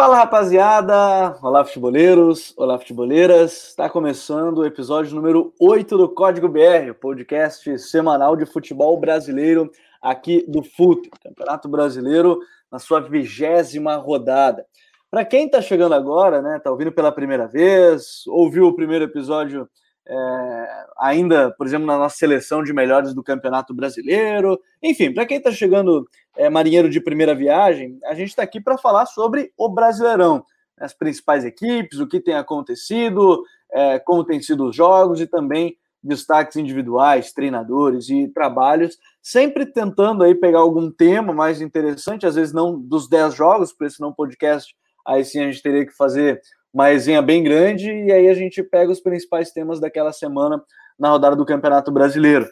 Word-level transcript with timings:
Fala 0.00 0.16
rapaziada, 0.16 1.36
olá 1.42 1.62
futeboleiros, 1.62 2.54
olá 2.56 2.78
futeboleiras. 2.78 3.68
Está 3.68 3.86
começando 3.86 4.56
o 4.56 4.64
episódio 4.64 5.14
número 5.14 5.52
8 5.60 5.94
do 5.98 6.08
Código 6.08 6.48
BR, 6.48 6.94
podcast 6.98 7.78
semanal 7.78 8.34
de 8.34 8.46
futebol 8.46 8.98
brasileiro 8.98 9.70
aqui 10.00 10.42
do 10.48 10.62
FUT, 10.62 11.10
Campeonato 11.22 11.68
Brasileiro, 11.68 12.40
na 12.72 12.78
sua 12.78 13.00
vigésima 13.00 13.96
rodada. 13.96 14.64
Para 15.10 15.22
quem 15.22 15.44
está 15.44 15.60
chegando 15.60 15.94
agora, 15.94 16.40
né, 16.40 16.56
está 16.56 16.70
ouvindo 16.70 16.92
pela 16.92 17.12
primeira 17.12 17.46
vez, 17.46 18.26
ouviu 18.26 18.68
o 18.68 18.74
primeiro 18.74 19.04
episódio 19.04 19.68
é, 20.10 20.86
ainda, 20.98 21.52
por 21.52 21.66
exemplo, 21.66 21.86
na 21.86 21.96
nossa 21.96 22.16
seleção 22.16 22.64
de 22.64 22.72
melhores 22.72 23.14
do 23.14 23.22
Campeonato 23.22 23.72
Brasileiro. 23.72 24.60
Enfim, 24.82 25.14
para 25.14 25.24
quem 25.24 25.36
está 25.36 25.52
chegando 25.52 26.04
é, 26.36 26.50
marinheiro 26.50 26.90
de 26.90 27.00
primeira 27.00 27.32
viagem, 27.32 27.96
a 28.04 28.14
gente 28.14 28.30
está 28.30 28.42
aqui 28.42 28.60
para 28.60 28.76
falar 28.76 29.06
sobre 29.06 29.52
o 29.56 29.68
Brasileirão, 29.68 30.44
as 30.76 30.92
principais 30.92 31.44
equipes, 31.44 32.00
o 32.00 32.08
que 32.08 32.20
tem 32.20 32.34
acontecido, 32.34 33.44
é, 33.70 34.00
como 34.00 34.24
têm 34.24 34.42
sido 34.42 34.66
os 34.66 34.74
jogos 34.74 35.20
e 35.20 35.28
também 35.28 35.76
destaques 36.02 36.56
individuais, 36.56 37.32
treinadores 37.32 38.08
e 38.08 38.26
trabalhos, 38.26 38.98
sempre 39.22 39.64
tentando 39.64 40.24
aí 40.24 40.34
pegar 40.34 40.60
algum 40.60 40.90
tema 40.90 41.32
mais 41.32 41.60
interessante, 41.60 42.26
às 42.26 42.34
vezes 42.34 42.52
não 42.52 42.76
dos 42.80 43.08
10 43.08 43.34
jogos, 43.34 43.72
porque 43.72 43.90
senão 43.90 44.08
o 44.08 44.14
podcast 44.14 44.74
aí 45.06 45.24
sim 45.24 45.40
a 45.40 45.46
gente 45.46 45.62
teria 45.62 45.86
que 45.86 45.92
fazer 45.92 46.40
uma 46.72 46.86
resenha 46.86 47.20
bem 47.20 47.42
grande 47.42 47.90
e 47.90 48.12
aí 48.12 48.28
a 48.28 48.34
gente 48.34 48.62
pega 48.62 48.90
os 48.90 49.00
principais 49.00 49.50
temas 49.50 49.80
daquela 49.80 50.12
semana 50.12 50.62
na 50.98 51.10
rodada 51.10 51.36
do 51.36 51.46
Campeonato 51.46 51.90
Brasileiro. 51.90 52.48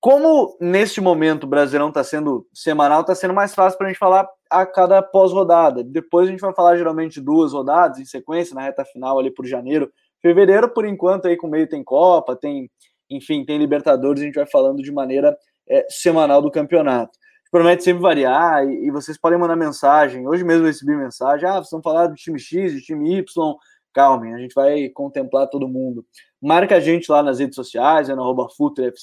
Como 0.00 0.56
neste 0.60 1.00
momento 1.00 1.44
o 1.44 1.46
Brasileirão 1.46 1.88
está 1.88 2.04
sendo 2.04 2.46
semanal, 2.52 3.00
está 3.00 3.14
sendo 3.14 3.32
mais 3.32 3.54
fácil 3.54 3.78
para 3.78 3.86
a 3.86 3.90
gente 3.90 3.98
falar 3.98 4.28
a 4.50 4.66
cada 4.66 5.02
pós-rodada. 5.02 5.82
Depois 5.82 6.28
a 6.28 6.30
gente 6.30 6.40
vai 6.40 6.54
falar 6.54 6.76
geralmente 6.76 7.20
duas 7.20 7.52
rodadas 7.52 7.98
em 7.98 8.04
sequência, 8.04 8.54
na 8.54 8.60
reta 8.60 8.84
final 8.84 9.18
ali 9.18 9.30
por 9.30 9.46
janeiro, 9.46 9.90
fevereiro, 10.20 10.68
por 10.68 10.84
enquanto 10.84 11.26
aí 11.26 11.36
com 11.36 11.48
meio 11.48 11.66
tem 11.66 11.82
Copa, 11.82 12.36
tem, 12.36 12.70
enfim, 13.08 13.44
tem 13.44 13.56
Libertadores, 13.56 14.22
a 14.22 14.26
gente 14.26 14.34
vai 14.34 14.46
falando 14.46 14.82
de 14.82 14.92
maneira 14.92 15.34
é, 15.68 15.86
semanal 15.88 16.42
do 16.42 16.50
campeonato 16.50 17.18
promete 17.54 17.84
sempre 17.84 18.02
variar 18.02 18.66
e, 18.68 18.86
e, 18.86 18.90
vocês 18.90 19.16
podem 19.16 19.38
mandar 19.38 19.54
mensagem. 19.54 20.26
Hoje 20.26 20.42
mesmo 20.42 20.64
eu 20.64 20.66
recebi 20.66 20.96
mensagem: 20.96 21.48
ah, 21.48 21.54
vocês 21.54 21.70
vão 21.70 21.80
falar 21.80 22.08
do 22.08 22.16
time 22.16 22.36
X, 22.36 22.72
de 22.72 22.80
time 22.80 23.16
Y. 23.18 23.54
Calmem, 23.92 24.34
a 24.34 24.38
gente 24.38 24.52
vai 24.52 24.88
contemplar 24.88 25.46
todo 25.46 25.68
mundo. 25.68 26.04
Marca 26.42 26.74
a 26.74 26.80
gente 26.80 27.08
lá 27.12 27.22
nas 27.22 27.38
redes 27.38 27.54
sociais, 27.54 28.08
é 28.08 28.14
no 28.16 28.22
arroba 28.22 28.48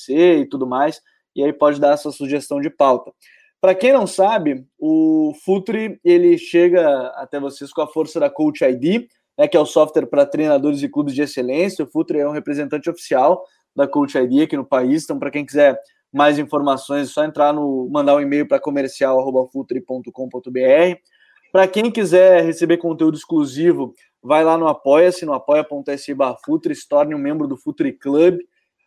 e 0.09 0.45
tudo 0.47 0.67
mais, 0.67 1.01
e 1.33 1.41
aí 1.41 1.53
pode 1.53 1.79
dar 1.79 1.93
a 1.93 1.97
sua 1.97 2.11
sugestão 2.11 2.59
de 2.59 2.69
pauta. 2.69 3.13
Para 3.61 3.73
quem 3.73 3.93
não 3.93 4.05
sabe, 4.05 4.65
o 4.77 5.33
Futre 5.45 5.97
ele 6.03 6.37
chega 6.37 7.07
até 7.15 7.39
vocês 7.39 7.71
com 7.71 7.81
a 7.81 7.87
força 7.87 8.19
da 8.19 8.29
Coach 8.29 8.65
ID, 8.65 9.07
né, 9.37 9.47
que 9.47 9.55
é 9.55 9.59
o 9.61 9.65
software 9.65 10.07
para 10.07 10.25
treinadores 10.25 10.83
e 10.83 10.89
clubes 10.89 11.15
de 11.15 11.21
excelência. 11.21 11.85
O 11.85 11.87
Futre 11.89 12.19
é 12.19 12.27
um 12.27 12.33
representante 12.33 12.89
oficial 12.89 13.45
da 13.73 13.87
Coach 13.87 14.17
ID 14.17 14.41
aqui 14.43 14.57
no 14.57 14.65
país, 14.65 15.05
então 15.05 15.17
para 15.17 15.31
quem 15.31 15.45
quiser 15.45 15.79
mais 16.11 16.37
informações, 16.37 17.09
é 17.09 17.11
só 17.11 17.23
entrar 17.23 17.53
no 17.53 17.89
mandar 17.89 18.15
um 18.15 18.21
e-mail 18.21 18.47
para 18.47 18.59
comercial@futre.com.br. 18.59 20.99
Para 21.51 21.67
quem 21.67 21.91
quiser 21.91 22.43
receber 22.43 22.77
conteúdo 22.77 23.17
exclusivo, 23.17 23.93
vai 24.21 24.43
lá 24.43 24.57
no 24.57 24.67
Apoia-se, 24.67 25.25
no 25.25 25.33
apoia.se 25.33 26.15
Futre, 26.45 26.75
se 26.75 26.87
torne 26.87 27.15
um 27.15 27.19
membro 27.19 27.47
do 27.47 27.57
Futre 27.57 27.91
Club. 27.91 28.39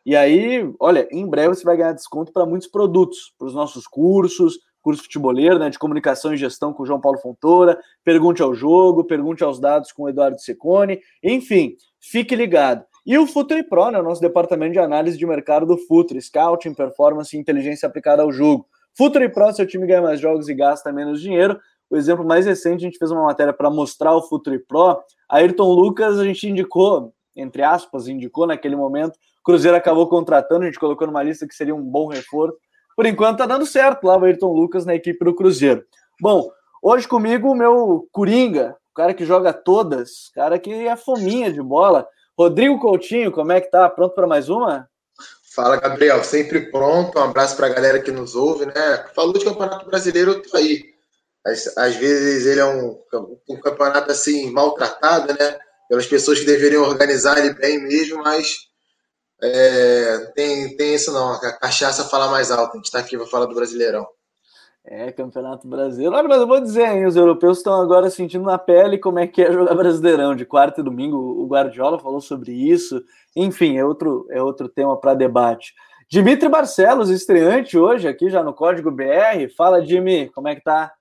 E 0.06 0.14
aí, 0.14 0.70
olha, 0.78 1.08
em 1.10 1.26
breve 1.26 1.54
você 1.54 1.64
vai 1.64 1.76
ganhar 1.76 1.92
desconto 1.92 2.32
para 2.32 2.44
muitos 2.44 2.68
produtos, 2.68 3.32
para 3.38 3.48
os 3.48 3.54
nossos 3.54 3.86
cursos, 3.86 4.58
curso 4.82 5.02
futeboleiro, 5.02 5.58
né, 5.58 5.70
de 5.70 5.78
comunicação 5.78 6.34
e 6.34 6.36
gestão 6.36 6.72
com 6.72 6.82
o 6.82 6.86
João 6.86 7.00
Paulo 7.00 7.18
Fontoura, 7.18 7.78
pergunte 8.04 8.42
ao 8.42 8.54
jogo, 8.54 9.02
pergunte 9.02 9.42
aos 9.42 9.58
dados 9.58 9.90
com 9.90 10.02
o 10.02 10.08
Eduardo 10.10 10.38
Secone, 10.38 11.00
enfim, 11.22 11.74
fique 11.98 12.36
ligado. 12.36 12.84
E 13.06 13.18
o 13.18 13.26
Futre 13.26 13.62
Pro, 13.62 13.90
né, 13.90 13.98
o 13.98 14.02
nosso 14.02 14.20
departamento 14.20 14.72
de 14.72 14.78
análise 14.78 15.18
de 15.18 15.26
mercado 15.26 15.66
do 15.66 15.76
Futre, 15.76 16.20
Scouting, 16.20 16.72
Performance 16.72 17.36
e 17.36 17.40
Inteligência 17.40 17.86
aplicada 17.86 18.22
ao 18.22 18.32
jogo. 18.32 18.66
Futre 18.96 19.28
Pro, 19.28 19.52
seu 19.52 19.66
time 19.66 19.86
ganha 19.86 20.00
mais 20.00 20.20
jogos 20.20 20.48
e 20.48 20.54
gasta 20.54 20.90
menos 20.90 21.20
dinheiro. 21.20 21.58
O 21.90 21.96
exemplo 21.96 22.24
mais 22.24 22.46
recente, 22.46 22.84
a 22.84 22.88
gente 22.88 22.98
fez 22.98 23.10
uma 23.10 23.24
matéria 23.24 23.52
para 23.52 23.68
mostrar 23.68 24.14
o 24.14 24.22
Futre 24.22 24.58
Pro. 24.58 24.98
Ayrton 25.28 25.70
Lucas, 25.70 26.18
a 26.18 26.24
gente 26.24 26.48
indicou, 26.48 27.12
entre 27.36 27.62
aspas, 27.62 28.08
indicou 28.08 28.46
naquele 28.46 28.74
momento. 28.74 29.18
Cruzeiro 29.44 29.76
acabou 29.76 30.08
contratando, 30.08 30.62
a 30.62 30.66
gente 30.66 30.80
colocou 30.80 31.06
numa 31.06 31.22
lista 31.22 31.46
que 31.46 31.54
seria 31.54 31.74
um 31.74 31.82
bom 31.82 32.06
reforço. 32.06 32.56
Por 32.96 33.04
enquanto 33.04 33.38
tá 33.38 33.46
dando 33.46 33.66
certo 33.66 34.04
lá 34.04 34.16
o 34.16 34.24
Ayrton 34.24 34.52
Lucas 34.52 34.86
na 34.86 34.94
equipe 34.94 35.22
do 35.22 35.34
Cruzeiro. 35.34 35.84
Bom, 36.20 36.48
hoje 36.82 37.06
comigo 37.06 37.50
o 37.50 37.54
meu 37.54 38.08
Coringa, 38.10 38.76
o 38.92 38.94
cara 38.94 39.12
que 39.12 39.26
joga 39.26 39.52
todas, 39.52 40.30
cara 40.34 40.58
que 40.58 40.72
é 40.72 40.96
fominha 40.96 41.52
de 41.52 41.60
bola. 41.60 42.08
Rodrigo 42.38 42.80
Coutinho, 42.80 43.30
como 43.30 43.52
é 43.52 43.60
que 43.60 43.70
tá? 43.70 43.88
Pronto 43.88 44.14
para 44.14 44.26
mais 44.26 44.48
uma? 44.48 44.88
Fala, 45.54 45.76
Gabriel. 45.76 46.22
Sempre 46.24 46.70
pronto. 46.70 47.16
Um 47.18 47.22
abraço 47.22 47.56
para 47.56 47.68
a 47.68 47.70
galera 47.70 48.00
que 48.00 48.10
nos 48.10 48.34
ouve, 48.34 48.66
né? 48.66 49.06
Falou 49.14 49.32
de 49.32 49.44
Campeonato 49.44 49.86
Brasileiro, 49.86 50.32
eu 50.32 50.42
tô 50.42 50.56
aí. 50.56 50.82
Às, 51.46 51.76
às 51.76 51.94
vezes 51.94 52.46
ele 52.46 52.60
é 52.60 52.64
um, 52.64 52.98
um, 53.48 53.60
campeonato 53.60 54.10
assim 54.10 54.50
maltratado, 54.50 55.32
né? 55.32 55.58
Pelas 55.88 56.06
pessoas 56.06 56.40
que 56.40 56.46
deveriam 56.46 56.82
organizar 56.82 57.38
ele 57.38 57.54
bem 57.54 57.80
mesmo, 57.80 58.22
mas 58.22 58.56
é, 59.42 60.32
tem, 60.34 60.76
tem 60.76 60.94
isso 60.94 61.12
não. 61.12 61.34
A 61.34 61.52
cachaça 61.52 62.04
fala 62.04 62.30
mais 62.30 62.50
alto. 62.50 62.72
A 62.72 62.76
gente 62.76 62.86
está 62.86 62.98
aqui 62.98 63.16
para 63.16 63.26
falar 63.26 63.46
do 63.46 63.54
Brasileirão. 63.54 64.06
É, 64.86 65.10
Campeonato 65.10 65.66
Brasileiro. 65.66 66.14
Olha, 66.14 66.28
mas 66.28 66.40
eu 66.40 66.46
vou 66.46 66.60
dizer, 66.60 66.86
hein, 66.86 67.06
os 67.06 67.16
europeus 67.16 67.58
estão 67.58 67.80
agora 67.80 68.10
sentindo 68.10 68.44
na 68.44 68.58
pele 68.58 68.98
como 68.98 69.18
é 69.18 69.26
que 69.26 69.40
é 69.40 69.50
jogar 69.50 69.74
Brasileirão. 69.74 70.36
De 70.36 70.44
quarta 70.44 70.82
e 70.82 70.84
domingo, 70.84 71.16
o 71.16 71.46
Guardiola 71.46 71.98
falou 71.98 72.20
sobre 72.20 72.52
isso. 72.52 73.02
Enfim, 73.34 73.78
é 73.78 73.84
outro, 73.84 74.26
é 74.30 74.42
outro 74.42 74.68
tema 74.68 74.94
para 75.00 75.14
debate. 75.14 75.72
Dimitri 76.10 76.50
Barcelos, 76.50 77.08
estreante 77.08 77.78
hoje 77.78 78.06
aqui 78.06 78.28
já 78.28 78.42
no 78.42 78.52
Código 78.52 78.90
BR. 78.90 79.48
Fala, 79.56 79.84
Jimmy, 79.84 80.28
como 80.28 80.48
é 80.48 80.54
que 80.54 80.62
tá? 80.62 80.92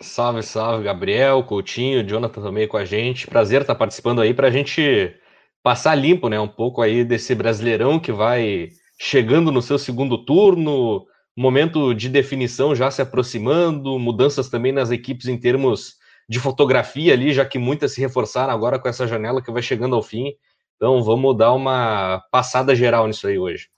Salve, 0.00 0.42
salve, 0.42 0.84
Gabriel, 0.84 1.44
Coutinho, 1.44 2.02
Jonathan 2.02 2.42
também 2.42 2.66
com 2.66 2.78
a 2.78 2.84
gente. 2.86 3.26
Prazer 3.26 3.60
estar 3.60 3.74
participando 3.74 4.22
aí 4.22 4.32
para 4.32 4.48
a 4.48 4.50
gente 4.50 5.14
passar 5.62 5.94
limpo, 5.94 6.28
né, 6.28 6.40
um 6.40 6.48
pouco 6.48 6.82
aí 6.82 7.04
desse 7.04 7.34
Brasileirão 7.34 8.00
que 8.00 8.10
vai 8.10 8.70
chegando 8.98 9.52
no 9.52 9.62
seu 9.62 9.78
segundo 9.78 10.24
turno, 10.24 11.06
momento 11.36 11.94
de 11.94 12.08
definição 12.08 12.74
já 12.74 12.90
se 12.90 13.00
aproximando, 13.00 13.98
mudanças 13.98 14.48
também 14.48 14.72
nas 14.72 14.90
equipes 14.90 15.26
em 15.26 15.38
termos 15.38 15.96
de 16.28 16.38
fotografia 16.38 17.12
ali, 17.12 17.32
já 17.32 17.44
que 17.44 17.58
muitas 17.58 17.92
se 17.92 18.00
reforçaram 18.00 18.52
agora 18.52 18.78
com 18.78 18.88
essa 18.88 19.06
janela 19.06 19.42
que 19.42 19.50
vai 19.50 19.62
chegando 19.62 19.94
ao 19.94 20.02
fim. 20.02 20.32
Então 20.76 21.02
vamos 21.02 21.36
dar 21.36 21.52
uma 21.52 22.22
passada 22.30 22.74
geral 22.74 23.06
nisso 23.06 23.26
aí 23.26 23.38
hoje. 23.38 23.68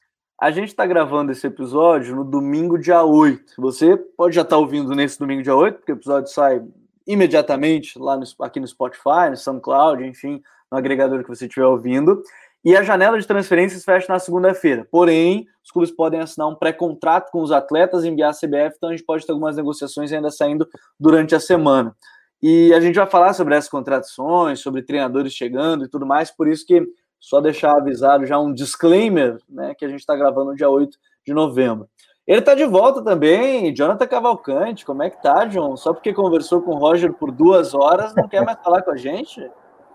A 0.40 0.50
gente 0.50 0.68
está 0.68 0.84
gravando 0.84 1.32
esse 1.32 1.46
episódio 1.46 2.14
no 2.16 2.24
domingo, 2.24 2.78
dia 2.78 3.02
8. 3.02 3.54
Você 3.58 3.96
pode 3.96 4.34
já 4.34 4.42
estar 4.42 4.56
tá 4.56 4.60
ouvindo 4.60 4.94
nesse 4.94 5.18
domingo, 5.18 5.42
dia 5.42 5.54
8, 5.54 5.78
porque 5.78 5.92
o 5.92 5.96
episódio 5.96 6.30
sai 6.30 6.62
imediatamente 7.06 7.98
lá 7.98 8.16
no, 8.16 8.24
aqui 8.40 8.58
no 8.58 8.66
Spotify, 8.66 9.30
no 9.30 9.36
SoundCloud, 9.36 10.04
enfim, 10.04 10.42
no 10.70 10.78
agregador 10.78 11.22
que 11.22 11.28
você 11.28 11.46
estiver 11.46 11.66
ouvindo. 11.66 12.22
E 12.64 12.74
a 12.74 12.82
janela 12.82 13.20
de 13.20 13.26
transferências 13.26 13.84
fecha 13.84 14.10
na 14.10 14.18
segunda-feira. 14.18 14.88
Porém, 14.90 15.46
os 15.62 15.70
clubes 15.70 15.90
podem 15.90 16.20
assinar 16.20 16.48
um 16.48 16.54
pré-contrato 16.54 17.30
com 17.30 17.42
os 17.42 17.52
atletas 17.52 18.04
enviar 18.04 18.30
a 18.30 18.34
CBF, 18.34 18.76
então 18.76 18.88
a 18.88 18.92
gente 18.92 19.04
pode 19.04 19.26
ter 19.26 19.32
algumas 19.32 19.56
negociações 19.56 20.10
ainda 20.12 20.30
saindo 20.30 20.66
durante 20.98 21.34
a 21.34 21.40
semana. 21.40 21.94
E 22.42 22.72
a 22.72 22.80
gente 22.80 22.96
vai 22.96 23.06
falar 23.06 23.34
sobre 23.34 23.54
essas 23.54 23.70
contratações, 23.70 24.60
sobre 24.60 24.82
treinadores 24.82 25.32
chegando 25.32 25.84
e 25.84 25.88
tudo 25.88 26.06
mais, 26.06 26.30
por 26.30 26.48
isso 26.48 26.66
que 26.66 26.86
só 27.20 27.40
deixar 27.40 27.76
avisado 27.76 28.26
já 28.26 28.38
um 28.38 28.52
disclaimer, 28.52 29.38
né, 29.48 29.74
que 29.74 29.84
a 29.84 29.88
gente 29.88 30.00
está 30.00 30.14
gravando 30.14 30.50
no 30.50 30.56
dia 30.56 30.68
8 30.68 30.96
de 31.26 31.32
novembro. 31.32 31.88
Ele 32.26 32.38
está 32.38 32.54
de 32.54 32.64
volta 32.64 33.02
também, 33.02 33.74
Jonathan 33.74 34.06
Cavalcante, 34.06 34.86
como 34.86 35.02
é 35.02 35.10
que 35.10 35.22
tá, 35.22 35.44
John? 35.44 35.76
Só 35.76 35.92
porque 35.92 36.14
conversou 36.14 36.62
com 36.62 36.72
o 36.72 36.78
Roger 36.78 37.12
por 37.12 37.30
duas 37.30 37.74
horas, 37.74 38.14
não 38.14 38.26
quer 38.26 38.42
mais 38.42 38.58
falar 38.62 38.82
com 38.82 38.90
a 38.90 38.96
gente? 38.96 39.50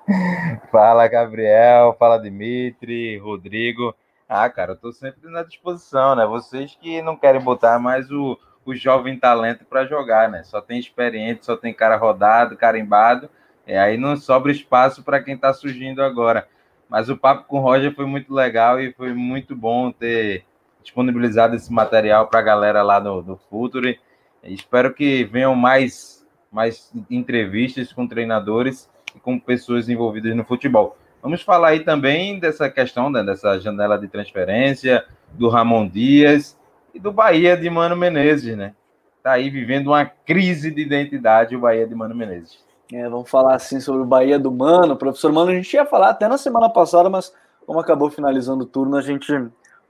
Fala, 0.71 1.07
Gabriel. 1.07 1.95
Fala, 1.97 2.17
Dimitri, 2.17 3.17
Rodrigo. 3.17 3.95
Ah, 4.27 4.49
cara, 4.49 4.73
eu 4.73 4.77
tô 4.77 4.91
sempre 4.91 5.29
na 5.29 5.43
disposição, 5.43 6.15
né? 6.15 6.25
Vocês 6.25 6.77
que 6.79 7.01
não 7.01 7.15
querem 7.15 7.41
botar 7.41 7.79
mais 7.79 8.11
o, 8.11 8.37
o 8.65 8.75
jovem 8.75 9.17
talento 9.17 9.65
para 9.65 9.85
jogar, 9.85 10.29
né? 10.29 10.43
Só 10.43 10.61
tem 10.61 10.79
experiente, 10.79 11.45
só 11.45 11.55
tem 11.55 11.73
cara 11.73 11.95
rodado, 11.95 12.57
carimbado. 12.57 13.29
E 13.67 13.75
aí 13.75 13.97
não 13.97 14.17
sobra 14.17 14.51
espaço 14.51 15.03
para 15.03 15.21
quem 15.21 15.37
tá 15.37 15.53
surgindo 15.53 16.01
agora. 16.01 16.47
Mas 16.87 17.09
o 17.09 17.17
papo 17.17 17.47
com 17.47 17.59
o 17.59 17.61
Roger 17.61 17.93
foi 17.93 18.05
muito 18.05 18.33
legal 18.33 18.79
e 18.79 18.93
foi 18.93 19.13
muito 19.13 19.55
bom 19.55 19.91
ter 19.91 20.43
disponibilizado 20.81 21.55
esse 21.55 21.71
material 21.71 22.27
para 22.27 22.39
a 22.39 22.43
galera 22.43 22.81
lá 22.81 22.99
no, 22.99 23.21
no 23.21 23.37
Futuri. 23.37 23.99
Espero 24.43 24.93
que 24.93 25.23
venham 25.25 25.53
mais, 25.53 26.25
mais 26.51 26.91
entrevistas 27.11 27.93
com 27.93 28.07
treinadores 28.07 28.89
com 29.21 29.39
pessoas 29.39 29.89
envolvidas 29.89 30.35
no 30.35 30.43
futebol. 30.43 30.97
Vamos 31.21 31.41
falar 31.41 31.69
aí 31.69 31.81
também 31.81 32.39
dessa 32.39 32.69
questão, 32.69 33.09
né, 33.09 33.23
dessa 33.23 33.59
janela 33.59 33.97
de 33.97 34.07
transferência, 34.07 35.03
do 35.33 35.49
Ramon 35.49 35.87
Dias 35.87 36.57
e 36.93 36.99
do 36.99 37.11
Bahia 37.11 37.57
de 37.57 37.69
Mano 37.69 37.95
Menezes, 37.95 38.55
né? 38.55 38.73
Tá 39.21 39.33
aí 39.33 39.49
vivendo 39.49 39.87
uma 39.87 40.05
crise 40.05 40.71
de 40.71 40.81
identidade 40.81 41.55
o 41.55 41.59
Bahia 41.59 41.85
de 41.85 41.93
Mano 41.93 42.15
Menezes. 42.15 42.63
É, 42.91 43.07
vamos 43.07 43.29
falar 43.29 43.55
assim 43.55 43.79
sobre 43.79 44.01
o 44.01 44.05
Bahia 44.05 44.39
do 44.39 44.51
Mano. 44.51 44.95
Professor 44.95 45.31
Mano, 45.31 45.51
a 45.51 45.55
gente 45.55 45.73
ia 45.73 45.85
falar 45.85 46.09
até 46.09 46.27
na 46.27 46.37
semana 46.37 46.69
passada, 46.69 47.09
mas 47.09 47.33
como 47.65 47.79
acabou 47.79 48.09
finalizando 48.09 48.63
o 48.63 48.67
turno, 48.67 48.95
a 48.95 49.01
gente, 49.01 49.31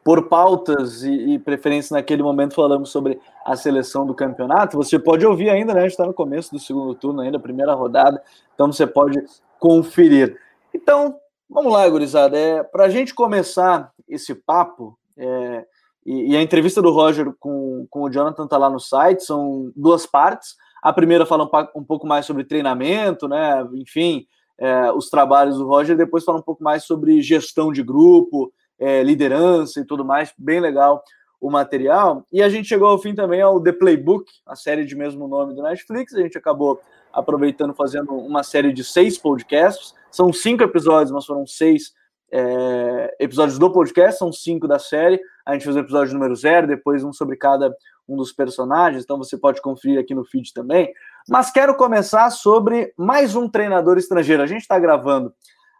por 0.04 0.28
pautas 0.28 1.04
e, 1.04 1.34
e 1.34 1.40
preferências 1.40 1.92
naquele 1.92 2.24
momento, 2.24 2.56
falamos 2.56 2.90
sobre 2.90 3.19
a 3.46 3.56
seleção 3.56 4.06
do 4.06 4.13
campeonato. 4.13 4.78
Você 4.78 4.98
pode 4.98 5.25
ouvir 5.25 5.50
ainda, 5.50 5.74
né? 5.74 5.81
A 5.81 5.84
gente 5.84 5.92
está 5.92 6.06
no 6.06 6.13
começo 6.13 6.51
do 6.51 6.60
segundo 6.60 6.96
turno 6.96 7.22
ainda, 7.22 7.40
primeira 7.40 7.74
rodada, 7.74 8.22
então 8.54 8.72
você 8.72 8.88
pode 8.88 9.24
conferir. 9.60 10.38
Então, 10.74 11.16
vamos 11.50 11.72
lá, 11.72 11.88
gurizada. 11.90 12.38
É, 12.38 12.63
Para 12.63 12.86
a 12.86 12.90
gente 12.90 13.13
começar 13.13 13.92
esse 14.07 14.34
papo, 14.34 14.98
é, 15.18 15.66
e, 16.06 16.31
e, 16.31 16.38
a 16.38 16.42
entrevista 16.42 16.81
do 16.81 16.92
Roger 16.92 17.34
com, 17.40 17.86
com 17.90 18.04
o 18.04 18.10
Jonathan 18.10 18.46
está 18.46 18.57
lá 18.57 18.69
no 18.69 18.80
site, 18.80 19.24
são 19.24 19.72
duas 19.75 20.06
partes. 20.06 20.56
A 20.81 20.94
primeira 20.94 21.25
fala 21.25 21.44
um, 21.44 21.80
um 21.81 21.84
pouco 21.84 22.07
mais 22.07 22.25
sobre 22.25 22.46
treinamento, 22.46 23.28
né? 23.28 23.68
Enfim, 23.74 24.25
é, 24.57 24.92
os 24.92 25.10
trabalhos 25.10 25.57
do 25.57 25.68
Roger, 25.68 25.96
depois 25.96 26.24
fala 26.24 26.40
um 26.40 26.44
pouco 26.44 26.63
mais 26.63 26.86
sobre 26.86 27.22
gestão 27.22 27.72
de 27.72 27.84
grupo, 27.84 28.51
é, 28.80 29.04
liderança 29.04 29.80
e 29.80 29.86
tudo 29.86 30.06
mais. 30.06 30.34
Bem 30.38 30.60
legal 30.60 31.04
o 31.40 31.50
material. 31.50 32.26
E 32.31 32.42
a 32.42 32.50
gente 32.50 32.68
chegou 32.68 32.88
ao 32.88 33.00
fim 33.00 33.16
também 33.16 33.42
ao 33.42 33.62
The 33.62 33.72
Playbook, 33.72 34.26
a 34.46 34.56
série 34.56 34.86
de 34.86 34.96
mesmo 34.96 35.28
nome 35.28 35.54
do 35.54 35.62
Netflix. 35.62 36.14
A 36.14 36.22
gente 36.22 36.38
acabou 36.38 36.81
aproveitando, 37.14 37.74
fazendo 37.74 38.14
uma 38.14 38.44
série 38.44 38.74
de 38.74 38.84
seis 38.84 39.18
podcasts. 39.18 39.94
São 40.12 40.34
cinco 40.34 40.64
episódios, 40.64 41.12
mas 41.12 41.26
foram 41.26 41.46
seis 41.46 41.94
é, 42.31 43.16
episódios 43.20 43.58
do 43.58 43.72
podcast, 43.72 44.20
são 44.20 44.31
cinco 44.31 44.68
da 44.68 44.80
série. 44.80 45.20
A 45.46 45.54
gente 45.54 45.64
fez 45.64 45.75
o 45.75 45.80
episódio 45.80 46.14
número 46.14 46.36
zero, 46.36 46.68
depois 46.68 47.04
um 47.04 47.14
sobre 47.14 47.36
cada 47.36 47.74
um 48.08 48.16
dos 48.16 48.32
personagens, 48.32 49.04
então 49.04 49.18
você 49.20 49.38
pode 49.38 49.62
conferir 49.62 50.00
aqui 50.00 50.16
no 50.16 50.25
feed 50.25 50.52
também. 50.52 50.92
Mas 51.28 51.52
quero 51.52 51.75
começar 51.75 52.30
sobre 52.32 52.92
mais 52.98 53.36
um 53.36 53.48
treinador 53.48 53.98
estrangeiro. 53.98 54.42
A 54.42 54.48
gente 54.48 54.62
está 54.62 54.80
gravando 54.80 55.32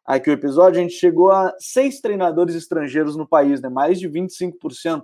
aqui 0.06 0.30
o 0.30 0.34
episódio, 0.34 0.80
a 0.80 0.84
gente 0.84 0.96
chegou 0.96 1.32
a 1.32 1.54
seis 1.60 2.02
treinadores 2.02 2.56
estrangeiros 2.56 3.16
no 3.16 3.28
país, 3.28 3.62
né? 3.62 3.70
mais 3.70 4.00
de 4.00 4.10
25%. 4.10 5.04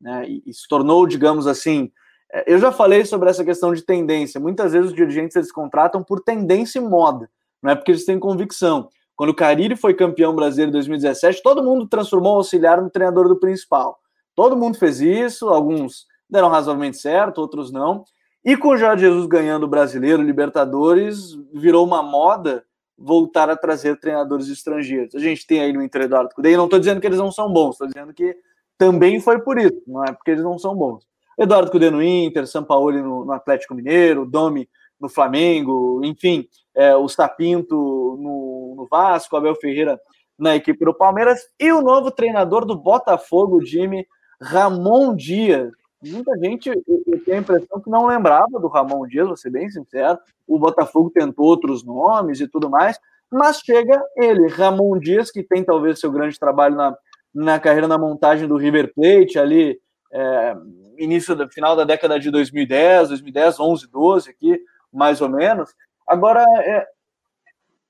Né? 0.00 0.28
E, 0.28 0.42
e 0.46 0.54
se 0.54 0.66
tornou, 0.68 1.06
digamos 1.06 1.46
assim, 1.46 1.90
é, 2.32 2.52
eu 2.52 2.58
já 2.58 2.72
falei 2.72 3.04
sobre 3.04 3.28
essa 3.28 3.44
questão 3.44 3.74
de 3.74 3.82
tendência. 3.82 4.40
Muitas 4.40 4.72
vezes 4.72 4.90
os 4.90 4.96
dirigentes 4.96 5.36
eles 5.36 5.52
contratam 5.52 6.02
por 6.02 6.20
tendência 6.20 6.78
e 6.78 6.82
moda, 6.82 7.30
não 7.62 7.72
é 7.72 7.74
porque 7.74 7.90
eles 7.90 8.04
têm 8.04 8.18
convicção. 8.18 8.88
Quando 9.16 9.30
o 9.30 9.34
Cariri 9.34 9.76
foi 9.76 9.92
campeão 9.92 10.34
brasileiro 10.34 10.70
em 10.70 10.72
2017, 10.72 11.42
todo 11.42 11.62
mundo 11.62 11.86
transformou 11.86 12.34
o 12.34 12.36
auxiliar 12.36 12.80
no 12.80 12.88
treinador 12.88 13.28
do 13.28 13.38
principal. 13.38 13.98
Todo 14.34 14.56
mundo 14.56 14.78
fez 14.78 15.00
isso, 15.00 15.48
alguns 15.48 16.06
deram 16.28 16.48
razoavelmente 16.48 16.96
certo, 16.96 17.38
outros 17.38 17.70
não. 17.70 18.04
E 18.42 18.56
com 18.56 18.68
o 18.68 18.76
Jorge 18.76 19.04
Jesus 19.04 19.26
ganhando 19.26 19.64
o 19.64 19.68
brasileiro, 19.68 20.22
Libertadores, 20.22 21.34
virou 21.52 21.84
uma 21.84 22.02
moda 22.02 22.64
voltar 23.00 23.48
a 23.48 23.56
trazer 23.56 23.98
treinadores 23.98 24.48
estrangeiros. 24.48 25.14
A 25.14 25.18
gente 25.18 25.46
tem 25.46 25.60
aí 25.60 25.72
no 25.72 25.82
Inter 25.82 26.02
Eduardo 26.02 26.34
Cudê, 26.34 26.54
não 26.56 26.66
estou 26.66 26.78
dizendo 26.78 27.00
que 27.00 27.06
eles 27.06 27.18
não 27.18 27.32
são 27.32 27.50
bons, 27.50 27.72
estou 27.72 27.86
dizendo 27.86 28.12
que 28.12 28.36
também 28.76 29.18
foi 29.20 29.40
por 29.40 29.58
isso, 29.58 29.82
não 29.86 30.04
é 30.04 30.12
porque 30.12 30.32
eles 30.32 30.44
não 30.44 30.58
são 30.58 30.76
bons. 30.76 31.06
Eduardo 31.38 31.70
Cudê 31.70 31.90
no 31.90 32.02
Inter, 32.02 32.46
Sampaoli 32.46 33.00
no, 33.00 33.24
no 33.24 33.32
Atlético 33.32 33.74
Mineiro, 33.74 34.26
Domi 34.26 34.68
no 35.00 35.08
Flamengo, 35.08 36.02
enfim, 36.04 36.46
é, 36.74 36.94
o 36.94 37.08
Sapinto 37.08 37.74
no, 37.74 38.74
no 38.76 38.86
Vasco, 38.90 39.34
Abel 39.34 39.54
Ferreira 39.54 39.98
na 40.38 40.54
equipe 40.54 40.84
do 40.84 40.94
Palmeiras, 40.94 41.40
e 41.58 41.72
o 41.72 41.80
novo 41.80 42.10
treinador 42.10 42.66
do 42.66 42.76
Botafogo, 42.76 43.62
time 43.62 44.06
Ramon 44.40 45.14
Dias. 45.14 45.70
Muita 46.02 46.36
gente, 46.38 46.68
eu 46.68 47.20
tenho 47.24 47.36
a 47.36 47.40
impressão 47.40 47.80
que 47.80 47.90
não 47.90 48.06
lembrava 48.06 48.58
do 48.58 48.68
Ramon 48.68 49.06
Dias, 49.06 49.26
vou 49.26 49.36
ser 49.36 49.50
bem 49.50 49.68
sincero. 49.68 50.18
O 50.46 50.58
Botafogo 50.58 51.10
tentou 51.10 51.44
outros 51.44 51.84
nomes 51.84 52.40
e 52.40 52.48
tudo 52.48 52.70
mais, 52.70 52.98
mas 53.30 53.60
chega 53.60 54.02
ele, 54.16 54.48
Ramon 54.48 54.98
Dias, 54.98 55.30
que 55.30 55.42
tem 55.42 55.62
talvez 55.62 56.00
seu 56.00 56.10
grande 56.10 56.38
trabalho 56.38 56.74
na, 56.74 56.96
na 57.34 57.60
carreira 57.60 57.86
na 57.86 57.98
montagem 57.98 58.48
do 58.48 58.56
River 58.56 58.92
Plate, 58.94 59.38
ali, 59.38 59.78
é, 60.10 60.56
início 60.98 61.36
do 61.36 61.48
final 61.50 61.76
da 61.76 61.84
década 61.84 62.18
de 62.18 62.30
2010, 62.30 63.10
2010, 63.10 63.60
11, 63.60 63.86
12, 63.86 64.30
aqui, 64.30 64.60
mais 64.90 65.20
ou 65.20 65.28
menos. 65.28 65.74
Agora, 66.06 66.44
é, 66.60 66.86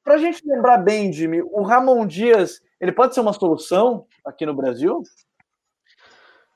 para 0.03 0.15
a 0.15 0.19
gente 0.19 0.43
lembrar 0.45 0.79
bem, 0.79 1.13
Jimmy, 1.13 1.43
o 1.43 1.63
Ramon 1.63 2.05
Dias, 2.07 2.61
ele 2.81 2.91
pode 2.91 3.15
ser 3.15 3.21
uma 3.21 3.33
solução 3.33 4.05
aqui 4.25 4.45
no 4.45 4.55
Brasil? 4.55 5.03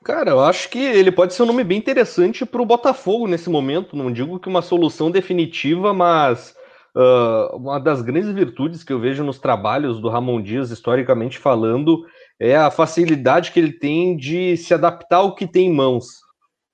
Cara, 0.05 0.29
eu 0.29 0.39
acho 0.39 0.69
que 0.69 0.77
ele 0.77 1.11
pode 1.11 1.33
ser 1.33 1.41
um 1.41 1.47
nome 1.47 1.63
bem 1.63 1.79
interessante 1.79 2.45
para 2.45 2.61
o 2.61 2.65
Botafogo 2.65 3.25
nesse 3.25 3.49
momento. 3.49 3.97
Não 3.97 4.13
digo 4.13 4.39
que 4.39 4.47
uma 4.47 4.61
solução 4.61 5.09
definitiva, 5.09 5.95
mas 5.95 6.55
uh, 6.95 7.57
uma 7.57 7.79
das 7.79 8.03
grandes 8.03 8.29
virtudes 8.29 8.83
que 8.83 8.93
eu 8.93 8.99
vejo 8.99 9.23
nos 9.23 9.39
trabalhos 9.39 9.99
do 9.99 10.07
Ramon 10.07 10.43
Dias, 10.43 10.69
historicamente 10.69 11.39
falando, 11.39 12.05
é 12.39 12.55
a 12.55 12.69
facilidade 12.69 13.51
que 13.51 13.59
ele 13.59 13.73
tem 13.73 14.15
de 14.15 14.55
se 14.57 14.75
adaptar 14.75 15.17
ao 15.17 15.33
que 15.33 15.47
tem 15.47 15.69
em 15.69 15.73
mãos. 15.73 16.05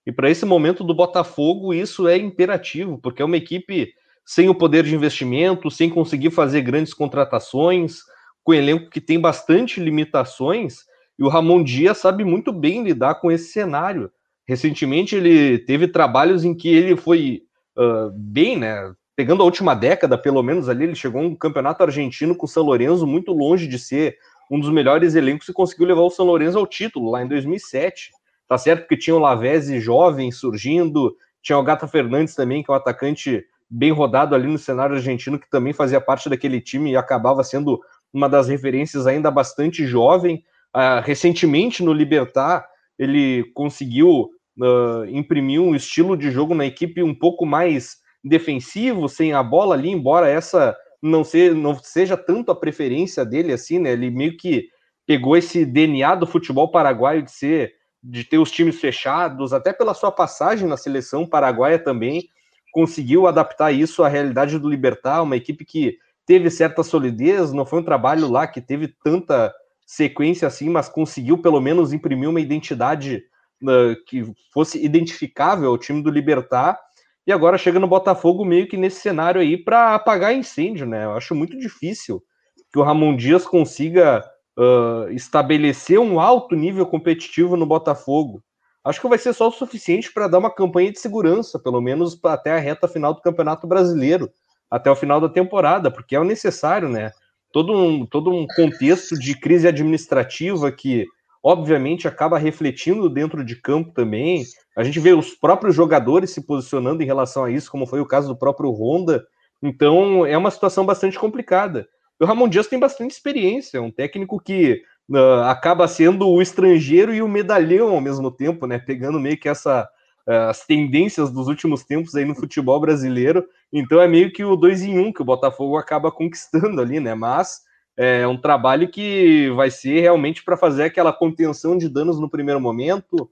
E 0.05 0.11
para 0.11 0.29
esse 0.29 0.45
momento 0.45 0.83
do 0.83 0.93
Botafogo, 0.93 1.73
isso 1.73 2.09
é 2.09 2.17
imperativo, 2.17 2.99
porque 3.01 3.21
é 3.21 3.25
uma 3.25 3.37
equipe 3.37 3.93
sem 4.25 4.49
o 4.49 4.55
poder 4.55 4.83
de 4.83 4.93
investimento, 4.93 5.71
sem 5.71 5.89
conseguir 5.89 6.31
fazer 6.31 6.63
grandes 6.63 6.93
contratações, 6.93 7.99
com 8.43 8.51
um 8.51 8.55
elenco 8.55 8.89
que 8.89 8.99
tem 8.99 9.17
bastante 9.17 9.79
limitações 9.79 10.90
e 11.17 11.23
o 11.23 11.27
Ramon 11.27 11.63
Dias 11.63 11.97
sabe 11.97 12.23
muito 12.23 12.51
bem 12.51 12.83
lidar 12.83 13.15
com 13.15 13.31
esse 13.31 13.51
cenário. 13.51 14.11
Recentemente 14.47 15.15
ele 15.15 15.59
teve 15.59 15.87
trabalhos 15.87 16.43
em 16.43 16.55
que 16.55 16.69
ele 16.69 16.95
foi 16.95 17.43
uh, 17.77 18.11
bem, 18.13 18.57
né? 18.57 18.93
Pegando 19.15 19.41
a 19.43 19.45
última 19.45 19.75
década, 19.75 20.17
pelo 20.17 20.41
menos 20.41 20.67
ali, 20.67 20.85
ele 20.85 20.95
chegou 20.95 21.21
um 21.21 21.35
campeonato 21.35 21.83
argentino 21.83 22.35
com 22.35 22.45
o 22.45 22.49
São 22.49 22.63
Lourenço 22.63 23.05
muito 23.05 23.31
longe 23.31 23.67
de 23.67 23.77
ser 23.77 24.17
um 24.49 24.59
dos 24.59 24.69
melhores 24.69 25.15
elencos 25.15 25.47
e 25.47 25.53
conseguiu 25.53 25.85
levar 25.87 26.01
o 26.01 26.09
São 26.09 26.25
Lourenço 26.25 26.57
ao 26.57 26.67
título 26.67 27.11
lá 27.11 27.23
em 27.23 27.27
2007. 27.27 28.11
Tá 28.47 28.57
certo 28.57 28.87
que 28.87 28.97
tinha 28.97 29.15
o 29.15 29.19
Lavezzi 29.19 29.79
jovem 29.79 30.31
surgindo, 30.31 31.15
tinha 31.41 31.57
o 31.57 31.63
Gata 31.63 31.87
Fernandes 31.87 32.35
também, 32.35 32.61
que 32.61 32.69
é 32.69 32.73
um 32.73 32.77
atacante 32.77 33.45
bem 33.69 33.91
rodado 33.91 34.35
ali 34.35 34.47
no 34.47 34.57
cenário 34.57 34.95
argentino, 34.95 35.39
que 35.39 35.49
também 35.49 35.71
fazia 35.71 36.01
parte 36.01 36.29
daquele 36.29 36.59
time 36.59 36.91
e 36.91 36.97
acabava 36.97 37.43
sendo 37.43 37.79
uma 38.13 38.27
das 38.27 38.49
referências 38.49 39.07
ainda 39.07 39.31
bastante 39.31 39.85
jovem. 39.85 40.43
Uh, 40.75 41.01
recentemente 41.03 41.83
no 41.83 41.91
Libertar, 41.91 42.65
ele 42.97 43.43
conseguiu 43.53 44.29
uh, 44.59 45.05
imprimir 45.09 45.61
um 45.61 45.75
estilo 45.75 46.15
de 46.15 46.31
jogo 46.31 46.53
na 46.53 46.65
equipe 46.65 47.03
um 47.03 47.13
pouco 47.13 47.45
mais 47.45 47.97
defensivo, 48.23 49.09
sem 49.09 49.33
a 49.33 49.41
bola 49.41 49.75
ali, 49.75 49.89
embora 49.89 50.29
essa 50.29 50.75
não, 51.01 51.23
ser, 51.23 51.55
não 51.55 51.75
seja 51.81 52.15
tanto 52.15 52.51
a 52.51 52.55
preferência 52.55 53.25
dele 53.25 53.51
assim, 53.51 53.79
né? 53.79 53.91
Ele 53.91 54.11
meio 54.11 54.37
que 54.37 54.67
pegou 55.05 55.35
esse 55.35 55.65
DNA 55.65 56.15
do 56.15 56.27
futebol 56.27 56.69
paraguaio 56.69 57.23
de 57.23 57.31
ser 57.31 57.73
de 58.03 58.23
ter 58.23 58.39
os 58.39 58.49
times 58.49 58.79
fechados, 58.79 59.53
até 59.53 59.71
pela 59.71 59.93
sua 59.93 60.11
passagem 60.11 60.67
na 60.67 60.75
seleção 60.75 61.27
paraguaia 61.27 61.77
também, 61.77 62.27
conseguiu 62.71 63.27
adaptar 63.27 63.71
isso 63.71 64.03
à 64.03 64.07
realidade 64.07 64.57
do 64.57 64.69
Libertar, 64.69 65.21
uma 65.21 65.35
equipe 65.35 65.63
que 65.63 65.97
teve 66.25 66.49
certa 66.49 66.81
solidez, 66.81 67.51
não 67.51 67.65
foi 67.65 67.79
um 67.79 67.83
trabalho 67.83 68.27
lá 68.27 68.47
que 68.47 68.61
teve 68.61 68.87
tanta 68.87 69.53
sequência 69.91 70.47
assim, 70.47 70.69
mas 70.69 70.87
conseguiu 70.87 71.37
pelo 71.37 71.59
menos 71.59 71.91
imprimir 71.91 72.29
uma 72.29 72.39
identidade 72.39 73.21
uh, 73.61 73.93
que 74.07 74.23
fosse 74.53 74.81
identificável 74.81 75.69
ao 75.69 75.77
time 75.77 76.01
do 76.01 76.09
Libertar. 76.09 76.79
E 77.27 77.31
agora 77.31 77.57
chega 77.57 77.77
no 77.77 77.89
Botafogo 77.89 78.45
meio 78.45 78.69
que 78.69 78.77
nesse 78.77 79.01
cenário 79.01 79.41
aí 79.41 79.57
para 79.57 79.93
apagar 79.93 80.33
incêndio, 80.33 80.85
né? 80.85 81.03
Eu 81.03 81.11
acho 81.11 81.35
muito 81.35 81.59
difícil 81.59 82.23
que 82.71 82.79
o 82.79 82.83
Ramon 82.83 83.17
Dias 83.17 83.45
consiga 83.45 84.23
uh, 84.57 85.11
estabelecer 85.11 85.99
um 85.99 86.21
alto 86.21 86.55
nível 86.55 86.85
competitivo 86.85 87.57
no 87.57 87.65
Botafogo. 87.65 88.41
Acho 88.85 89.01
que 89.01 89.09
vai 89.09 89.17
ser 89.17 89.33
só 89.33 89.49
o 89.49 89.51
suficiente 89.51 90.11
para 90.13 90.29
dar 90.29 90.37
uma 90.37 90.49
campanha 90.49 90.89
de 90.89 90.99
segurança, 90.99 91.59
pelo 91.59 91.81
menos 91.81 92.17
até 92.23 92.53
a 92.53 92.59
reta 92.59 92.87
final 92.87 93.13
do 93.13 93.21
Campeonato 93.21 93.67
Brasileiro, 93.67 94.31
até 94.69 94.89
o 94.89 94.95
final 94.95 95.19
da 95.19 95.27
temporada, 95.27 95.91
porque 95.91 96.15
é 96.15 96.19
o 96.19 96.23
necessário, 96.23 96.87
né? 96.87 97.11
Todo 97.51 97.73
um, 97.73 98.05
todo 98.05 98.31
um 98.31 98.45
contexto 98.47 99.17
de 99.17 99.35
crise 99.35 99.67
administrativa 99.67 100.71
que, 100.71 101.05
obviamente, 101.43 102.07
acaba 102.07 102.37
refletindo 102.37 103.09
dentro 103.09 103.43
de 103.43 103.55
campo 103.55 103.91
também. 103.91 104.43
A 104.75 104.83
gente 104.83 104.99
vê 104.99 105.13
os 105.13 105.31
próprios 105.31 105.75
jogadores 105.75 106.31
se 106.31 106.45
posicionando 106.45 107.03
em 107.03 107.05
relação 107.05 107.43
a 107.43 107.51
isso, 107.51 107.71
como 107.71 107.87
foi 107.87 107.99
o 107.99 108.05
caso 108.05 108.27
do 108.27 108.37
próprio 108.37 108.71
Honda. 108.71 109.25
Então, 109.61 110.25
é 110.25 110.37
uma 110.37 110.51
situação 110.51 110.85
bastante 110.85 111.19
complicada. 111.19 111.87
O 112.19 112.25
Ramon 112.25 112.47
Dias 112.47 112.67
tem 112.67 112.79
bastante 112.79 113.11
experiência, 113.11 113.77
é 113.77 113.81
um 113.81 113.91
técnico 113.91 114.39
que 114.39 114.81
uh, 115.09 115.43
acaba 115.45 115.87
sendo 115.87 116.27
o 116.27 116.41
estrangeiro 116.41 117.13
e 117.13 117.21
o 117.21 117.27
medalhão 117.27 117.89
ao 117.89 118.01
mesmo 118.01 118.31
tempo, 118.31 118.67
né? 118.67 118.77
Pegando 118.77 119.19
meio 119.19 119.37
que 119.37 119.49
essa 119.49 119.89
as 120.25 120.65
tendências 120.65 121.31
dos 121.31 121.47
últimos 121.47 121.83
tempos 121.83 122.15
aí 122.15 122.25
no 122.25 122.35
futebol 122.35 122.79
brasileiro. 122.79 123.45
Então 123.71 124.01
é 124.01 124.07
meio 124.07 124.31
que 124.31 124.43
o 124.43 124.55
dois 124.55 124.81
em 124.81 124.99
um 124.99 125.13
que 125.13 125.21
o 125.21 125.25
Botafogo 125.25 125.77
acaba 125.77 126.11
conquistando 126.11 126.81
ali, 126.81 126.99
né? 126.99 127.15
Mas 127.15 127.61
é 127.95 128.27
um 128.27 128.37
trabalho 128.37 128.89
que 128.89 129.49
vai 129.51 129.69
ser 129.69 130.01
realmente 130.01 130.43
para 130.43 130.57
fazer 130.57 130.83
aquela 130.83 131.13
contenção 131.13 131.77
de 131.77 131.87
danos 131.87 132.19
no 132.19 132.29
primeiro 132.29 132.59
momento, 132.59 133.29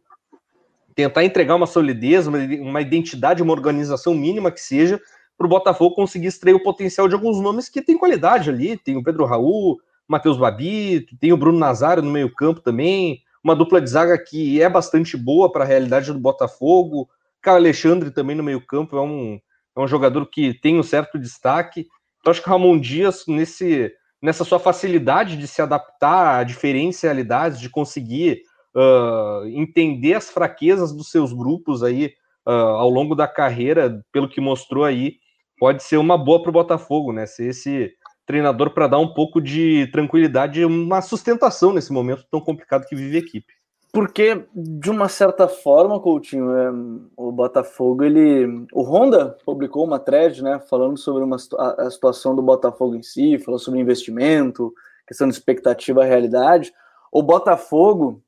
tentar 0.93 1.23
entregar 1.23 1.55
uma 1.55 1.65
solidez, 1.65 2.27
uma, 2.27 2.81
identidade, 2.81 3.41
uma 3.41 3.53
organização 3.53 4.13
mínima 4.13 4.51
que 4.51 4.59
seja, 4.59 4.99
para 5.37 5.47
o 5.47 5.49
Botafogo 5.49 5.95
conseguir 5.95 6.27
extrair 6.27 6.53
o 6.53 6.61
potencial 6.61 7.07
de 7.07 7.15
alguns 7.15 7.41
nomes 7.41 7.69
que 7.69 7.81
têm 7.81 7.97
qualidade 7.97 8.49
ali. 8.49 8.77
Tem 8.77 8.97
o 8.97 9.03
Pedro 9.03 9.25
Raul, 9.25 9.79
Matheus 10.05 10.37
Babito, 10.37 11.15
tem 11.17 11.31
o 11.31 11.37
Bruno 11.37 11.57
Nazário 11.57 12.03
no 12.03 12.11
meio-campo 12.11 12.59
também, 12.59 13.21
uma 13.41 13.55
dupla 13.55 13.79
de 13.79 13.89
zaga 13.89 14.17
que 14.17 14.61
é 14.61 14.67
bastante 14.67 15.15
boa 15.15 15.49
para 15.49 15.63
a 15.63 15.67
realidade 15.67 16.11
do 16.11 16.19
Botafogo. 16.19 17.09
Caio 17.41 17.57
Alexandre 17.57 18.11
também 18.11 18.35
no 18.35 18.43
meio-campo 18.43 18.97
é 18.97 19.01
um, 19.01 19.39
é 19.81 19.85
um 19.85 19.87
jogador 19.87 20.25
que 20.25 20.53
tem 20.53 20.79
um 20.79 20.83
certo 20.83 21.17
destaque. 21.17 21.87
Então, 22.19 22.31
acho 22.31 22.41
que 22.41 22.49
o 22.49 22.51
Ramon 22.51 22.79
Dias, 22.79 23.23
nesse, 23.27 23.91
nessa 24.21 24.43
sua 24.43 24.59
facilidade 24.59 25.37
de 25.37 25.47
se 25.47 25.61
adaptar 25.61 26.39
a 26.39 26.43
diferencialidades, 26.43 27.59
de 27.59 27.69
conseguir 27.69 28.41
uh, 28.75 29.47
entender 29.47 30.15
as 30.15 30.29
fraquezas 30.29 30.91
dos 30.93 31.09
seus 31.09 31.33
grupos 31.33 31.83
aí 31.83 32.13
uh, 32.47 32.51
ao 32.51 32.89
longo 32.89 33.15
da 33.15 33.27
carreira, 33.27 34.03
pelo 34.11 34.29
que 34.29 34.41
mostrou 34.41 34.83
aí, 34.83 35.15
pode 35.57 35.83
ser 35.83 35.97
uma 35.97 36.17
boa 36.17 36.41
para 36.41 36.49
o 36.49 36.53
Botafogo, 36.53 37.11
né? 37.11 37.25
Ser 37.25 37.49
esse 37.49 37.91
treinador 38.25 38.71
para 38.71 38.87
dar 38.87 38.99
um 38.99 39.13
pouco 39.13 39.41
de 39.41 39.87
tranquilidade, 39.91 40.63
uma 40.63 41.01
sustentação 41.01 41.73
nesse 41.73 41.91
momento 41.91 42.25
tão 42.29 42.39
complicado 42.39 42.85
que 42.85 42.95
vive 42.95 43.17
a 43.17 43.19
equipe. 43.19 43.58
Porque, 43.91 44.45
de 44.53 44.89
uma 44.91 45.09
certa 45.09 45.47
forma, 45.47 45.99
Coutinho, 45.99 46.55
é, 46.55 46.71
o 47.17 47.31
Botafogo, 47.31 48.03
ele. 48.03 48.67
O 48.71 48.83
Honda 48.83 49.35
publicou 49.43 49.83
uma 49.83 49.97
thread, 49.97 50.43
né, 50.43 50.59
falando 50.59 50.97
sobre 50.97 51.23
uma, 51.23 51.37
a, 51.57 51.87
a 51.87 51.91
situação 51.91 52.35
do 52.35 52.41
Botafogo 52.41 52.95
em 52.95 53.01
si, 53.01 53.39
falou 53.39 53.59
sobre 53.59 53.79
investimento, 53.79 54.71
questão 55.07 55.27
de 55.27 55.33
expectativa, 55.33 56.05
realidade. 56.05 56.71
O 57.11 57.23
Botafogo, 57.23 58.21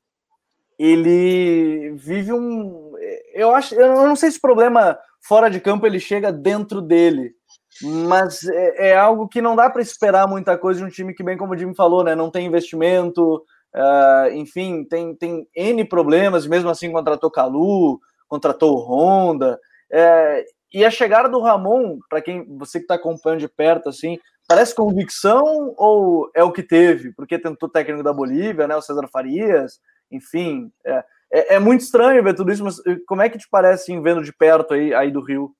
ele 0.76 1.92
vive 1.92 2.32
um. 2.32 2.92
Eu 3.32 3.54
acho. 3.54 3.74
Eu 3.76 3.94
não 4.08 4.16
sei 4.16 4.32
se 4.32 4.38
o 4.38 4.42
problema 4.42 4.98
fora 5.20 5.48
de 5.48 5.60
campo 5.60 5.86
ele 5.86 6.00
chega 6.00 6.32
dentro 6.32 6.82
dele, 6.82 7.36
mas 7.80 8.44
é, 8.48 8.88
é 8.90 8.96
algo 8.96 9.28
que 9.28 9.40
não 9.40 9.54
dá 9.54 9.70
para 9.70 9.80
esperar 9.80 10.26
muita 10.26 10.58
coisa 10.58 10.80
de 10.80 10.86
um 10.86 10.90
time 10.90 11.14
que, 11.14 11.22
bem 11.22 11.36
como 11.36 11.54
o 11.54 11.56
Jimmy 11.56 11.76
falou, 11.76 12.02
né, 12.02 12.16
não 12.16 12.30
tem 12.30 12.46
investimento, 12.46 13.44
uh, 13.74 14.32
enfim, 14.32 14.84
tem, 14.84 15.14
tem 15.14 15.46
N 15.54 15.84
problemas, 15.84 16.46
mesmo 16.46 16.70
assim 16.70 16.92
contratou 16.92 17.30
Calu, 17.30 18.00
contratou 18.28 18.78
Honda. 18.78 19.58
É, 19.90 20.44
e 20.72 20.84
a 20.84 20.90
chegada 20.90 21.28
do 21.28 21.40
Ramon, 21.40 21.98
para 22.08 22.22
quem 22.22 22.46
você 22.56 22.78
que 22.78 22.84
está 22.84 22.94
acompanhando 22.94 23.40
de 23.40 23.48
perto, 23.48 23.88
assim, 23.88 24.18
parece 24.48 24.74
convicção 24.74 25.74
ou 25.76 26.30
é 26.34 26.42
o 26.42 26.52
que 26.52 26.62
teve? 26.62 27.12
Porque 27.12 27.38
tentou 27.38 27.68
técnico 27.68 28.02
da 28.02 28.12
Bolívia, 28.12 28.66
né, 28.66 28.74
o 28.74 28.82
César 28.82 29.06
Farias, 29.12 29.80
enfim. 30.10 30.70
É, 30.84 31.04
é, 31.32 31.54
é 31.54 31.58
muito 31.58 31.82
estranho 31.82 32.22
ver 32.22 32.34
tudo 32.34 32.52
isso, 32.52 32.64
mas 32.64 32.76
como 33.06 33.22
é 33.22 33.28
que 33.28 33.38
te 33.38 33.48
parece, 33.50 33.82
assim, 33.84 34.02
vendo 34.02 34.22
de 34.22 34.32
perto 34.32 34.74
aí, 34.74 34.94
aí 34.94 35.10
do 35.10 35.22
Rio? 35.22 35.54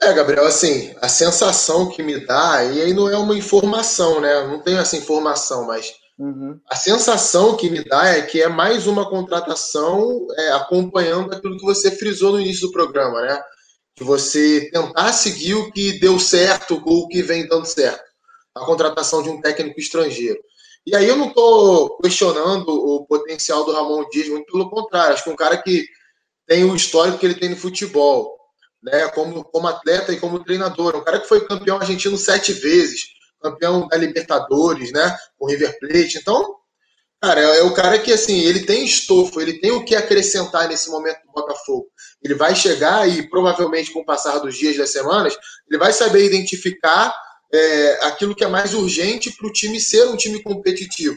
É, 0.00 0.12
Gabriel, 0.12 0.46
assim, 0.46 0.94
a 1.02 1.08
sensação 1.08 1.88
que 1.88 2.04
me 2.04 2.24
dá, 2.24 2.64
e 2.64 2.82
aí 2.82 2.94
não 2.94 3.08
é 3.08 3.16
uma 3.16 3.36
informação, 3.36 4.20
né? 4.20 4.46
Não 4.46 4.60
tenho 4.60 4.78
essa 4.78 4.96
informação, 4.96 5.66
mas 5.66 5.92
uhum. 6.18 6.60
a 6.68 6.76
sensação 6.76 7.56
que 7.56 7.70
me 7.70 7.84
dá 7.84 8.06
é 8.06 8.22
que 8.22 8.42
é 8.42 8.48
mais 8.48 8.86
uma 8.86 9.08
contratação 9.08 10.26
é, 10.36 10.52
acompanhando 10.52 11.32
aquilo 11.32 11.56
que 11.56 11.64
você 11.64 11.90
frisou 11.90 12.32
no 12.32 12.40
início 12.40 12.66
do 12.66 12.72
programa, 12.72 13.20
né? 13.22 13.40
De 13.96 14.04
você 14.04 14.70
tentar 14.70 15.12
seguir 15.12 15.54
o 15.54 15.70
que 15.72 15.98
deu 15.98 16.18
certo 16.18 16.82
ou 16.84 17.04
o 17.04 17.08
que 17.08 17.22
vem 17.22 17.46
dando 17.46 17.66
certo. 17.66 18.04
A 18.54 18.64
contratação 18.64 19.22
de 19.22 19.28
um 19.28 19.40
técnico 19.40 19.78
estrangeiro. 19.80 20.38
E 20.86 20.96
aí 20.96 21.06
eu 21.06 21.16
não 21.16 21.28
estou 21.28 21.98
questionando 21.98 22.68
o 22.68 23.06
potencial 23.06 23.64
do 23.64 23.72
Ramon 23.72 24.08
Dias, 24.08 24.28
muito 24.28 24.50
pelo 24.50 24.70
contrário. 24.70 25.14
Acho 25.14 25.24
que 25.24 25.30
um 25.30 25.36
cara 25.36 25.56
que 25.56 25.84
tem 26.46 26.64
o 26.64 26.74
histórico 26.74 27.18
que 27.18 27.26
ele 27.26 27.34
tem 27.34 27.50
no 27.50 27.56
futebol 27.56 28.38
né, 28.82 29.08
como, 29.08 29.44
como 29.44 29.68
atleta 29.68 30.12
e 30.12 30.20
como 30.20 30.42
treinador. 30.42 30.96
Um 30.96 31.04
cara 31.04 31.20
que 31.20 31.28
foi 31.28 31.46
campeão 31.46 31.76
argentino 31.76 32.16
sete 32.16 32.52
vezes, 32.52 33.02
campeão 33.40 33.86
da 33.88 33.96
Libertadores, 33.96 34.92
né, 34.92 35.16
com 35.38 35.46
o 35.46 35.48
River 35.48 35.78
Plate. 35.78 36.18
Então, 36.18 36.56
cara, 37.20 37.40
é, 37.40 37.58
é 37.58 37.62
o 37.62 37.74
cara 37.74 37.98
que, 37.98 38.12
assim, 38.12 38.40
ele 38.40 38.64
tem 38.64 38.84
estofo, 38.84 39.40
ele 39.40 39.60
tem 39.60 39.72
o 39.72 39.84
que 39.84 39.94
acrescentar 39.94 40.68
nesse 40.68 40.90
momento 40.90 41.20
do 41.26 41.32
Botafogo. 41.32 41.86
Ele 42.22 42.34
vai 42.34 42.54
chegar 42.54 43.08
e, 43.08 43.28
provavelmente, 43.28 43.92
com 43.92 44.00
o 44.00 44.04
passar 44.04 44.38
dos 44.38 44.56
dias, 44.56 44.76
das 44.76 44.90
semanas, 44.90 45.36
ele 45.68 45.78
vai 45.78 45.92
saber 45.92 46.24
identificar 46.24 47.14
é, 47.52 48.06
aquilo 48.06 48.34
que 48.34 48.44
é 48.44 48.48
mais 48.48 48.74
urgente 48.74 49.30
para 49.30 49.46
o 49.46 49.52
time 49.52 49.80
ser 49.80 50.06
um 50.08 50.16
time 50.16 50.42
competitivo. 50.42 51.16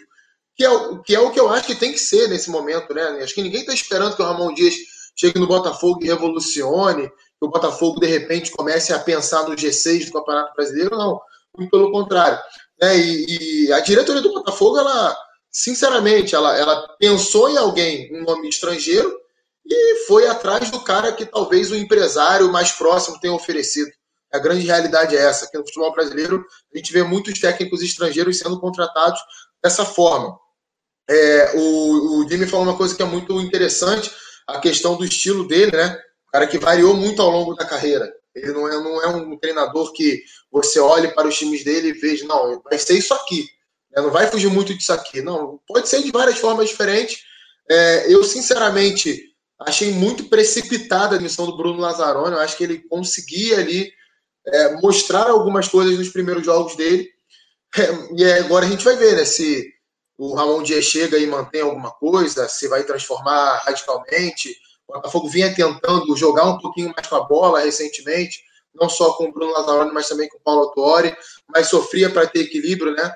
Que 0.55 0.65
é, 0.65 0.69
que 1.05 1.15
é 1.15 1.19
o 1.19 1.31
que 1.31 1.39
eu 1.39 1.49
acho 1.49 1.67
que 1.67 1.75
tem 1.75 1.91
que 1.91 1.99
ser 1.99 2.27
nesse 2.27 2.49
momento, 2.49 2.93
né? 2.93 3.03
Acho 3.23 3.33
que 3.33 3.41
ninguém 3.41 3.61
está 3.61 3.73
esperando 3.73 4.15
que 4.15 4.21
o 4.21 4.25
Ramon 4.25 4.53
Dias 4.53 4.75
chegue 5.15 5.39
no 5.39 5.47
Botafogo 5.47 5.99
e 6.01 6.07
revolucione, 6.07 7.07
que 7.09 7.45
o 7.45 7.49
Botafogo, 7.49 7.99
de 7.99 8.07
repente, 8.07 8.51
comece 8.51 8.93
a 8.93 8.99
pensar 8.99 9.47
no 9.47 9.55
G6 9.55 10.05
do 10.05 10.13
Campeonato 10.13 10.53
Brasileiro, 10.53 10.95
não. 10.95 11.19
Muito 11.57 11.71
pelo 11.71 11.91
contrário. 11.91 12.39
É, 12.81 12.97
e, 12.97 13.65
e, 13.65 13.73
a 13.73 13.79
diretoria 13.79 14.21
do 14.21 14.33
Botafogo, 14.33 14.77
ela, 14.77 15.15
sinceramente, 15.51 16.33
ela, 16.33 16.57
ela 16.57 16.95
pensou 16.97 17.49
em 17.49 17.57
alguém, 17.57 18.09
um 18.13 18.23
nome 18.23 18.49
estrangeiro, 18.49 19.15
e 19.65 20.05
foi 20.07 20.27
atrás 20.27 20.71
do 20.71 20.81
cara 20.81 21.11
que 21.11 21.25
talvez 21.25 21.71
o 21.71 21.75
empresário 21.75 22.51
mais 22.51 22.71
próximo 22.71 23.19
tenha 23.19 23.33
oferecido. 23.33 23.91
A 24.33 24.39
grande 24.39 24.65
realidade 24.65 25.15
é 25.15 25.21
essa, 25.21 25.49
que 25.49 25.57
no 25.57 25.65
futebol 25.65 25.91
brasileiro 25.91 26.43
a 26.73 26.77
gente 26.77 26.91
vê 26.91 27.03
muitos 27.03 27.39
técnicos 27.39 27.81
estrangeiros 27.81 28.39
sendo 28.39 28.59
contratados 28.59 29.19
dessa 29.61 29.85
forma. 29.85 30.37
É, 31.09 31.53
o, 31.55 32.19
o 32.21 32.29
Jimmy 32.29 32.47
falou 32.47 32.65
uma 32.65 32.77
coisa 32.77 32.95
que 32.95 33.03
é 33.03 33.05
muito 33.05 33.39
interessante, 33.41 34.09
a 34.47 34.59
questão 34.59 34.95
do 34.95 35.05
estilo 35.05 35.47
dele, 35.47 35.75
né? 35.75 35.99
cara 36.31 36.47
que 36.47 36.57
variou 36.57 36.95
muito 36.95 37.21
ao 37.21 37.29
longo 37.29 37.53
da 37.53 37.65
carreira. 37.65 38.11
Ele 38.35 38.51
não 38.51 38.67
é, 38.67 38.71
não 38.71 39.03
é 39.03 39.07
um 39.07 39.37
treinador 39.37 39.91
que 39.93 40.23
você 40.51 40.79
olhe 40.79 41.09
para 41.09 41.27
os 41.27 41.37
times 41.37 41.63
dele 41.63 41.89
e 41.89 41.93
veja, 41.93 42.25
não, 42.25 42.61
vai 42.61 42.77
ser 42.77 42.97
isso 42.97 43.13
aqui. 43.13 43.47
Né? 43.91 44.01
Não 44.01 44.09
vai 44.09 44.27
fugir 44.27 44.49
muito 44.49 44.73
disso 44.73 44.93
aqui. 44.93 45.21
Não, 45.21 45.59
pode 45.67 45.89
ser 45.89 46.01
de 46.01 46.11
várias 46.11 46.37
formas 46.37 46.69
diferentes. 46.69 47.23
É, 47.69 48.13
eu, 48.13 48.23
sinceramente, 48.23 49.31
achei 49.59 49.91
muito 49.91 50.25
precipitada 50.25 51.13
a 51.13 51.15
admissão 51.15 51.45
do 51.45 51.57
Bruno 51.57 51.79
Lazzaroni. 51.79 52.35
Eu 52.35 52.41
acho 52.41 52.57
que 52.57 52.63
ele 52.63 52.79
conseguia 52.79 53.59
ali 53.59 53.91
é, 54.47 54.73
mostrar 54.81 55.29
algumas 55.29 55.67
coisas 55.67 55.97
nos 55.97 56.09
primeiros 56.09 56.45
jogos 56.45 56.75
dele. 56.75 57.09
É, 57.77 58.13
e 58.17 58.33
agora 58.33 58.65
a 58.65 58.69
gente 58.69 58.83
vai 58.83 58.95
ver 58.95 59.15
né, 59.15 59.25
se 59.25 59.71
o 60.17 60.35
Ramon 60.35 60.61
Dias 60.61 60.85
chega 60.85 61.17
e 61.17 61.25
mantém 61.25 61.61
alguma 61.61 61.91
coisa, 61.91 62.47
se 62.47 62.67
vai 62.67 62.83
transformar 62.83 63.63
radicalmente 63.65 64.55
o 64.91 64.95
Botafogo 64.95 65.29
vinha 65.29 65.53
tentando 65.53 66.15
jogar 66.17 66.45
um 66.45 66.57
pouquinho 66.57 66.93
mais 66.95 67.07
com 67.07 67.15
a 67.15 67.23
bola 67.23 67.61
recentemente, 67.61 68.39
não 68.75 68.89
só 68.89 69.13
com 69.13 69.25
o 69.25 69.31
Bruno 69.31 69.53
Lazzaroni, 69.53 69.91
mas 69.93 70.07
também 70.07 70.27
com 70.27 70.37
o 70.37 70.41
Paulo 70.41 70.63
Autori, 70.63 71.15
mas 71.47 71.67
sofria 71.67 72.09
para 72.09 72.27
ter 72.27 72.41
equilíbrio, 72.41 72.93
né? 72.93 73.13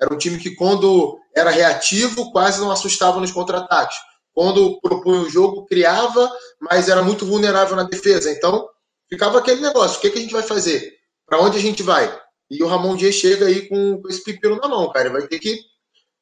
Era 0.00 0.14
um 0.14 0.18
time 0.18 0.38
que, 0.38 0.54
quando 0.54 1.18
era 1.34 1.50
reativo, 1.50 2.30
quase 2.30 2.60
não 2.60 2.70
assustava 2.70 3.20
nos 3.20 3.32
contra-ataques. 3.32 3.96
Quando 4.32 4.80
propunha 4.80 5.22
o 5.22 5.28
jogo, 5.28 5.66
criava, 5.66 6.30
mas 6.60 6.88
era 6.88 7.02
muito 7.02 7.26
vulnerável 7.26 7.74
na 7.74 7.82
defesa. 7.82 8.30
Então, 8.30 8.68
ficava 9.08 9.38
aquele 9.38 9.60
negócio: 9.60 9.98
o 9.98 10.00
que, 10.00 10.10
que 10.10 10.18
a 10.18 10.22
gente 10.22 10.32
vai 10.32 10.42
fazer? 10.42 10.94
Para 11.26 11.40
onde 11.40 11.58
a 11.58 11.60
gente 11.60 11.82
vai? 11.82 12.16
E 12.48 12.62
o 12.62 12.68
Ramon 12.68 12.96
Dias 12.96 13.16
chega 13.16 13.46
aí 13.46 13.68
com, 13.68 14.00
com 14.00 14.08
esse 14.08 14.22
pepino 14.22 14.56
na 14.56 14.68
mão, 14.68 14.90
cara. 14.92 15.06
Ele 15.08 15.18
vai 15.18 15.26
ter 15.26 15.40
que 15.40 15.58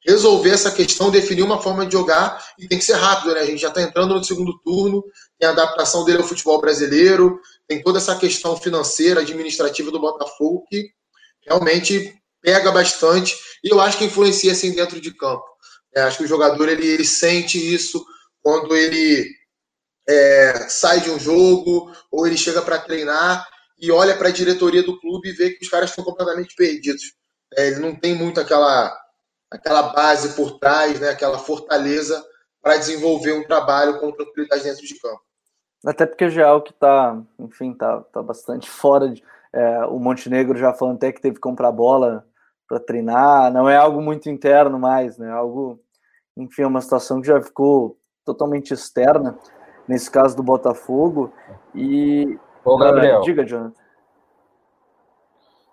resolver 0.07 0.51
essa 0.51 0.71
questão, 0.71 1.11
definir 1.11 1.43
uma 1.43 1.61
forma 1.61 1.85
de 1.85 1.91
jogar 1.91 2.41
e 2.57 2.65
tem 2.65 2.79
que 2.79 2.85
ser 2.85 2.93
rápido, 2.93 3.33
né? 3.33 3.41
A 3.41 3.45
gente 3.45 3.59
já 3.59 3.67
está 3.67 3.81
entrando 3.81 4.15
no 4.15 4.23
segundo 4.23 4.57
turno, 4.59 5.03
tem 5.37 5.49
a 5.49 5.51
adaptação 5.51 6.05
dele 6.05 6.19
ao 6.19 6.23
futebol 6.23 6.61
brasileiro, 6.61 7.41
tem 7.67 7.83
toda 7.83 7.97
essa 7.97 8.15
questão 8.15 8.55
financeira, 8.55 9.19
administrativa 9.19 9.91
do 9.91 9.99
Botafogo 9.99 10.63
que 10.69 10.89
realmente 11.45 12.15
pega 12.41 12.71
bastante 12.71 13.35
e 13.61 13.69
eu 13.69 13.81
acho 13.81 13.97
que 13.97 14.05
influencia 14.05 14.53
assim 14.53 14.73
dentro 14.73 15.01
de 15.01 15.13
campo. 15.13 15.43
É, 15.93 16.01
acho 16.01 16.19
que 16.19 16.23
o 16.23 16.27
jogador 16.27 16.69
ele, 16.69 16.87
ele 16.87 17.05
sente 17.05 17.57
isso 17.57 18.05
quando 18.41 18.73
ele 18.77 19.29
é, 20.07 20.67
sai 20.69 21.01
de 21.01 21.09
um 21.09 21.19
jogo 21.19 21.91
ou 22.09 22.25
ele 22.25 22.37
chega 22.37 22.61
para 22.61 22.79
treinar 22.79 23.45
e 23.77 23.91
olha 23.91 24.15
para 24.15 24.29
a 24.29 24.31
diretoria 24.31 24.83
do 24.83 24.97
clube 25.01 25.29
e 25.29 25.33
vê 25.33 25.49
que 25.51 25.65
os 25.65 25.69
caras 25.69 25.89
estão 25.89 26.05
completamente 26.05 26.55
perdidos. 26.55 27.13
É, 27.57 27.67
ele 27.67 27.79
não 27.79 27.93
tem 27.93 28.15
muito 28.15 28.39
aquela 28.39 28.95
aquela 29.51 29.93
base 29.93 30.35
por 30.35 30.59
trás, 30.59 30.99
né, 30.99 31.09
aquela 31.09 31.39
fortaleza 31.39 32.23
para 32.61 32.77
desenvolver 32.77 33.33
um 33.33 33.43
trabalho 33.43 33.99
com 33.99 34.11
tranquilidade 34.11 34.63
dentro 34.63 34.85
de 34.85 34.99
campo. 34.99 35.21
Até 35.85 36.05
porque 36.05 36.29
já 36.29 36.41
é 36.41 36.45
algo 36.45 36.65
que 36.65 36.71
está, 36.71 37.21
enfim, 37.39 37.73
tá, 37.73 38.01
tá 38.11 38.21
bastante 38.21 38.69
fora 38.69 39.09
de. 39.09 39.23
É, 39.53 39.85
o 39.85 39.97
Montenegro 39.97 40.57
já 40.57 40.73
falando 40.73 40.97
até 40.97 41.11
que 41.11 41.21
teve 41.21 41.35
que 41.35 41.41
comprar 41.41 41.71
bola 41.71 42.25
para 42.67 42.79
treinar, 42.79 43.51
não 43.51 43.69
é 43.69 43.77
algo 43.77 44.01
muito 44.01 44.29
interno 44.29 44.77
mais, 44.77 45.17
né? 45.17 45.31
Algo, 45.31 45.79
enfim, 46.35 46.63
é 46.63 46.67
uma 46.67 46.81
situação 46.81 47.21
que 47.21 47.27
já 47.27 47.41
ficou 47.41 47.97
totalmente 48.25 48.73
externa 48.73 49.39
nesse 49.87 50.11
caso 50.11 50.35
do 50.35 50.43
Botafogo. 50.43 51.31
E. 51.73 52.37
Ô, 52.63 52.77
Gabriel. 52.77 53.21
Uh, 53.21 53.23
diga, 53.23 53.45
Jonathan. 53.45 53.76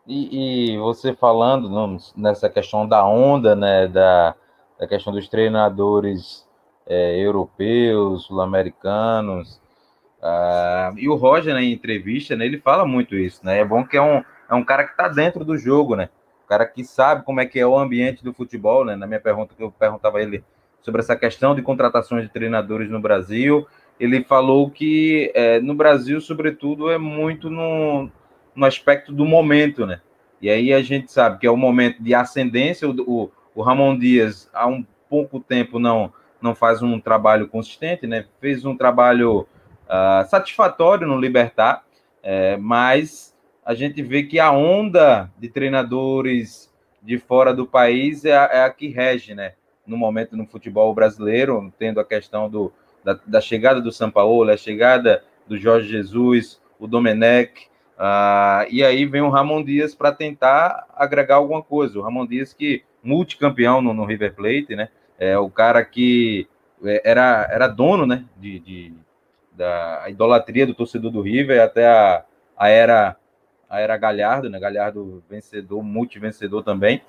E, 0.07 0.75
e, 0.75 0.79
você 0.79 1.15
falando 1.15 1.99
nessa 2.15 2.49
questão 2.51 2.87
da 2.87 3.07
onda, 3.07 3.57
né, 3.57 3.89
da, 3.89 4.35
da 4.79 4.87
questão 4.87 5.13
dos 5.13 5.29
treinadores 5.29 6.47
é, 6.87 7.19
europeus, 7.19 8.25
sul-americanos, 8.25 9.61
Uh, 10.25 10.97
e 10.97 11.07
o 11.07 11.17
Roger, 11.17 11.53
né, 11.53 11.63
entrevista, 11.63 12.35
né, 12.35 12.47
ele 12.47 12.59
fala 12.59 12.87
muito 12.87 13.15
isso, 13.15 13.45
né? 13.45 13.59
É 13.59 13.65
bom 13.65 13.85
que 13.85 13.95
é 13.95 14.01
um, 14.01 14.25
é 14.49 14.55
um 14.55 14.65
cara 14.65 14.85
que 14.85 14.93
está 14.93 15.07
dentro 15.07 15.45
do 15.45 15.59
jogo, 15.59 15.95
né? 15.95 16.09
O 16.47 16.49
cara 16.49 16.65
que 16.65 16.83
sabe 16.83 17.23
como 17.27 17.43
é 17.43 17.47
que 17.47 17.61
é 17.61 17.67
o 17.67 17.77
ambiente 17.79 18.25
do 18.25 18.33
futebol, 18.33 18.87
né? 18.87 18.97
Na 18.97 19.07
minha 19.07 19.21
pergunta 19.21 19.55
que 19.55 19.63
eu 19.63 19.71
perguntava 19.71 20.17
a 20.17 20.23
ele 20.23 20.43
sobre 20.81 21.03
essa 21.03 21.15
questão 21.15 21.55
de 21.55 21.61
contratações 21.61 22.23
de 22.23 22.31
treinadores 22.31 22.89
no 22.89 23.01
Brasil, 23.01 23.67
ele 24.01 24.25
falou 24.25 24.71
que 24.71 25.31
é, 25.35 25.61
no 25.61 25.75
Brasil, 25.75 26.19
sobretudo, 26.23 26.91
é 26.91 26.97
muito 26.97 27.51
no, 27.51 28.11
no 28.55 28.65
aspecto 28.65 29.13
do 29.13 29.25
momento, 29.25 29.87
né? 29.87 30.01
E 30.41 30.51
aí 30.51 30.73
a 30.73 30.83
gente 30.83 31.11
sabe 31.11 31.39
que 31.39 31.47
é 31.47 31.51
o 31.51 31.57
momento 31.57 32.03
de 32.03 32.15
ascendência. 32.15 32.89
O, 32.89 32.95
o, 33.01 33.33
o 33.55 33.63
Ramon 33.63 33.99
Dias, 33.99 34.51
há 34.53 34.67
um 34.67 34.85
pouco 35.09 35.41
tempo, 35.41 35.79
não, 35.79 36.13
não 36.41 36.55
faz 36.55 36.83
um 36.83 37.01
trabalho 37.01 37.49
consistente, 37.49 38.07
né? 38.07 38.27
Fez 38.41 38.65
um 38.65 38.77
trabalho 38.77 39.47
uh, 39.85 40.29
satisfatório 40.29 41.07
no 41.07 41.19
Libertar, 41.19 41.85
é, 42.23 42.57
mas 42.57 43.35
a 43.65 43.75
gente 43.75 44.03
vê 44.03 44.25
que 44.25 44.39
a 44.39 44.51
onda 44.51 45.31
de 45.39 45.49
treinadores 45.49 46.73
de 47.03 47.19
fora 47.19 47.55
do 47.55 47.67
país 47.67 48.25
é 48.25 48.37
a, 48.37 48.45
é 48.53 48.63
a 48.65 48.71
que 48.71 48.89
rege, 48.89 49.35
né? 49.35 49.55
No 49.87 49.97
momento 49.97 50.37
no 50.37 50.47
futebol 50.47 50.95
brasileiro, 50.95 51.73
tendo 51.79 52.01
a 52.01 52.05
questão 52.05 52.49
do, 52.49 52.73
da, 53.03 53.19
da 53.27 53.41
chegada 53.41 53.81
do 53.81 53.93
São 53.93 54.11
Paulo, 54.11 54.51
a 54.51 54.57
chegada 54.57 55.23
do 55.47 55.57
Jorge 55.57 55.89
Jesus, 55.89 56.61
o 56.79 56.87
Domenech, 56.87 57.69
uh, 57.99 58.67
e 58.71 58.83
aí 58.85 59.05
vem 59.05 59.23
o 59.23 59.31
Ramon 59.31 59.63
Dias 59.63 59.95
para 59.95 60.13
tentar 60.13 60.87
agregar 60.95 61.37
alguma 61.37 61.63
coisa. 61.63 61.99
O 61.99 62.03
Ramon 62.03 62.27
Dias 62.27 62.53
que 62.53 62.83
multicampeão 63.03 63.81
no, 63.81 63.93
no 63.93 64.05
River 64.05 64.35
Plate, 64.35 64.77
né? 64.77 64.89
É 65.19 65.39
o 65.39 65.51
cara 65.51 65.85
que 65.85 66.49
é, 66.85 67.03
era, 67.05 67.49
era 67.51 67.69
dono, 67.69 68.07
né? 68.07 68.25
De, 68.37 68.59
de 68.59 68.95
da 69.53 70.05
idolatria 70.09 70.67
do 70.67 70.75
torcedor 70.75 71.13
do 71.13 71.21
River 71.21 71.63
até 71.63 71.87
a, 71.87 72.25
a 72.57 72.69
era 72.69 73.17
a 73.69 73.81
era 73.81 73.97
Galhardo, 73.97 74.51
né? 74.51 74.59
Galhardo 74.59 75.23
vencedor, 75.29 75.83
multivencedor 75.83 76.63
também. 76.63 77.03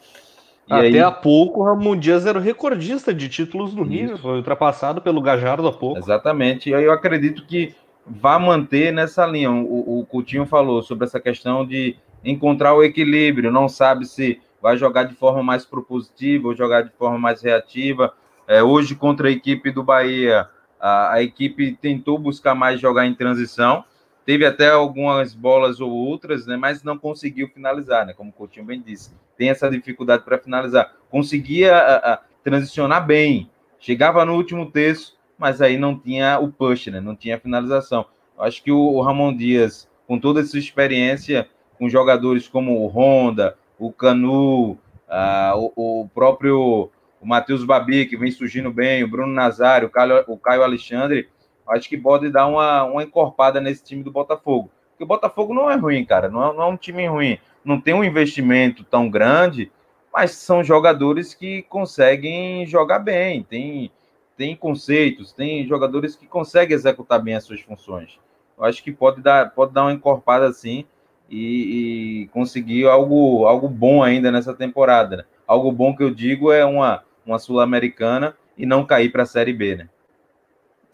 E 0.68 0.74
Até 0.74 0.88
aí... 0.88 1.00
há 1.00 1.12
pouco, 1.12 1.62
o 1.62 1.64
Ramon 1.64 1.96
Dias 1.96 2.26
era 2.26 2.40
o 2.40 2.42
recordista 2.42 3.14
de 3.14 3.30
títulos 3.30 3.74
no 3.74 3.84
River, 3.84 4.18
foi 4.18 4.38
ultrapassado 4.38 5.00
pelo 5.00 5.22
Gajardo 5.22 5.68
há 5.68 5.72
pouco. 5.72 6.00
Exatamente, 6.00 6.72
e 6.72 6.74
aí 6.74 6.84
eu 6.84 6.92
acredito 6.92 7.46
que 7.46 7.76
vai 8.06 8.40
manter 8.40 8.92
nessa 8.94 9.26
linha. 9.26 9.52
O, 9.52 10.00
o 10.00 10.06
Coutinho 10.06 10.46
falou 10.46 10.82
sobre 10.84 11.06
essa 11.06 11.20
questão 11.20 11.66
de 11.66 11.98
encontrar 12.24 12.74
o 12.74 12.84
equilíbrio, 12.84 13.52
não 13.52 13.70
sabe 13.70 14.06
se 14.06 14.42
vai 14.62 14.78
jogar 14.78 15.04
de 15.04 15.14
forma 15.14 15.44
mais 15.44 15.64
propositiva 15.64 16.48
ou 16.48 16.56
jogar 16.56 16.82
de 16.82 16.92
forma 16.92 17.20
mais 17.20 17.42
reativa. 17.42 18.14
É, 18.48 18.64
hoje, 18.64 18.96
contra 18.96 19.28
a 19.28 19.32
equipe 19.32 19.72
do 19.72 19.84
Bahia, 19.84 20.50
a, 20.80 21.14
a, 21.14 21.24
equipe 21.24 21.78
tentou 21.80 22.18
buscar 22.18 22.56
mais 22.56 22.80
jogar 22.80 23.06
em 23.06 23.14
transição, 23.14 23.84
teve 24.26 24.46
até 24.46 24.70
algumas 24.70 25.34
bolas 25.36 25.80
ou 25.80 25.92
outras, 25.92 26.48
né, 26.48 26.58
mas 26.58 26.84
não 26.84 26.98
conseguiu 26.98 27.48
finalizar, 27.50 28.06
né, 28.06 28.14
como 28.14 28.32
o 28.32 28.34
Coutinho 28.34 28.66
bem 28.66 28.82
disse. 28.82 29.14
Tem 29.38 29.50
essa 29.50 29.70
dificuldade 29.70 30.24
para 30.24 30.40
finalizar. 30.40 30.94
Conseguia 31.10 31.76
a, 31.76 32.14
a, 32.14 32.20
transicionar 32.44 33.06
bem, 33.06 33.50
chegava 33.80 34.26
no 34.26 34.36
último 34.36 34.72
terço, 34.72 35.15
mas 35.38 35.62
aí 35.62 35.78
não 35.78 35.98
tinha 35.98 36.40
o 36.40 36.52
push, 36.52 36.88
né, 36.88 37.00
não 37.00 37.16
tinha 37.16 37.40
finalização. 37.40 38.06
Acho 38.38 38.62
que 38.64 38.72
o, 38.72 39.00
Ramon 39.02 39.36
Dias, 39.36 39.88
com 40.08 40.20
toda 40.20 40.42
essa 40.42 40.58
experiência, 40.58 41.48
com 41.78 41.90
jogadores 41.90 42.48
como 42.48 42.82
o 42.82 42.88
Honda, 42.88 43.58
o 43.80 43.92
Canu, 43.92 44.78
ah, 45.08 45.54
o, 45.56 46.02
o, 46.02 46.10
próprio 46.10 46.90
o 47.22 47.26
Matheus 47.26 47.64
Babi, 47.64 48.06
que 48.06 48.18
vem 48.18 48.32
surgindo 48.32 48.72
bem, 48.72 49.04
o 49.04 49.08
Bruno 49.08 49.34
Nazário, 49.34 49.88
o 49.88 49.92
Caio, 49.92 50.24
o 50.28 50.38
Caio 50.38 50.64
Alexandre, 50.64 51.30
acho 51.70 51.90
que 51.90 51.98
pode 51.98 52.30
dar 52.30 52.48
uma, 52.48 52.84
uma 52.84 53.04
encorpada 53.04 53.60
nesse 53.62 53.84
time 53.84 54.04
do 54.04 54.12
Botafogo. 54.12 54.70
Porque 54.92 55.04
o 55.04 55.08
Botafogo 55.08 55.54
não 55.54 55.70
é 55.70 55.76
ruim, 55.76 56.06
cara, 56.06 56.30
não 56.30 56.52
é, 56.52 56.54
não 56.54 56.64
é 56.64 56.68
um 56.68 56.78
time 56.78 57.08
ruim. 57.08 57.38
Não 57.64 57.82
tem 57.82 57.94
um 57.94 58.04
investimento 58.04 58.84
tão 58.84 59.10
grande, 59.10 59.72
mas 60.14 60.32
são 60.32 60.64
jogadores 60.64 61.34
que 61.34 61.64
conseguem 61.64 62.66
jogar 62.66 63.00
bem, 63.00 63.44
tem, 63.44 63.92
tem 64.38 64.56
conceitos, 64.56 65.32
tem 65.32 65.66
jogadores 65.66 66.16
que 66.16 66.28
conseguem 66.28 66.76
executar 66.76 67.22
bem 67.22 67.36
as 67.36 67.44
suas 67.44 67.62
funções. 67.62 68.20
Eu 68.58 68.64
acho 68.66 68.84
que 68.84 68.92
pode 68.92 69.22
dar, 69.22 69.52
pode 69.52 69.74
dar 69.74 69.84
uma 69.84 69.94
encorpada 69.94 70.48
assim 70.48 70.86
e, 71.30 72.24
e 72.24 72.28
conseguir 72.28 72.88
algo, 72.88 73.46
algo 73.46 73.68
bom 73.68 74.04
ainda 74.04 74.32
nessa 74.32 74.54
temporada. 74.54 75.18
Né? 75.18 75.24
Algo 75.48 75.72
bom 75.72 75.96
que 75.96 76.04
eu 76.04 76.14
digo 76.14 76.52
é 76.52 76.66
uma, 76.66 77.04
uma 77.26 77.40
Sul-Americana 77.40 78.36
e 78.58 78.66
não 78.66 78.86
cair 78.86 79.12
para 79.12 79.24
a 79.24 79.28
Série 79.28 79.54
B, 79.54 79.76
né? 79.76 79.90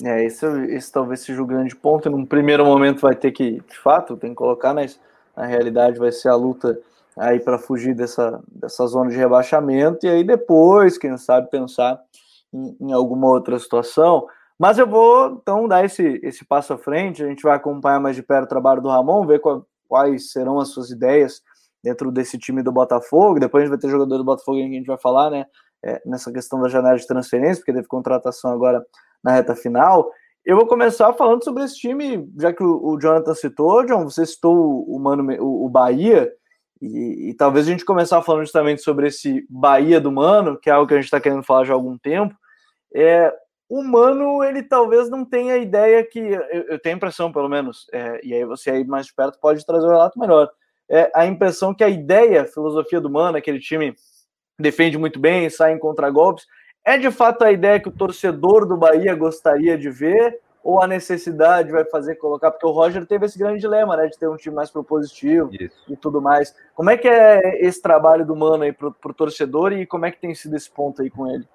É, 0.04 0.24
esse, 0.26 0.46
esse 0.74 0.92
talvez 0.92 1.20
seja 1.20 1.42
o 1.42 1.46
grande 1.46 1.76
ponto. 1.76 2.10
Num 2.10 2.26
primeiro 2.26 2.66
momento 2.66 3.02
vai 3.02 3.16
ter 3.16 3.32
que, 3.32 3.62
de 3.62 3.78
fato, 3.78 4.18
tem 4.18 4.32
que 4.32 4.36
colocar, 4.36 4.74
mas 4.74 5.00
na 5.38 5.46
realidade 5.46 6.00
vai 6.00 6.12
ser 6.12 6.30
a 6.30 6.36
luta 6.36 6.80
aí 7.16 7.40
para 7.40 7.60
fugir 7.60 7.94
dessa, 7.94 8.42
dessa 8.48 8.86
zona 8.88 9.12
de 9.12 9.18
rebaixamento 9.18 10.06
e 10.06 10.10
aí 10.10 10.24
depois, 10.24 10.98
quem 10.98 11.16
sabe, 11.18 11.50
pensar 11.50 12.02
em, 12.54 12.78
em, 12.80 12.94
alguma 12.94 13.28
outra 13.28 13.58
situação. 13.60 14.26
Mas 14.60 14.78
eu 14.78 14.88
vou 14.88 15.40
então 15.42 15.68
dar 15.68 15.84
esse, 15.84 16.20
esse 16.24 16.46
passo 16.46 16.74
à 16.74 16.78
frente. 16.78 17.24
A 17.24 17.28
gente 17.28 17.44
vai 17.44 17.56
acompanhar 17.56 18.00
mais 18.00 18.16
de 18.16 18.24
perto 18.24 18.46
o 18.46 18.50
trabalho 18.50 18.82
do 18.82 18.90
Ramon, 18.90 19.26
ver 19.26 19.40
qual, 19.40 19.66
quais 19.88 20.32
serão 20.32 20.60
as 20.60 20.70
suas 20.70 20.92
ideias 20.92 21.42
dentro 21.84 22.12
desse 22.12 22.38
time 22.38 22.62
do 22.62 22.72
Botafogo. 22.72 23.40
Depois 23.40 23.62
a 23.62 23.66
gente 23.66 23.72
vai 23.72 23.80
ter 23.80 23.90
jogador 23.90 24.18
do 24.18 24.24
Botafogo 24.24 24.58
que 24.58 24.64
a 24.64 24.68
gente 24.68 24.86
vai 24.86 24.98
falar, 24.98 25.30
né? 25.30 25.46
É, 25.84 26.00
nessa 26.06 26.32
questão 26.32 26.62
da 26.62 26.70
janela 26.70 26.96
de 26.96 27.08
transferência, 27.08 27.58
porque 27.58 27.74
teve 27.74 27.88
contratação 27.88 28.52
agora 28.52 28.86
na 29.24 29.32
reta 29.32 29.56
final. 29.56 30.12
Eu 30.46 30.56
vou 30.56 30.68
começar 30.68 31.14
falando 31.14 31.44
sobre 31.44 31.64
esse 31.64 31.76
time, 31.76 32.28
já 32.38 32.52
que 32.52 32.64
o, 32.64 32.84
o 32.84 33.00
Jonathan 33.00 33.34
citou, 33.34 33.86
John, 33.86 34.04
você 34.04 34.26
citou 34.26 34.84
o, 34.88 35.00
Mano, 35.00 35.24
o, 35.40 35.66
o 35.66 35.70
Bahia, 35.70 36.32
e, 36.82 37.30
e, 37.30 37.34
talvez 37.36 37.68
a 37.68 37.72
gente 37.72 37.86
começar 37.86 38.24
falando 38.24 38.42
justamente 38.42 38.82
sobre 38.82 39.08
esse 39.08 39.46
Bahia 39.48 40.02
do 40.02 40.12
Mano, 40.12 40.58
que 40.58 40.68
é 40.68 40.74
algo 40.74 40.88
que 40.88 40.96
a 40.96 40.98
gente 40.98 41.06
está 41.06 41.22
querendo 41.22 41.44
falar 41.44 41.64
já 41.64 41.74
há 41.74 41.76
algum 41.76 41.96
tempo. 41.96 42.36
É, 42.94 43.34
o 43.70 43.84
Mano, 43.84 44.44
ele 44.44 44.64
talvez 44.64 45.10
não 45.10 45.24
tenha 45.24 45.54
a 45.54 45.58
ideia 45.58 46.04
que. 46.04 46.20
Eu, 46.20 46.64
eu 46.64 46.80
tenho 46.80 46.96
a 46.96 46.98
impressão, 46.98 47.32
pelo 47.32 47.48
menos, 47.48 47.88
é, 47.94 48.20
e 48.24 48.34
aí 48.34 48.44
você 48.44 48.72
aí 48.72 48.84
mais 48.84 49.06
de 49.06 49.14
perto 49.14 49.40
pode 49.40 49.66
trazer 49.66 49.86
o 49.86 49.90
um 49.90 49.94
relato 49.94 50.20
melhor. 50.20 50.50
É, 50.90 51.10
a 51.16 51.26
impressão 51.26 51.74
que 51.74 51.84
a 51.84 51.90
ideia, 51.90 52.42
a 52.42 52.46
filosofia 52.46 53.00
do 53.00 53.10
Mano, 53.10 53.38
aquele 53.38 53.60
time 53.60 53.96
defende 54.60 54.98
muito 54.98 55.20
bem, 55.20 55.50
sai 55.50 55.74
em 55.74 55.80
contragolpes, 55.80 56.46
é 56.84 56.98
de 56.98 57.10
fato 57.12 57.44
a 57.44 57.52
ideia 57.52 57.80
que 57.80 57.88
o 57.88 57.94
torcedor 57.94 58.68
do 58.68 58.76
Bahia 58.76 59.16
gostaria 59.16 59.78
de 59.78 59.90
ver, 59.90 60.40
ou 60.64 60.82
a 60.82 60.88
necessidade 60.88 61.72
vai 61.72 61.86
fazer 61.86 62.16
colocar? 62.16 62.52
Porque 62.52 62.66
o 62.66 62.72
Roger 62.72 63.06
teve 63.06 63.26
esse 63.26 63.38
grande 63.38 63.60
dilema, 63.60 63.96
né, 63.96 64.08
de 64.08 64.18
ter 64.18 64.28
um 64.28 64.36
time 64.36 64.56
mais 64.56 64.70
propositivo 64.70 65.50
Isso. 65.54 65.76
e 65.88 65.96
tudo 65.96 66.22
mais. 66.22 66.56
Como 66.76 66.90
é 66.90 66.98
que 66.98 67.08
é 67.08 67.66
esse 67.66 67.82
trabalho 67.82 68.26
do 68.26 68.36
Mano 68.36 68.64
aí 68.64 68.72
pro, 68.72 68.92
pro 68.92 69.14
torcedor 69.14 69.74
e 69.74 69.86
como 69.86 70.06
é 70.06 70.12
que 70.12 70.20
tem 70.20 70.36
sido 70.36 70.56
esse 70.56 70.70
ponto 70.70 71.02
aí 71.02 71.10
com 71.10 71.28
ele? 71.28 71.48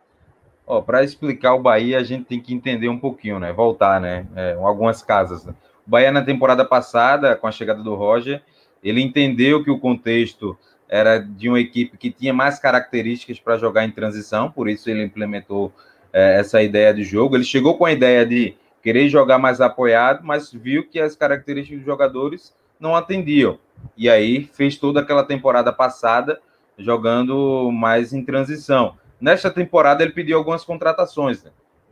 Para 0.85 1.05
explicar 1.05 1.55
o 1.55 1.63
Bahia, 1.63 1.99
a 1.99 2.03
gente 2.03 2.25
tem 2.25 2.41
que 2.41 2.53
entender 2.53 2.89
um 2.89 2.99
pouquinho, 2.99 3.39
né? 3.39 3.53
Voltar, 3.53 4.01
né? 4.01 4.27
É, 4.35 4.55
algumas 4.55 5.03
casas. 5.03 5.45
Né? 5.45 5.55
O 5.87 5.91
Bahia, 5.91 6.11
na 6.11 6.23
temporada 6.23 6.65
passada, 6.65 7.37
com 7.37 7.47
a 7.47 7.53
chegada 7.53 7.83
do 7.83 7.95
Roger, 7.95 8.43
ele 8.83 9.01
entendeu 9.01 9.63
que 9.63 9.71
o 9.71 9.79
contexto 9.79 10.59
era 10.89 11.19
de 11.19 11.49
uma 11.49 11.61
equipe 11.61 11.97
que 11.97 12.11
tinha 12.11 12.33
mais 12.33 12.59
características 12.59 13.39
para 13.39 13.59
jogar 13.59 13.85
em 13.85 13.91
transição, 13.91 14.51
por 14.51 14.69
isso 14.69 14.89
ele 14.89 15.03
implementou 15.03 15.73
é, 16.13 16.39
essa 16.39 16.63
ideia 16.63 16.93
de 16.93 17.03
jogo. 17.05 17.37
Ele 17.37 17.45
chegou 17.45 17.77
com 17.77 17.85
a 17.85 17.93
ideia 17.93 18.25
de 18.25 18.55
querer 18.83 19.09
jogar 19.09 19.39
mais 19.39 19.61
apoiado, 19.61 20.25
mas 20.25 20.53
viu 20.53 20.87
que 20.89 21.01
as 21.01 21.17
características 21.17 21.79
dos 21.79 21.87
jogadores 21.87 22.55
não 22.79 22.95
atendiam. 22.95 23.59
E 23.97 24.09
aí 24.09 24.45
fez 24.53 24.77
toda 24.77 25.01
aquela 25.01 25.25
temporada 25.25 25.73
passada 25.73 26.41
jogando 26.79 27.71
mais 27.73 28.13
em 28.13 28.25
transição. 28.25 28.97
Nesta 29.21 29.51
temporada, 29.51 30.03
ele 30.03 30.13
pediu 30.13 30.37
algumas 30.37 30.65
contratações. 30.65 31.43
Né? 31.43 31.51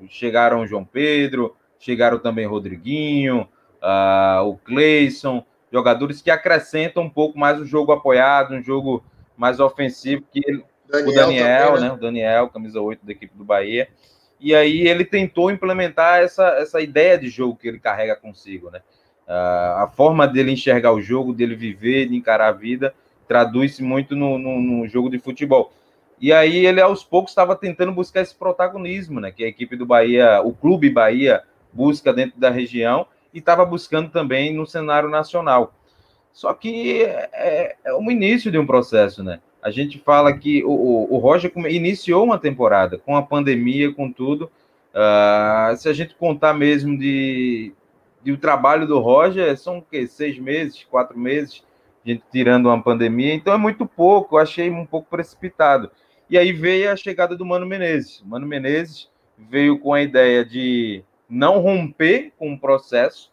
Chegaram 0.09 0.61
o 0.61 0.67
João 0.67 0.85
Pedro, 0.85 1.57
chegaram 1.79 2.19
também 2.19 2.47
Rodriguinho, 2.47 3.49
uh, 3.83 4.43
o 4.47 4.57
Cleison, 4.59 5.45
jogadores 5.73 6.23
que 6.23 6.31
acrescentam 6.31 7.05
um 7.05 7.11
pouco 7.11 7.39
mais 7.39 7.59
o 7.61 7.65
jogo 7.65 7.93
apoiado, 7.93 8.55
um 8.55 8.63
jogo 8.63 9.05
mais 9.37 9.61
ofensivo 9.61 10.25
que 10.31 10.41
ele, 10.45 10.65
Daniel 10.89 11.09
o 11.09 11.15
Daniel, 11.15 11.67
também, 11.67 11.81
né? 11.81 11.89
né? 11.89 11.95
O 11.95 11.97
Daniel, 11.99 12.49
camisa 12.49 12.81
8 12.81 13.05
da 13.05 13.13
equipe 13.13 13.37
do 13.37 13.45
Bahia. 13.45 13.89
E 14.39 14.55
aí 14.55 14.87
ele 14.87 15.05
tentou 15.05 15.51
implementar 15.51 16.21
essa, 16.21 16.47
essa 16.59 16.81
ideia 16.81 17.17
de 17.19 17.29
jogo 17.29 17.57
que 17.57 17.67
ele 17.67 17.79
carrega 17.79 18.15
consigo, 18.15 18.71
né? 18.71 18.81
Uh, 19.27 19.83
a 19.83 19.91
forma 19.97 20.29
dele 20.29 20.53
enxergar 20.53 20.93
o 20.93 21.01
jogo, 21.01 21.33
dele 21.33 21.57
viver, 21.57 22.09
de 22.09 22.15
encarar 22.15 22.49
a 22.49 22.53
vida, 22.53 22.95
traduz-se 23.27 23.83
muito 23.83 24.15
no, 24.15 24.39
no, 24.39 24.61
no 24.61 24.87
jogo 24.87 25.09
de 25.09 25.19
futebol. 25.19 25.73
E 26.25 26.33
aí 26.33 26.65
ele 26.65 26.81
aos 26.81 27.05
poucos 27.05 27.33
estava 27.33 27.55
tentando 27.55 27.93
buscar 27.93 28.23
esse 28.23 28.35
protagonismo, 28.35 29.21
né? 29.21 29.31
Que 29.31 29.45
a 29.45 29.47
equipe 29.47 29.77
do 29.77 29.85
Bahia, 29.85 30.41
o 30.43 30.55
clube 30.55 30.89
Bahia 30.89 31.43
busca 31.71 32.15
dentro 32.15 32.41
da 32.41 32.49
região 32.49 33.07
e 33.31 33.41
estava 33.41 33.63
buscando 33.63 34.09
também 34.09 34.51
no 34.55 34.67
cenário 34.67 35.11
nacional. 35.11 35.75
Só 36.33 36.55
que 36.55 37.03
é, 37.03 37.77
é 37.85 37.93
o 37.93 38.11
início 38.11 38.51
de 38.51 38.57
um 38.57 38.65
processo, 38.65 39.23
né? 39.23 39.39
A 39.63 39.71
gente 39.71 39.99
fala 39.99 40.33
que 40.33 40.65
o, 40.65 40.71
o, 40.71 41.15
o 41.15 41.19
Roger 41.19 41.53
iniciou 41.69 42.25
uma 42.25 42.39
temporada 42.39 42.97
com 42.97 43.15
a 43.19 43.23
pandemia, 43.23 43.93
com 43.93 44.11
tudo. 44.11 44.51
Uh, 44.95 45.77
se 45.77 45.91
a 45.91 45.93
gente 45.93 46.15
contar 46.15 46.55
mesmo 46.55 46.99
de 46.99 47.75
e 48.25 48.33
o 48.33 48.39
trabalho 48.39 48.87
do 48.87 48.99
Roger 48.99 49.59
são 49.59 49.77
o 49.77 49.83
quê? 49.83 50.07
Seis 50.07 50.39
meses, 50.39 50.87
quatro 50.91 51.19
meses, 51.19 51.63
gente 52.03 52.25
tirando 52.33 52.65
uma 52.65 52.83
pandemia, 52.83 53.35
então 53.35 53.53
é 53.53 53.59
muito 53.59 53.85
pouco, 53.85 54.37
eu 54.37 54.41
achei 54.41 54.71
um 54.71 54.87
pouco 54.87 55.11
precipitado. 55.11 55.91
E 56.29 56.39
aí 56.39 56.53
veio 56.53 56.91
a 56.91 56.97
chegada 56.97 57.37
do 57.37 57.45
Mano 57.45 57.67
Menezes. 57.67 58.21
O 58.21 58.29
Mano 58.29 58.47
Menezes 58.47 59.11
veio 59.39 59.79
com 59.79 59.93
a 59.93 60.03
ideia 60.03 60.45
de 60.45 61.03
não 61.29 61.61
romper 61.61 62.33
com 62.39 62.53
o 62.53 62.59
processo. 62.59 63.33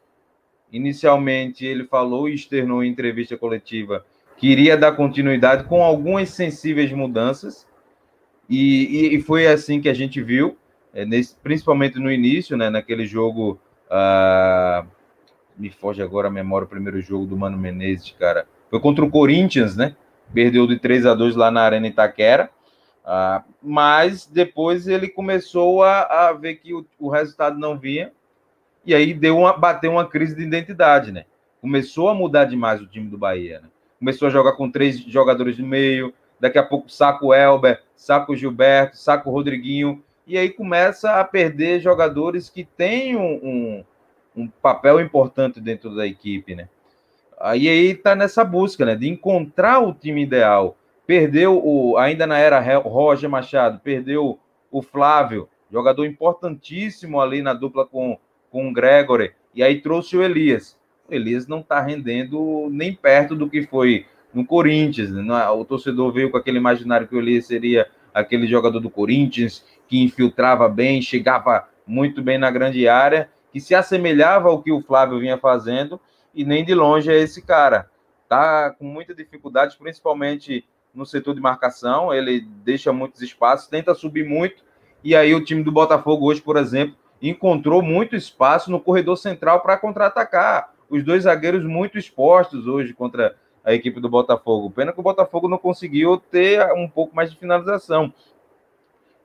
Inicialmente, 0.72 1.66
ele 1.66 1.86
falou 1.86 2.30
e 2.30 2.34
externou 2.34 2.84
em 2.84 2.90
entrevista 2.90 3.38
coletiva 3.38 4.06
que 4.38 4.48
iria 4.48 4.76
dar 4.76 4.94
continuidade 4.94 5.66
com 5.66 5.84
algumas 5.84 6.30
sensíveis 6.30 6.92
mudanças. 6.92 7.68
E, 8.50 9.16
e 9.16 9.22
foi 9.22 9.48
assim 9.48 9.80
que 9.80 9.88
a 9.88 9.94
gente 9.94 10.22
viu, 10.22 10.58
é, 10.94 11.06
nesse, 11.06 11.36
principalmente 11.36 12.00
no 12.00 12.12
início, 12.12 12.58
né, 12.58 12.70
naquele 12.70 13.06
jogo. 13.06 13.60
Uh, 13.88 14.88
me 15.58 15.70
foge 15.70 16.02
agora 16.02 16.28
a 16.28 16.32
memória 16.32 16.66
o 16.66 16.70
primeiro 16.70 17.00
jogo 17.02 17.26
do 17.26 17.38
Mano 17.38 17.58
Menezes, 17.58 18.16
cara. 18.18 18.48
Foi 18.70 18.80
contra 18.80 19.06
o 19.06 19.12
Corinthians, 19.12 19.76
né? 19.76 19.96
Perdeu 20.34 20.66
de 20.66 20.80
3 20.80 21.06
a 21.06 21.14
2 21.14 21.36
lá 21.36 21.52
na 21.52 21.62
Arena 21.62 21.88
Itaquera. 21.88 22.50
Uh, 23.04 23.44
mas 23.62 24.28
depois 24.28 24.88
ele 24.88 25.08
começou 25.08 25.84
a, 25.84 26.28
a 26.28 26.34
ver 26.34 26.56
que 26.56 26.74
o, 26.74 26.86
o, 27.00 27.10
resultado 27.10 27.58
não 27.58 27.76
vinha 27.76 28.12
e 28.86 28.94
aí 28.94 29.12
deu 29.12 29.40
uma, 29.40 29.58
bateu 29.58 29.92
uma 29.92 30.08
crise 30.08 30.36
de 30.36 30.44
identidade, 30.44 31.12
né? 31.12 31.26
Começou 31.60 32.10
a 32.10 32.14
mudar 32.14 32.46
demais 32.46 32.80
o 32.80 32.86
time 32.86 33.10
do 33.10 33.18
Bahia, 33.18 33.60
né? 33.62 33.70
Começou 33.98 34.28
a 34.28 34.32
jogar 34.32 34.54
com 34.54 34.70
três 34.70 35.00
jogadores 35.00 35.58
no 35.58 35.66
meio, 35.66 36.14
daqui 36.40 36.60
a 36.60 36.64
pouco 36.64 36.92
saca 36.92 37.26
o 37.26 37.34
Elber, 37.34 37.82
saca 37.96 38.32
o 38.32 38.36
Gilberto, 38.36 38.98
saca 38.98 39.28
o 39.28 39.32
Rodriguinho, 39.32 40.04
e 40.26 40.38
aí 40.38 40.50
começa 40.50 41.20
a 41.20 41.24
perder 41.24 41.82
jogadores 41.82 42.50
que 42.50 42.64
têm 42.64 43.16
um, 43.16 43.34
um, 43.44 43.86
um 44.36 44.48
papel 44.48 45.02
importante 45.02 45.60
dentro 45.60 45.96
da 45.96 46.06
equipe, 46.06 46.56
né? 46.56 46.70
Aí 47.40 47.68
aí 47.68 47.96
tá 47.96 48.16
nessa 48.16 48.44
busca, 48.44 48.86
né, 48.86 48.96
de 48.96 49.10
encontrar 49.10 49.80
o 49.80 49.94
time 49.94 50.22
ideal. 50.22 50.78
Perdeu 51.06 51.62
o 51.64 51.98
ainda 51.98 52.26
na 52.26 52.38
era 52.38 52.60
Roger 52.80 53.30
Machado, 53.30 53.80
perdeu 53.80 54.40
o 54.72 54.82
Flávio, 54.82 55.50
jogador 55.72 56.06
importantíssimo 56.06 57.20
ali 57.20 57.42
na 57.42 57.54
dupla 57.54 57.86
com 57.86 58.18
com 58.52 58.68
o 58.68 58.74
Gregory, 58.74 59.32
e 59.56 59.64
aí 59.64 59.82
trouxe 59.82 60.18
o 60.18 60.22
Elias. 60.22 60.78
O 61.10 61.16
Elias 61.16 61.48
não 61.48 61.64
tá 61.64 61.80
rendendo 61.80 62.68
nem 62.70 62.94
perto 62.94 63.34
do 63.34 63.50
que 63.50 63.64
foi 63.64 64.06
no 64.34 64.46
Corinthians. 64.46 65.10
Né? 65.10 65.50
O 65.50 65.64
torcedor 65.64 66.12
veio 66.12 66.30
com 66.30 66.38
aquele 66.38 66.58
imaginário 66.58 67.08
que 67.08 67.16
o 67.16 67.20
Elias 67.20 67.46
seria 67.46 67.88
aquele 68.14 68.46
jogador 68.46 68.82
do 68.82 68.90
Corinthians 68.90 69.66
que 69.88 70.04
infiltrava 70.04 70.68
bem, 70.68 71.02
chegava 71.02 71.68
muito 71.88 72.22
bem 72.22 72.38
na 72.38 72.52
grande 72.52 72.88
área, 72.88 73.30
que 73.52 73.60
se 73.60 73.74
assemelhava 73.74 74.50
ao 74.50 74.62
que 74.62 74.72
o 74.72 74.82
Flávio 74.82 75.20
vinha 75.20 75.38
fazendo, 75.38 76.00
e 76.36 76.46
nem 76.46 76.64
de 76.64 76.74
longe 76.74 77.12
é 77.12 77.18
esse 77.18 77.42
cara. 77.42 77.90
Tá 78.28 78.70
com 78.72 78.86
muita 78.86 79.14
dificuldade, 79.14 79.78
principalmente 79.78 80.66
no 80.94 81.06
setor 81.06 81.34
de 81.34 81.42
marcação, 81.42 82.14
ele 82.14 82.42
deixa 82.64 82.92
muitos 82.92 83.22
espaços, 83.22 83.68
tenta 83.68 83.96
subir 83.96 84.28
muito, 84.28 84.64
e 85.04 85.16
aí 85.16 85.34
o 85.34 85.44
time 85.44 85.64
do 85.64 85.72
Botafogo 85.72 86.28
hoje, 86.28 86.42
por 86.42 86.58
exemplo, 86.58 86.96
encontrou 87.22 87.82
muito 87.82 88.16
espaço 88.16 88.72
no 88.72 88.80
corredor 88.80 89.18
central 89.18 89.62
para 89.62 89.78
contra-atacar. 89.78 90.74
Os 90.90 91.04
dois 91.04 91.24
zagueiros 91.24 91.64
muito 91.64 91.98
expostos 91.98 92.68
hoje 92.68 92.94
contra 92.94 93.36
a 93.64 93.74
equipe 93.74 94.00
do 94.00 94.10
Botafogo. 94.10 94.72
Pena 94.72 94.92
que 94.92 95.00
o 95.00 95.04
Botafogo 95.04 95.48
não 95.48 95.58
conseguiu 95.58 96.18
ter 96.18 96.66
um 96.74 96.88
pouco 96.88 97.16
mais 97.16 97.32
de 97.32 97.38
finalização. 97.38 98.14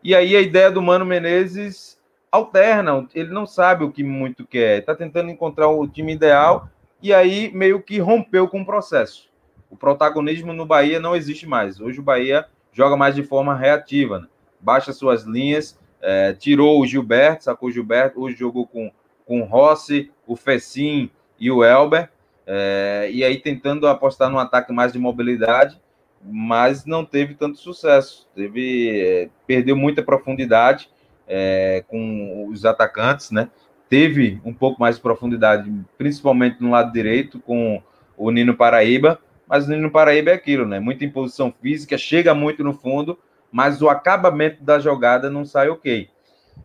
E 0.03 0.15
aí 0.15 0.37
a 0.37 0.41
ideia 0.41 0.71
do 0.71 0.83
Mano 0.83 1.05
Menezes 1.05 1.99
alterna, 2.31 3.09
ele 3.15 3.31
não 3.31 3.47
sabe 3.47 3.85
o 3.85 3.91
que 3.91 4.05
muito 4.05 4.47
quer, 4.47 4.81
está 4.81 4.95
tentando 4.95 5.31
encontrar 5.31 5.69
o 5.69 5.89
time 5.89 6.13
ideal 6.13 6.69
e 7.03 7.13
aí 7.13 7.51
meio 7.53 7.83
que 7.83 7.99
rompeu 7.99 8.47
com 8.49 8.61
o 8.61 8.67
processo. 8.67 9.26
O 9.71 9.77
protagonismo 9.77 10.53
no 10.53 10.65
Bahia 10.65 11.01
não 11.01 11.17
existe 11.17 11.47
mais. 11.47 11.81
Hoje 11.81 12.01
o 12.01 12.03
Bahia 12.03 12.47
joga 12.73 12.97
mais 12.97 13.15
de 13.15 13.23
forma 13.23 13.55
reativa, 13.55 14.21
né? 14.21 14.27
baixa 14.61 14.93
suas 14.93 15.25
linhas, 15.25 15.79
é, 16.01 16.33
tirou 16.33 16.81
o 16.81 16.87
Gilberto, 16.87 17.45
sacou 17.45 17.69
o 17.69 17.73
Gilberto, 17.73 18.21
hoje 18.21 18.37
jogou 18.37 18.67
com, 18.67 18.91
com 19.25 19.41
o 19.41 19.45
Rossi, 19.45 20.11
o 20.27 20.37
Fecim 20.37 21.11
e 21.39 21.51
o 21.51 21.65
Elber, 21.65 22.11
é, 22.47 23.09
e 23.13 23.25
aí 23.25 23.39
tentando 23.39 23.89
apostar 23.89 24.31
num 24.31 24.39
ataque 24.39 24.73
mais 24.73 24.93
de 24.93 24.99
mobilidade, 24.99 25.81
mas 26.23 26.85
não 26.85 27.05
teve 27.05 27.35
tanto 27.35 27.59
sucesso. 27.59 28.29
Teve, 28.35 28.91
é, 29.01 29.29
perdeu 29.47 29.77
muita 29.77 30.03
profundidade 30.03 30.91
é, 31.27 31.85
com 31.89 32.49
os 32.49 32.65
atacantes, 32.65 33.31
né? 33.31 33.49
Teve 33.89 34.41
um 34.45 34.53
pouco 34.53 34.81
mais 34.81 34.97
de 34.97 35.03
profundidade, 35.03 35.73
principalmente 35.97 36.61
no 36.61 36.71
lado 36.71 36.93
direito, 36.93 37.39
com 37.41 37.81
o 38.17 38.31
Nino 38.31 38.57
Paraíba, 38.57 39.21
mas 39.47 39.67
o 39.67 39.71
Nino 39.71 39.91
Paraíba 39.91 40.31
é 40.31 40.35
aquilo, 40.35 40.67
né? 40.67 40.81
Muita 40.81 41.05
imposição 41.05 41.53
física, 41.63 41.97
chega 41.97 42.35
muito 42.35 42.65
no 42.65 42.73
fundo, 42.73 43.19
mas 43.51 43.81
o 43.81 43.89
acabamento 43.89 44.63
da 44.63 44.79
jogada 44.79 45.31
não 45.31 45.45
sai 45.45 45.69
ok. 45.69 46.09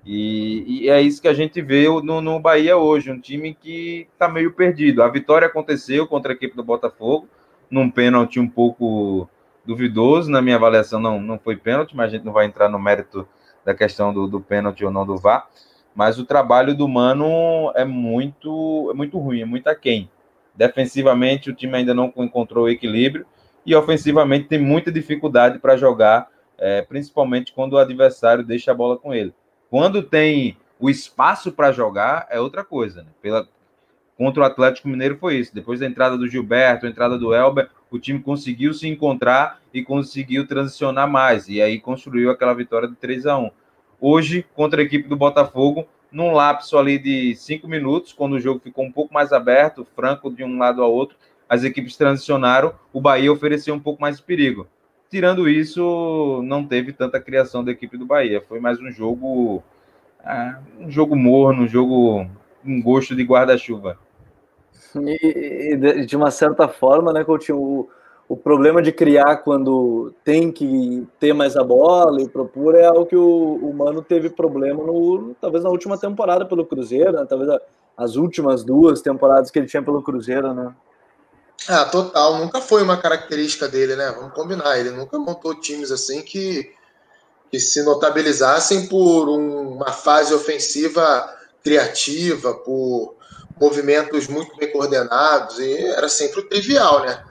E, 0.05 0.83
e, 0.85 0.89
é 0.89 1.01
isso 1.01 1.21
que 1.21 1.27
a 1.27 1.33
gente 1.33 1.61
vê 1.61 1.85
no, 1.87 2.21
no 2.21 2.39
Bahia 2.39 2.77
hoje, 2.77 3.11
um 3.11 3.19
time 3.19 3.53
que 3.53 4.07
está 4.13 4.27
meio 4.27 4.51
perdido. 4.53 5.03
A 5.03 5.09
vitória 5.09 5.47
aconteceu 5.47 6.07
contra 6.07 6.31
a 6.31 6.35
equipe 6.35 6.55
do 6.55 6.63
Botafogo, 6.63 7.27
num 7.69 7.89
pênalti 7.89 8.39
um 8.39 8.47
pouco 8.47 9.29
duvidoso, 9.65 10.31
na 10.31 10.41
minha 10.41 10.55
avaliação 10.55 10.99
não, 10.99 11.21
não 11.21 11.37
foi 11.37 11.55
pênalti, 11.55 11.95
mas 11.95 12.07
a 12.07 12.15
gente 12.15 12.25
não 12.25 12.33
vai 12.33 12.45
entrar 12.45 12.67
no 12.67 12.79
mérito 12.79 13.27
da 13.63 13.75
questão 13.75 14.13
do, 14.13 14.27
do 14.27 14.41
pênalti 14.41 14.83
ou 14.83 14.91
não 14.91 15.05
do 15.05 15.17
VAR. 15.17 15.47
Mas 15.93 16.17
o 16.17 16.25
trabalho 16.25 16.73
do 16.73 16.87
Mano 16.87 17.71
é 17.75 17.85
muito, 17.85 18.89
é 18.91 18.93
muito 18.93 19.19
ruim, 19.19 19.41
é 19.41 19.45
muito 19.45 19.67
aquém. 19.67 20.09
Defensivamente, 20.55 21.49
o 21.49 21.53
time 21.53 21.77
ainda 21.77 21.93
não 21.93 22.13
encontrou 22.17 22.65
o 22.65 22.69
equilíbrio 22.69 23.25
e 23.65 23.75
ofensivamente 23.75 24.47
tem 24.47 24.59
muita 24.59 24.91
dificuldade 24.91 25.59
para 25.59 25.77
jogar, 25.77 26.29
é, 26.57 26.81
principalmente 26.81 27.53
quando 27.53 27.73
o 27.73 27.77
adversário 27.77 28.43
deixa 28.43 28.71
a 28.71 28.75
bola 28.75 28.97
com 28.97 29.13
ele. 29.13 29.33
Quando 29.69 30.03
tem 30.03 30.57
o 30.79 30.89
espaço 30.89 31.51
para 31.51 31.71
jogar, 31.71 32.27
é 32.29 32.39
outra 32.39 32.63
coisa. 32.63 33.03
Né? 33.03 33.09
Pela, 33.21 33.47
contra 34.17 34.43
o 34.43 34.45
Atlético 34.45 34.89
Mineiro 34.89 35.17
foi 35.17 35.37
isso. 35.37 35.53
Depois 35.53 35.79
da 35.79 35.85
entrada 35.85 36.17
do 36.17 36.27
Gilberto, 36.27 36.85
a 36.85 36.89
entrada 36.89 37.17
do 37.17 37.33
Elber, 37.33 37.69
o 37.89 37.99
time 37.99 38.19
conseguiu 38.19 38.73
se 38.73 38.87
encontrar 38.87 39.61
e 39.73 39.83
conseguiu 39.83 40.47
transicionar 40.47 41.09
mais. 41.09 41.47
E 41.47 41.61
aí 41.61 41.79
construiu 41.79 42.29
aquela 42.29 42.53
vitória 42.53 42.87
de 42.87 42.95
3 42.95 43.25
a 43.27 43.37
1 43.37 43.51
Hoje, 44.03 44.43
contra 44.55 44.81
a 44.81 44.83
equipe 44.83 45.07
do 45.07 45.15
Botafogo, 45.15 45.87
num 46.11 46.31
lapso 46.31 46.77
ali 46.77 46.99
de 46.99 47.35
cinco 47.35 47.67
minutos, 47.67 48.11
quando 48.13 48.33
o 48.33 48.39
jogo 48.39 48.59
ficou 48.59 48.83
um 48.83 48.91
pouco 48.91 49.13
mais 49.13 49.31
aberto, 49.31 49.87
franco 49.95 50.29
de 50.29 50.43
um 50.43 50.57
lado 50.57 50.83
ao 50.83 50.91
outro, 50.91 51.15
as 51.47 51.63
equipes 51.63 51.97
transicionaram, 51.97 52.73
o 52.93 53.01
Bahia 53.01 53.31
ofereceu 53.31 53.73
um 53.73 53.79
pouco 53.79 54.01
mais 54.01 54.17
de 54.17 54.23
perigo. 54.23 54.67
Tirando 55.09 55.49
isso, 55.49 56.41
não 56.45 56.65
teve 56.65 56.93
tanta 56.93 57.19
criação 57.19 57.63
da 57.63 57.71
equipe 57.71 57.97
do 57.97 58.05
Bahia. 58.05 58.41
Foi 58.47 58.61
mais 58.61 58.79
um 58.79 58.89
jogo. 58.89 59.61
Ah, 60.23 60.59
um 60.79 60.89
jogo 60.89 61.15
morno, 61.15 61.63
um 61.63 61.67
jogo. 61.67 62.25
um 62.63 62.81
gosto 62.81 63.13
de 63.13 63.23
guarda-chuva. 63.23 63.97
E, 64.95 66.05
de 66.05 66.15
uma 66.15 66.31
certa 66.31 66.67
forma, 66.67 67.11
né, 67.11 67.23
Coutinho, 67.25 67.57
o, 67.57 67.89
o 68.27 68.37
problema 68.37 68.81
de 68.81 68.91
criar 68.91 69.37
quando 69.37 70.13
tem 70.23 70.51
que 70.51 71.05
ter 71.19 71.33
mais 71.33 71.57
a 71.57 71.63
bola 71.63 72.21
e 72.21 72.29
propor 72.29 72.75
é 72.75 72.85
algo 72.85 73.05
que 73.05 73.15
o, 73.15 73.59
o 73.61 73.73
Mano 73.73 74.01
teve 74.01 74.29
problema 74.29 74.83
no, 74.83 75.35
talvez 75.41 75.63
na 75.63 75.69
última 75.69 75.97
temporada 75.97 76.45
pelo 76.45 76.65
Cruzeiro, 76.65 77.11
né? 77.11 77.25
talvez 77.27 77.49
as 77.97 78.15
últimas 78.15 78.63
duas 78.63 79.01
temporadas 79.01 79.51
que 79.51 79.59
ele 79.59 79.67
tinha 79.67 79.83
pelo 79.83 80.01
Cruzeiro, 80.01 80.53
né? 80.53 80.73
Ah, 81.67 81.85
total. 81.85 82.39
Nunca 82.39 82.59
foi 82.59 82.81
uma 82.81 82.97
característica 82.97 83.67
dele, 83.67 83.95
né? 83.95 84.11
Vamos 84.17 84.33
combinar. 84.33 84.79
Ele 84.79 84.91
nunca 84.91 85.19
montou 85.19 85.53
times 85.53 85.91
assim 85.91 86.21
que, 86.21 86.73
que 87.51 87.59
se 87.59 87.83
notabilizassem 87.83 88.87
por 88.87 89.29
um, 89.29 89.73
uma 89.75 89.91
fase 89.91 90.33
ofensiva 90.33 91.29
criativa, 91.63 92.53
por 92.53 93.15
movimentos 93.59 94.27
muito 94.27 94.55
bem 94.57 94.71
coordenados, 94.71 95.59
e 95.59 95.77
era 95.89 96.09
sempre 96.09 96.39
o 96.39 96.49
trivial, 96.49 97.01
né? 97.01 97.23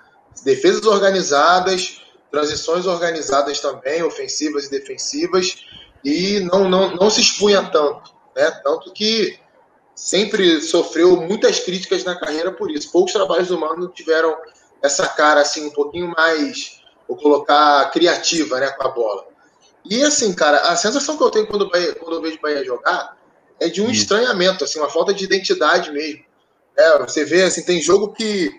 Defesas 0.44 0.87
organizadas, 0.87 2.00
transições 2.31 2.87
organizadas 2.87 3.61
também, 3.61 4.03
ofensivas 4.03 4.66
e 4.66 4.70
defensivas, 4.70 5.64
e 6.05 6.40
não, 6.40 6.68
não, 6.68 6.94
não 6.94 7.11
se 7.11 7.20
expunha 7.20 7.62
tanto, 7.70 8.14
né? 8.35 8.50
Tanto 8.62 8.92
que 8.92 9.38
sempre 9.94 10.62
sofreu 10.62 11.16
muitas 11.16 11.61
críticas 11.61 12.05
na 12.05 12.16
carreira 12.16 12.50
por 12.53 12.70
isso. 12.70 12.90
Poucos 12.90 13.12
trabalhos 13.12 13.48
do 13.48 13.59
Mano 13.59 13.88
tiveram 13.88 14.35
essa 14.83 15.07
cara 15.07 15.42
assim 15.42 15.66
um 15.66 15.70
pouquinho 15.70 16.11
mais, 16.16 16.81
vou 17.07 17.16
colocar, 17.18 17.90
criativa, 17.90 18.59
né, 18.61 18.70
com 18.70 18.87
a 18.87 18.90
bola. 18.90 19.26
E 19.85 20.03
assim, 20.03 20.33
cara, 20.33 20.59
a 20.61 20.76
sensação 20.76 21.16
que 21.16 21.22
eu 21.22 21.31
tenho 21.31 21.46
quando, 21.46 21.68
Bahia, 21.68 21.94
quando 21.94 22.16
eu 22.16 22.22
vejo 22.22 22.38
o 22.38 22.40
Bahia 22.40 22.64
jogar 22.64 23.16
é 23.59 23.68
de 23.68 23.83
um 23.83 23.90
estranhamento, 23.90 24.64
assim, 24.64 24.79
uma 24.79 24.88
falta 24.88 25.12
de 25.12 25.24
identidade 25.24 25.92
mesmo. 25.92 26.24
É, 26.76 26.98
você 26.98 27.24
vê, 27.24 27.42
assim, 27.42 27.62
tem 27.62 27.83
jogo 27.83 28.12
que 28.12 28.50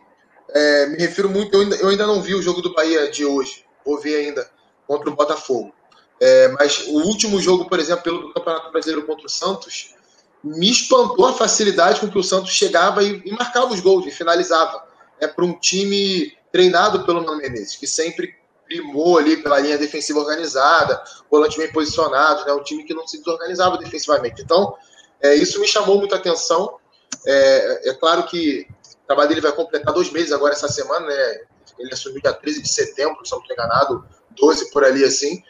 é, 0.53 0.85
me 0.87 0.97
refiro 0.97 1.29
muito, 1.29 1.53
eu 1.53 1.61
ainda, 1.61 1.75
eu 1.77 1.89
ainda 1.89 2.07
não 2.07 2.21
vi 2.21 2.35
o 2.35 2.41
jogo 2.41 2.61
do 2.61 2.73
Bahia 2.73 3.09
de 3.09 3.25
hoje, 3.25 3.65
vou 3.85 3.99
ver 3.99 4.15
ainda 4.15 4.49
contra 4.87 5.09
o 5.09 5.15
Botafogo. 5.15 5.73
É, 6.19 6.49
mas 6.49 6.85
o 6.87 7.01
último 7.03 7.39
jogo, 7.41 7.67
por 7.67 7.79
exemplo, 7.79 8.03
pelo 8.03 8.33
Campeonato 8.33 8.71
Brasileiro 8.71 9.07
contra 9.07 9.25
o 9.25 9.29
Santos, 9.29 9.95
me 10.43 10.69
espantou 10.69 11.25
a 11.25 11.33
facilidade 11.33 11.99
com 11.99 12.09
que 12.09 12.17
o 12.17 12.23
Santos 12.23 12.51
chegava 12.51 13.03
e, 13.03 13.21
e 13.25 13.31
marcava 13.31 13.73
os 13.73 13.79
gols 13.79 14.05
e 14.05 14.11
finalizava. 14.11 14.83
É 15.19 15.27
para 15.27 15.45
um 15.45 15.53
time 15.53 16.35
treinado 16.51 17.05
pelo 17.05 17.23
Mano 17.23 17.37
Menezes, 17.37 17.75
que 17.75 17.87
sempre 17.87 18.35
primou 18.65 19.17
ali 19.17 19.37
pela 19.37 19.59
linha 19.59 19.77
defensiva 19.77 20.19
organizada, 20.19 21.01
volante 21.29 21.57
bem 21.57 21.71
posicionado, 21.71 22.45
né? 22.45 22.53
um 22.53 22.63
time 22.63 22.83
que 22.83 22.93
não 22.93 23.07
se 23.07 23.17
desorganizava 23.17 23.77
defensivamente. 23.77 24.41
Então, 24.41 24.75
é, 25.19 25.35
isso 25.35 25.59
me 25.59 25.67
chamou 25.67 25.97
muita 25.97 26.15
atenção. 26.15 26.77
É, 27.25 27.89
é 27.89 27.93
claro 27.93 28.23
que 28.23 28.67
trabalho 29.11 29.29
dele 29.29 29.41
vai 29.41 29.51
completar 29.51 29.93
dois 29.93 30.09
meses 30.11 30.31
agora 30.31 30.53
essa 30.53 30.67
semana, 30.67 31.05
né? 31.05 31.41
Ele 31.77 31.93
assumiu 31.93 32.21
dia 32.21 32.33
13 32.33 32.61
de 32.61 32.69
setembro, 32.69 33.25
se 33.25 33.31
não 33.31 33.39
estou 33.39 33.53
enganado, 33.53 34.05
12 34.39 34.71
por 34.71 34.83
ali 34.83 35.03
assim. 35.03 35.43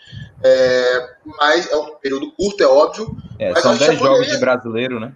É, 0.44 1.16
mas 1.26 1.72
é 1.72 1.76
um 1.76 1.96
período 1.96 2.32
curto, 2.32 2.62
é 2.62 2.68
óbvio. 2.68 3.16
É, 3.38 3.54
são 3.60 3.76
10 3.76 4.00
jogos 4.00 4.18
poderia... 4.18 4.34
de 4.34 4.40
brasileiro, 4.40 5.00
né? 5.00 5.14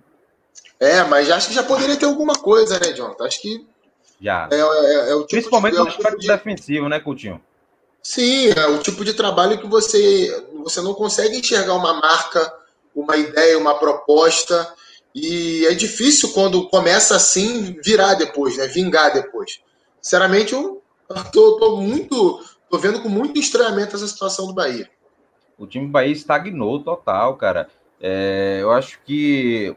É, 0.79 1.03
mas 1.03 1.31
acho 1.31 1.47
que 1.47 1.55
já 1.55 1.63
poderia 1.63 1.95
ter 1.95 2.05
alguma 2.05 2.35
coisa, 2.35 2.79
né, 2.79 2.93
Jonathan? 2.93 3.25
Acho 3.25 3.41
que. 3.41 3.65
Já. 4.19 4.47
É, 4.51 4.59
é, 4.59 5.11
é 5.11 5.13
tipo 5.13 5.27
Principalmente 5.27 5.73
de, 5.73 5.79
no 5.79 5.87
aspecto 5.87 6.09
tipo 6.09 6.21
de... 6.21 6.27
defensivo, 6.27 6.89
né, 6.89 6.99
Coutinho? 6.99 7.41
Sim, 8.03 8.49
é 8.55 8.67
o 8.67 8.77
tipo 8.79 9.03
de 9.03 9.13
trabalho 9.13 9.57
que 9.57 9.67
você, 9.67 10.45
você 10.63 10.79
não 10.81 10.93
consegue 10.93 11.37
enxergar 11.37 11.73
uma 11.73 11.93
marca, 11.93 12.53
uma 12.95 13.17
ideia, 13.17 13.57
uma 13.57 13.79
proposta. 13.79 14.71
E 15.15 15.65
é 15.65 15.73
difícil 15.73 16.33
quando 16.33 16.67
começa 16.67 17.15
assim 17.15 17.79
virar 17.81 18.15
depois, 18.15 18.57
né? 18.57 18.67
Vingar 18.67 19.13
depois. 19.13 19.61
Sinceramente, 20.01 20.53
eu 20.53 20.83
tô, 21.31 21.57
tô 21.57 21.77
muito. 21.77 22.43
tô 22.69 22.77
vendo 22.77 23.01
com 23.01 23.09
muito 23.09 23.39
estranhamento 23.39 23.95
essa 23.95 24.07
situação 24.07 24.45
do 24.45 24.53
Bahia 24.53 24.89
o 25.57 25.65
time 25.65 25.85
do 25.85 25.91
Bahia 25.91 26.11
estagnou 26.11 26.81
total, 26.81 27.35
cara. 27.35 27.67
É, 27.99 28.59
eu 28.61 28.71
acho 28.71 28.99
que 29.05 29.75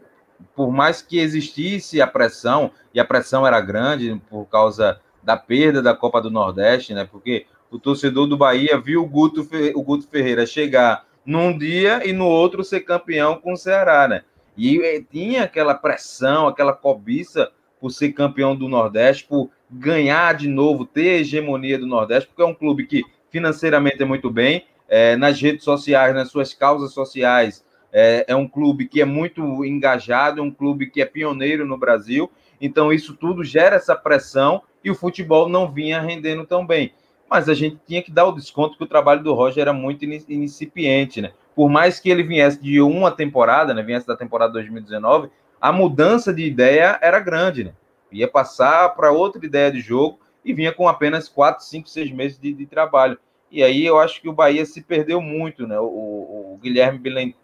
por 0.54 0.72
mais 0.72 1.02
que 1.02 1.18
existisse 1.18 2.00
a 2.00 2.06
pressão, 2.06 2.70
e 2.94 3.00
a 3.00 3.04
pressão 3.04 3.46
era 3.46 3.60
grande 3.60 4.20
por 4.30 4.44
causa 4.46 5.00
da 5.22 5.36
perda 5.36 5.82
da 5.82 5.94
Copa 5.94 6.20
do 6.20 6.30
Nordeste, 6.30 6.94
né? 6.94 7.08
Porque 7.10 7.46
o 7.70 7.78
torcedor 7.78 8.26
do 8.26 8.36
Bahia 8.36 8.78
viu 8.78 9.02
o 9.02 9.06
Guto, 9.06 9.46
o 9.74 9.82
Guto 9.82 10.06
Ferreira 10.08 10.46
chegar 10.46 11.06
num 11.24 11.56
dia 11.56 12.06
e 12.08 12.12
no 12.12 12.26
outro 12.26 12.64
ser 12.64 12.80
campeão 12.80 13.36
com 13.36 13.52
o 13.52 13.56
Ceará, 13.56 14.08
né? 14.08 14.22
E 14.58 14.82
eh, 14.82 15.02
tinha 15.08 15.44
aquela 15.44 15.72
pressão, 15.72 16.48
aquela 16.48 16.72
cobiça 16.72 17.50
por 17.80 17.90
ser 17.90 18.12
campeão 18.12 18.56
do 18.56 18.68
Nordeste, 18.68 19.24
por 19.24 19.50
ganhar 19.70 20.34
de 20.34 20.48
novo, 20.48 20.84
ter 20.84 21.20
hegemonia 21.20 21.78
do 21.78 21.86
Nordeste, 21.86 22.28
porque 22.28 22.42
é 22.42 22.44
um 22.44 22.54
clube 22.54 22.84
que 22.84 23.04
financeiramente 23.30 24.02
é 24.02 24.04
muito 24.04 24.28
bem, 24.30 24.64
é, 24.88 25.14
nas 25.16 25.40
redes 25.40 25.62
sociais, 25.62 26.12
nas 26.12 26.30
suas 26.30 26.52
causas 26.52 26.92
sociais. 26.92 27.64
É, 27.92 28.24
é, 28.28 28.36
um 28.36 28.48
clube 28.48 28.86
que 28.86 29.00
é 29.00 29.04
muito 29.04 29.64
engajado, 29.64 30.40
é 30.40 30.42
um 30.42 30.50
clube 30.50 30.90
que 30.90 31.00
é 31.00 31.04
pioneiro 31.04 31.64
no 31.64 31.78
Brasil. 31.78 32.30
Então, 32.60 32.92
isso 32.92 33.14
tudo 33.14 33.44
gera 33.44 33.76
essa 33.76 33.94
pressão 33.94 34.62
e 34.82 34.90
o 34.90 34.94
futebol 34.94 35.48
não 35.48 35.70
vinha 35.70 36.00
rendendo 36.00 36.44
tão 36.44 36.66
bem. 36.66 36.92
Mas 37.30 37.48
a 37.48 37.54
gente 37.54 37.78
tinha 37.86 38.02
que 38.02 38.10
dar 38.10 38.26
o 38.26 38.32
desconto 38.32 38.76
que 38.76 38.84
o 38.84 38.88
trabalho 38.88 39.22
do 39.22 39.34
Roger 39.34 39.62
era 39.62 39.72
muito 39.72 40.04
incipiente, 40.04 41.20
né? 41.20 41.32
Por 41.58 41.68
mais 41.68 41.98
que 41.98 42.08
ele 42.08 42.22
viesse 42.22 42.62
de 42.62 42.80
uma 42.80 43.10
temporada, 43.10 43.74
né? 43.74 43.82
Viesse 43.82 44.06
da 44.06 44.14
temporada 44.14 44.52
2019, 44.52 45.28
a 45.60 45.72
mudança 45.72 46.32
de 46.32 46.44
ideia 46.44 46.96
era 47.02 47.18
grande, 47.18 47.64
né? 47.64 47.72
Ia 48.12 48.28
passar 48.28 48.90
para 48.90 49.10
outra 49.10 49.44
ideia 49.44 49.68
de 49.68 49.80
jogo 49.80 50.20
e 50.44 50.54
vinha 50.54 50.72
com 50.72 50.86
apenas 50.86 51.28
quatro, 51.28 51.64
cinco, 51.64 51.88
seis 51.88 52.12
meses 52.12 52.38
de, 52.38 52.52
de 52.52 52.64
trabalho. 52.64 53.18
E 53.50 53.60
aí 53.64 53.84
eu 53.84 53.98
acho 53.98 54.22
que 54.22 54.28
o 54.28 54.32
Bahia 54.32 54.64
se 54.64 54.80
perdeu 54.82 55.20
muito, 55.20 55.66
né? 55.66 55.80
O, 55.80 56.52
o 56.54 56.60
Guilherme 56.62 57.00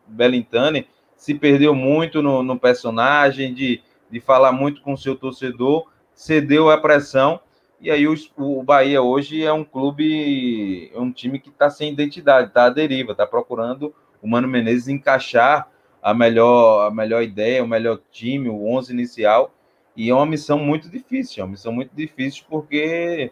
Bellintani 0.07 0.87
se 1.17 1.35
perdeu 1.35 1.75
muito 1.75 2.23
no, 2.23 2.41
no, 2.41 2.57
personagem, 2.57 3.53
de, 3.53 3.83
de 4.09 4.21
falar 4.21 4.53
muito 4.53 4.81
com 4.81 4.93
o 4.93 4.97
seu 4.97 5.17
torcedor, 5.17 5.91
cedeu 6.15 6.71
a 6.71 6.79
pressão. 6.79 7.41
E 7.81 7.91
aí 7.91 8.07
o, 8.07 8.15
o 8.37 8.63
Bahia 8.63 9.03
hoje 9.03 9.43
é 9.43 9.53
um 9.53 9.65
clube, 9.65 10.93
é 10.95 11.01
um 11.01 11.11
time 11.11 11.41
que 11.41 11.49
está 11.49 11.69
sem 11.69 11.91
identidade, 11.93 12.47
está 12.47 12.67
à 12.67 12.71
deriva, 12.71 13.11
está 13.11 13.27
procurando 13.27 13.93
o 14.25 14.27
Mano 14.27 14.49
Menezes 14.49 14.89
encaixar 14.89 15.69
a 16.03 16.15
melhor, 16.15 16.87
a 16.87 16.91
melhor 16.91 17.23
ideia, 17.23 17.63
o 17.63 17.69
melhor 17.69 18.01
time, 18.11 18.49
o 18.49 18.67
11 18.67 18.91
inicial. 18.91 19.55
E 19.95 20.09
é 20.09 20.15
uma 20.15 20.25
missão 20.25 20.59
muito 20.59 20.89
difícil, 20.89 21.43
é 21.43 21.45
uma 21.45 21.51
missão 21.51 21.71
muito 21.71 21.95
difícil 21.95 22.43
porque 22.49 23.31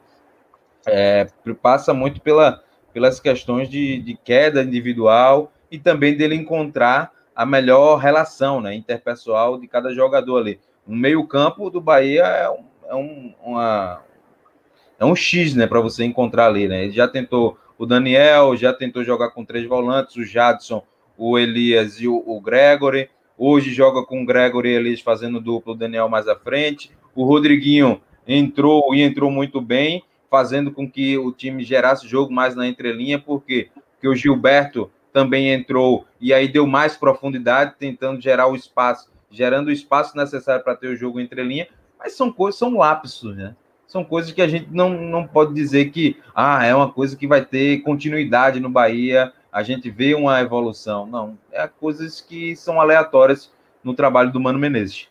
é, 0.87 1.27
passa 1.63 1.95
muito 1.95 2.21
pela, 2.21 2.63
pelas 2.93 3.19
questões 3.19 3.71
de, 3.71 4.03
de, 4.03 4.15
queda 4.23 4.63
individual 4.63 5.51
e 5.71 5.79
também 5.79 6.15
dele 6.15 6.35
encontrar 6.35 7.11
a 7.35 7.47
melhor 7.47 7.97
relação 7.97 8.61
né, 8.61 8.75
interpessoal 8.75 9.59
de 9.59 9.67
cada 9.67 9.95
jogador 9.95 10.37
ali. 10.37 10.61
O 10.87 10.95
meio-campo 10.95 11.71
do 11.71 11.81
Bahia 11.81 12.25
é 12.25 12.51
um, 12.51 12.65
é 12.87 12.95
um, 12.95 13.35
uma, 13.43 14.03
é 15.01 15.05
um 15.07 15.17
X 15.17 15.55
né, 15.55 15.67
para 15.67 15.81
você 15.81 16.05
encontrar 16.05 16.49
ali. 16.49 16.69
Né? 16.69 16.85
Ele 16.85 16.93
já 16.93 17.09
tentou 17.09 17.57
o 17.83 17.87
Daniel, 17.87 18.57
já 18.57 18.73
tentou 18.73 19.03
jogar 19.03 19.31
com 19.31 19.45
três 19.45 19.67
volantes, 19.67 20.15
o 20.15 20.25
Jadson, 20.25 20.85
o 21.19 21.37
Elias 21.37 22.01
e 22.01 22.07
o, 22.07 22.23
o 22.25 22.41
Gregory. 22.41 23.11
Hoje 23.37 23.75
joga 23.75 24.05
com 24.05 24.23
o 24.23 24.25
Gregory 24.25 24.69
e 24.69 24.75
Elias 24.75 25.01
fazendo 25.01 25.41
duplo, 25.41 25.73
o 25.73 25.77
Daniel 25.77 26.09
mais 26.09 26.29
à 26.29 26.37
frente. 26.37 26.93
O 27.13 27.25
Rodriguinho 27.25 28.01
entrou 28.25 28.95
e 28.95 29.03
entrou 29.03 29.33
muito 29.33 29.61
bem 29.61 30.05
fazendo 30.31 30.71
com 30.71 30.89
que 30.89 31.19
o 31.19 31.33
time 31.33 31.65
gerasse 31.65 32.07
jogo 32.07 32.33
mais 32.33 32.55
na 32.55 32.69
entrelinha, 32.69 33.19
porque, 33.19 33.69
porque 33.95 34.07
o 34.07 34.15
Gilberto 34.15 34.89
também 35.13 35.53
entrou 35.53 36.07
e 36.21 36.33
aí 36.33 36.47
deu 36.47 36.69
mais 36.69 36.97
profundidade, 36.97 37.75
tentando 37.81 38.21
gerar 38.21 38.47
o 38.47 38.55
espaço, 38.55 39.11
gerando 39.29 39.67
o 39.67 39.73
espaço 39.73 40.17
necessário 40.17 40.63
para 40.63 40.77
ter 40.77 40.87
o 40.87 40.97
jogo 40.97 41.19
entrelinha, 41.19 41.67
mas 41.99 42.13
são 42.13 42.33
coisas, 42.33 42.61
são 42.61 42.77
lapsos, 42.77 43.37
né? 43.37 43.57
São 43.93 44.03
coisas 44.03 44.33
que 44.33 44.41
a 44.41 44.49
gente 44.49 44.69
não, 44.71 44.89
não 44.89 45.27
pode 45.27 45.53
dizer 45.53 45.91
que 45.91 46.17
ah, 46.35 46.65
é 46.65 46.75
uma 46.75 46.91
coisa 46.91 47.15
que 47.15 47.27
vai 47.27 47.45
ter 47.45 47.83
continuidade 47.83 48.59
no 48.59 48.71
Bahia, 48.71 49.31
a 49.53 49.63
gente 49.63 49.91
vê 49.91 50.15
uma 50.15 50.41
evolução. 50.41 51.07
Não, 51.07 51.37
é 51.53 51.69
coisas 51.69 52.19
que 52.19 52.57
são 52.57 52.81
aleatórias 52.81 53.53
no 53.85 53.93
trabalho 53.93 54.33
do 54.33 54.41
Mano 54.41 54.59
Menezes. 54.59 55.09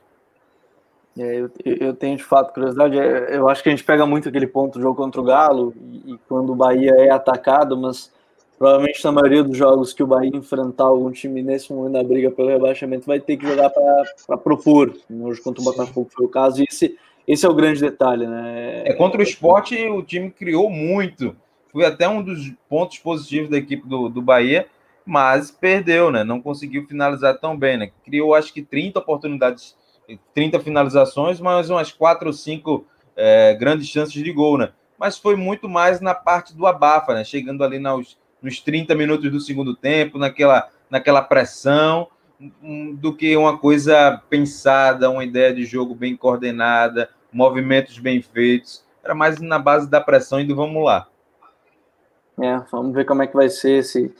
É, 1.15 1.41
eu, 1.41 1.51
eu, 1.63 1.93
tenho 1.93 2.17
de 2.17 2.23
fato 2.23 2.55
curiosidade. 2.55 2.97
É, 2.97 3.37
eu 3.37 3.47
acho 3.47 3.61
que 3.61 3.69
a 3.69 3.71
gente 3.71 3.83
pega 3.83 4.03
muito 4.03 4.27
aquele 4.27 4.47
ponto 4.47 4.79
do 4.79 4.81
jogo 4.81 4.95
contra 4.95 5.21
o 5.21 5.25
Galo 5.25 5.75
e, 5.79 6.13
e, 6.13 6.19
quando 6.27 6.51
o 6.51 6.55
Bahia 6.55 6.95
é 6.97 7.11
atacado, 7.11 7.77
mas 7.77 8.11
provavelmente 8.57 9.05
na 9.05 9.11
maioria 9.11 9.43
dos 9.43 9.55
jogos 9.55 9.93
que 9.93 10.01
o 10.01 10.07
Bahia 10.07 10.31
enfrentar 10.33 10.85
algum 10.85 11.11
time 11.11 11.43
nesse 11.43 11.71
momento 11.71 11.93
da 11.93 12.03
briga 12.03 12.31
pelo 12.31 12.49
rebaixamento 12.49 13.05
vai 13.05 13.19
ter 13.19 13.37
que 13.37 13.45
jogar 13.45 13.69
para 13.69 14.37
propor. 14.39 14.91
Hoje 15.07 15.39
contra 15.39 15.61
o 15.61 15.65
Botafogo 15.65 16.09
foi 16.11 16.25
o 16.25 16.29
caso. 16.29 16.63
E 16.63 16.65
esse, 16.67 16.97
esse 17.27 17.45
é 17.45 17.49
o 17.49 17.53
grande 17.53 17.79
detalhe, 17.81 18.27
né? 18.27 18.83
É, 18.85 18.93
contra 18.93 19.19
o 19.19 19.23
esporte, 19.23 19.75
o 19.87 20.01
time 20.01 20.31
criou 20.31 20.69
muito. 20.69 21.35
Foi 21.71 21.85
até 21.85 22.07
um 22.07 22.21
dos 22.21 22.51
pontos 22.67 22.97
positivos 22.97 23.49
da 23.49 23.57
equipe 23.57 23.87
do, 23.87 24.09
do 24.09 24.21
Bahia, 24.21 24.67
mas 25.05 25.51
perdeu, 25.51 26.11
né? 26.11 26.23
Não 26.23 26.41
conseguiu 26.41 26.85
finalizar 26.87 27.39
tão 27.39 27.57
bem, 27.57 27.77
né? 27.77 27.91
Criou 28.03 28.35
acho 28.35 28.53
que 28.53 28.61
30 28.61 28.99
oportunidades 28.99 29.75
30 30.33 30.59
finalizações, 30.59 31.39
mas 31.39 31.69
umas 31.69 31.91
4 31.91 32.27
ou 32.27 32.33
5 32.33 32.85
é, 33.15 33.53
grandes 33.53 33.87
chances 33.87 34.13
de 34.13 34.31
gol, 34.31 34.57
né? 34.57 34.71
Mas 34.97 35.17
foi 35.17 35.35
muito 35.35 35.67
mais 35.67 35.99
na 35.99 36.13
parte 36.13 36.55
do 36.55 36.67
abafa, 36.67 37.13
né? 37.13 37.23
Chegando 37.23 37.63
ali 37.63 37.79
nos, 37.79 38.17
nos 38.41 38.59
30 38.59 38.93
minutos 38.95 39.31
do 39.31 39.39
segundo 39.39 39.75
tempo, 39.75 40.17
naquela, 40.17 40.69
naquela 40.89 41.21
pressão, 41.21 42.07
do 42.93 43.15
que 43.15 43.35
uma 43.37 43.57
coisa 43.57 44.21
pensada, 44.29 45.09
uma 45.09 45.23
ideia 45.23 45.53
de 45.53 45.65
jogo 45.65 45.93
bem 45.93 46.15
coordenada, 46.15 47.09
movimentos 47.31 47.99
bem 47.99 48.21
feitos. 48.21 48.83
Era 49.03 49.13
mais 49.13 49.39
na 49.39 49.59
base 49.59 49.89
da 49.89 50.01
pressão 50.01 50.39
e 50.39 50.45
do 50.45 50.55
vamos 50.55 50.83
lá. 50.83 51.07
É, 52.39 52.57
vamos 52.71 52.93
ver 52.93 53.05
como 53.05 53.21
é 53.21 53.27
que 53.27 53.35
vai 53.35 53.49
ser 53.49 53.79
esse. 53.79 54.13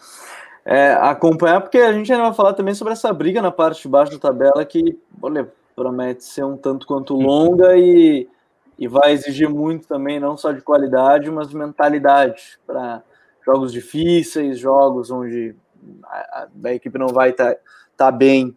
É, 0.63 0.93
acompanhar, 0.93 1.61
porque 1.61 1.79
a 1.79 1.91
gente 1.91 2.11
ainda 2.11 2.25
vai 2.25 2.33
falar 2.33 2.53
também 2.53 2.75
sobre 2.75 2.93
essa 2.93 3.11
briga 3.11 3.41
na 3.41 3.51
parte 3.51 3.81
de 3.81 3.87
baixo 3.87 4.11
da 4.11 4.19
tabela 4.19 4.63
que, 4.63 4.99
olha, 5.19 5.51
promete 5.75 6.23
ser 6.23 6.43
um 6.43 6.55
tanto 6.55 6.85
quanto 6.85 7.15
longa 7.15 7.75
e, 7.75 8.29
e 8.77 8.87
vai 8.87 9.13
exigir 9.13 9.49
muito 9.49 9.87
também, 9.87 10.19
não 10.19 10.37
só 10.37 10.51
de 10.51 10.61
qualidade, 10.61 11.31
mas 11.31 11.49
de 11.49 11.57
mentalidade 11.57 12.59
para 12.67 13.01
jogos 13.43 13.73
difíceis, 13.73 14.59
jogos 14.59 15.09
onde 15.09 15.55
a, 16.03 16.47
a 16.63 16.73
equipe 16.73 16.99
não 16.99 17.07
vai 17.07 17.31
estar 17.31 17.55
tá, 17.55 17.59
tá 18.01 18.09
bem, 18.09 18.55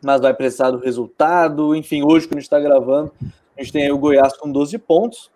mas 0.00 0.20
vai 0.20 0.32
precisar 0.32 0.70
do 0.70 0.78
resultado. 0.78 1.74
Enfim, 1.74 2.04
hoje, 2.04 2.28
quando 2.28 2.38
a 2.38 2.40
gente 2.40 2.44
está 2.44 2.60
gravando, 2.60 3.10
a 3.56 3.60
gente 3.60 3.72
tem 3.72 3.90
o 3.90 3.98
Goiás 3.98 4.36
com 4.36 4.52
12 4.52 4.78
pontos, 4.78 5.32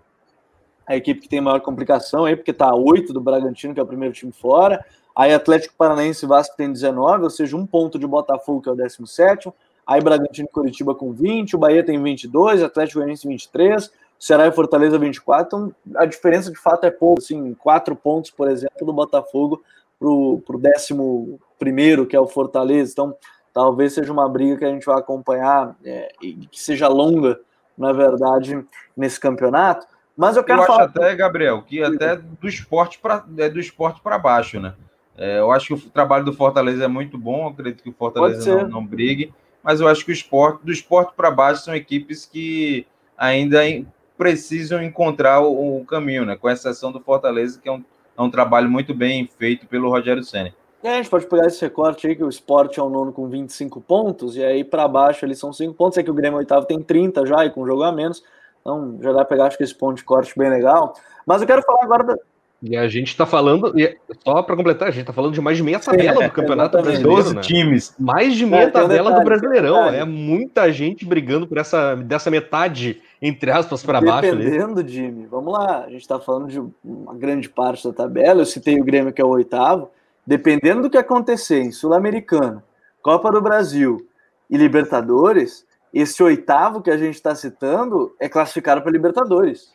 a 0.87 0.94
equipe 0.94 1.20
que 1.20 1.28
tem 1.28 1.40
maior 1.40 1.61
complicação 1.61 2.24
aí, 2.24 2.37
porque 2.37 2.52
está 2.52 2.66
a 2.66 2.76
8 2.76 3.12
do 3.12 3.20
Bragantino, 3.20 3.74
que 3.74 3.81
é 3.81 3.83
o 3.83 3.87
primeiro 3.87 4.14
time 4.14 4.31
fora. 4.31 4.85
Aí 5.14 5.35
Atlético 5.35 5.74
Paranaense 5.76 6.24
e 6.24 6.28
Vasco 6.28 6.57
tem 6.57 6.72
19, 6.72 7.24
ou 7.24 7.31
seja, 7.31 7.57
um 7.57 7.66
ponto 7.66 7.98
de 7.98 8.07
Botafogo, 8.07 8.62
que 8.62 8.68
é 8.68 8.72
o 8.72 8.76
17 8.76 9.52
aí 9.85 10.00
Bragantino 10.00 10.46
e 10.48 10.52
Curitiba 10.52 10.94
com 10.94 11.12
20, 11.12 11.57
o 11.57 11.59
Bahia 11.59 11.85
tem 11.85 12.00
22, 12.00 12.62
Atlético 12.62 13.00
Goianiense 13.00 13.26
23, 13.26 13.90
Ceará 14.20 14.46
e 14.46 14.52
Fortaleza 14.52 14.96
24, 14.96 15.46
então 15.46 15.74
a 15.96 16.07
diferença 16.07 16.48
de 16.48 16.59
fato 16.59 16.85
é 16.85 16.90
pouco, 16.92 17.20
assim, 17.20 17.52
quatro 17.55 17.96
pontos, 17.96 18.31
por 18.31 18.48
exemplo, 18.48 18.87
do 18.87 18.92
Botafogo 18.92 19.61
para 19.98 20.09
o 20.09 20.59
décimo 20.61 21.40
primeiro, 21.62 22.07
que 22.07 22.16
é 22.16 22.20
o 22.20 22.27
Fortaleza, 22.27 22.90
então 22.90 23.16
talvez 23.55 23.92
seja 23.92 24.12
uma 24.12 24.29
briga 24.29 24.57
que 24.57 24.64
a 24.64 24.68
gente 24.68 24.85
vai 24.85 24.98
acompanhar 24.98 25.77
é, 25.85 26.11
e 26.20 26.35
que 26.51 26.61
seja 26.61 26.88
longa, 26.88 27.38
na 27.79 27.92
verdade, 27.92 28.64
nesse 28.96 29.20
campeonato. 29.20 29.87
Mas 30.16 30.37
eu 30.37 30.42
quero 30.42 30.62
eu 30.62 30.66
falar. 30.66 30.87
acho 30.87 30.98
até, 30.98 31.14
Gabriel, 31.14 31.62
que 31.62 31.81
até 31.81 32.16
do 32.16 32.48
esporte 32.48 32.98
para 32.98 33.25
é 33.38 33.48
do 33.48 33.61
esporte 33.61 34.01
para 34.01 34.18
baixo, 34.18 34.59
né? 34.59 34.75
É, 35.16 35.38
eu 35.38 35.53
acho 35.53 35.68
que 35.68 35.87
o 35.87 35.90
trabalho 35.90 36.25
do 36.25 36.33
Fortaleza 36.33 36.83
é 36.83 36.88
muito 36.88 37.16
bom, 37.16 37.46
acredito 37.46 37.85
que 37.85 37.90
o 37.90 37.94
Fortaleza 37.94 38.62
não, 38.62 38.68
não 38.68 38.85
brigue, 38.85 39.33
mas 39.62 39.81
eu 39.81 39.87
acho 39.87 40.05
que 40.05 40.11
o 40.11 40.12
esporte, 40.12 40.64
do 40.64 40.72
esporte 40.72 41.12
para 41.16 41.31
baixo, 41.31 41.62
são 41.62 41.77
equipes 41.77 42.27
que 42.27 42.85
ainda 43.16 43.61
precisam 44.18 44.83
encontrar 44.83 45.40
o, 45.40 45.81
o, 45.81 45.85
caminho, 45.85 46.25
né? 46.25 46.35
Com 46.35 46.51
exceção 46.51 46.90
do 46.90 46.98
Fortaleza, 46.98 47.61
que 47.62 47.68
é 47.68 47.72
um, 47.72 47.85
é 48.18 48.22
um 48.22 48.31
trabalho 48.31 48.68
muito 48.68 48.92
bem 48.92 49.31
feito 49.38 49.64
pelo 49.68 49.88
Rogério 49.88 50.25
Senna. 50.25 50.53
É, 50.82 50.94
a 50.94 50.96
gente 50.96 51.08
pode 51.10 51.26
pegar 51.26 51.46
esse 51.46 51.60
recorte 51.60 52.06
aí, 52.06 52.16
que 52.16 52.24
o 52.24 52.28
esporte 52.28 52.80
é 52.80 52.82
o 52.82 52.88
nono 52.88 53.12
com 53.12 53.28
25 53.28 53.80
pontos, 53.80 54.36
e 54.36 54.44
aí 54.44 54.64
para 54.64 54.88
baixo 54.88 55.24
eles 55.24 55.38
são 55.38 55.52
5 55.52 55.74
pontos, 55.74 55.96
é 55.96 56.02
que 56.02 56.10
o 56.10 56.14
Grêmio 56.14 56.38
oitavo 56.38 56.66
tem 56.66 56.82
30 56.82 57.24
já, 57.24 57.44
e 57.44 57.50
com 57.50 57.62
um 57.62 57.66
jogo 57.66 57.82
a 57.84 57.92
menos, 57.92 58.22
então 58.60 58.98
já 59.00 59.12
dá 59.12 59.18
para 59.18 59.26
pegar, 59.26 59.46
acho 59.46 59.56
que 59.56 59.62
esse 59.64 59.74
ponto 59.74 59.96
de 59.96 60.04
corte 60.04 60.36
bem 60.36 60.50
legal. 60.50 60.94
Mas 61.24 61.40
eu 61.40 61.46
quero 61.46 61.62
falar 61.62 61.84
agora 61.84 62.02
da, 62.02 62.16
e 62.62 62.76
a 62.76 62.86
gente 62.86 63.08
está 63.08 63.26
falando, 63.26 63.74
só 64.24 64.40
para 64.40 64.54
completar, 64.54 64.86
a 64.86 64.90
gente 64.92 65.00
está 65.00 65.12
falando 65.12 65.34
de 65.34 65.40
mais 65.40 65.56
de 65.56 65.64
meia 65.64 65.80
tabela 65.80 66.22
do 66.22 66.30
Campeonato 66.30 66.80
Brasileiro. 66.80 67.08
12 67.08 67.34
né? 67.34 67.40
times. 67.40 67.94
Mais 67.98 68.36
de 68.36 68.46
meia 68.46 68.62
é, 68.62 68.70
tabela 68.70 69.10
detalhe, 69.10 69.16
do 69.16 69.24
Brasileirão. 69.24 69.88
É 69.88 70.04
muita 70.04 70.70
gente 70.70 71.04
brigando 71.04 71.44
por 71.44 71.58
essa 71.58 71.96
dessa 71.96 72.30
metade, 72.30 73.02
entre 73.20 73.50
aspas, 73.50 73.82
para 73.82 74.00
baixo. 74.00 74.36
Dependendo, 74.36 74.86
Jimmy. 74.86 75.26
Vamos 75.26 75.52
lá. 75.52 75.80
A 75.84 75.90
gente 75.90 76.02
está 76.02 76.20
falando 76.20 76.46
de 76.46 76.62
uma 76.84 77.14
grande 77.14 77.48
parte 77.48 77.82
da 77.82 77.92
tabela. 77.92 78.42
Eu 78.42 78.46
citei 78.46 78.80
o 78.80 78.84
Grêmio, 78.84 79.12
que 79.12 79.20
é 79.20 79.24
o 79.24 79.30
oitavo. 79.30 79.90
Dependendo 80.26 80.82
do 80.82 80.90
que 80.90 80.98
acontecer 80.98 81.61
em 81.61 81.72
Sul-Americana, 81.72 82.64
Copa 83.02 83.30
do 83.30 83.40
Brasil 83.40 84.06
e 84.48 84.56
Libertadores, 84.56 85.66
esse 85.92 86.22
oitavo 86.22 86.80
que 86.80 86.90
a 86.90 86.96
gente 86.96 87.14
está 87.14 87.35
citando 87.35 88.14
é 88.20 88.28
classificado 88.28 88.82
para 88.82 88.92
Libertadores. 88.92 89.70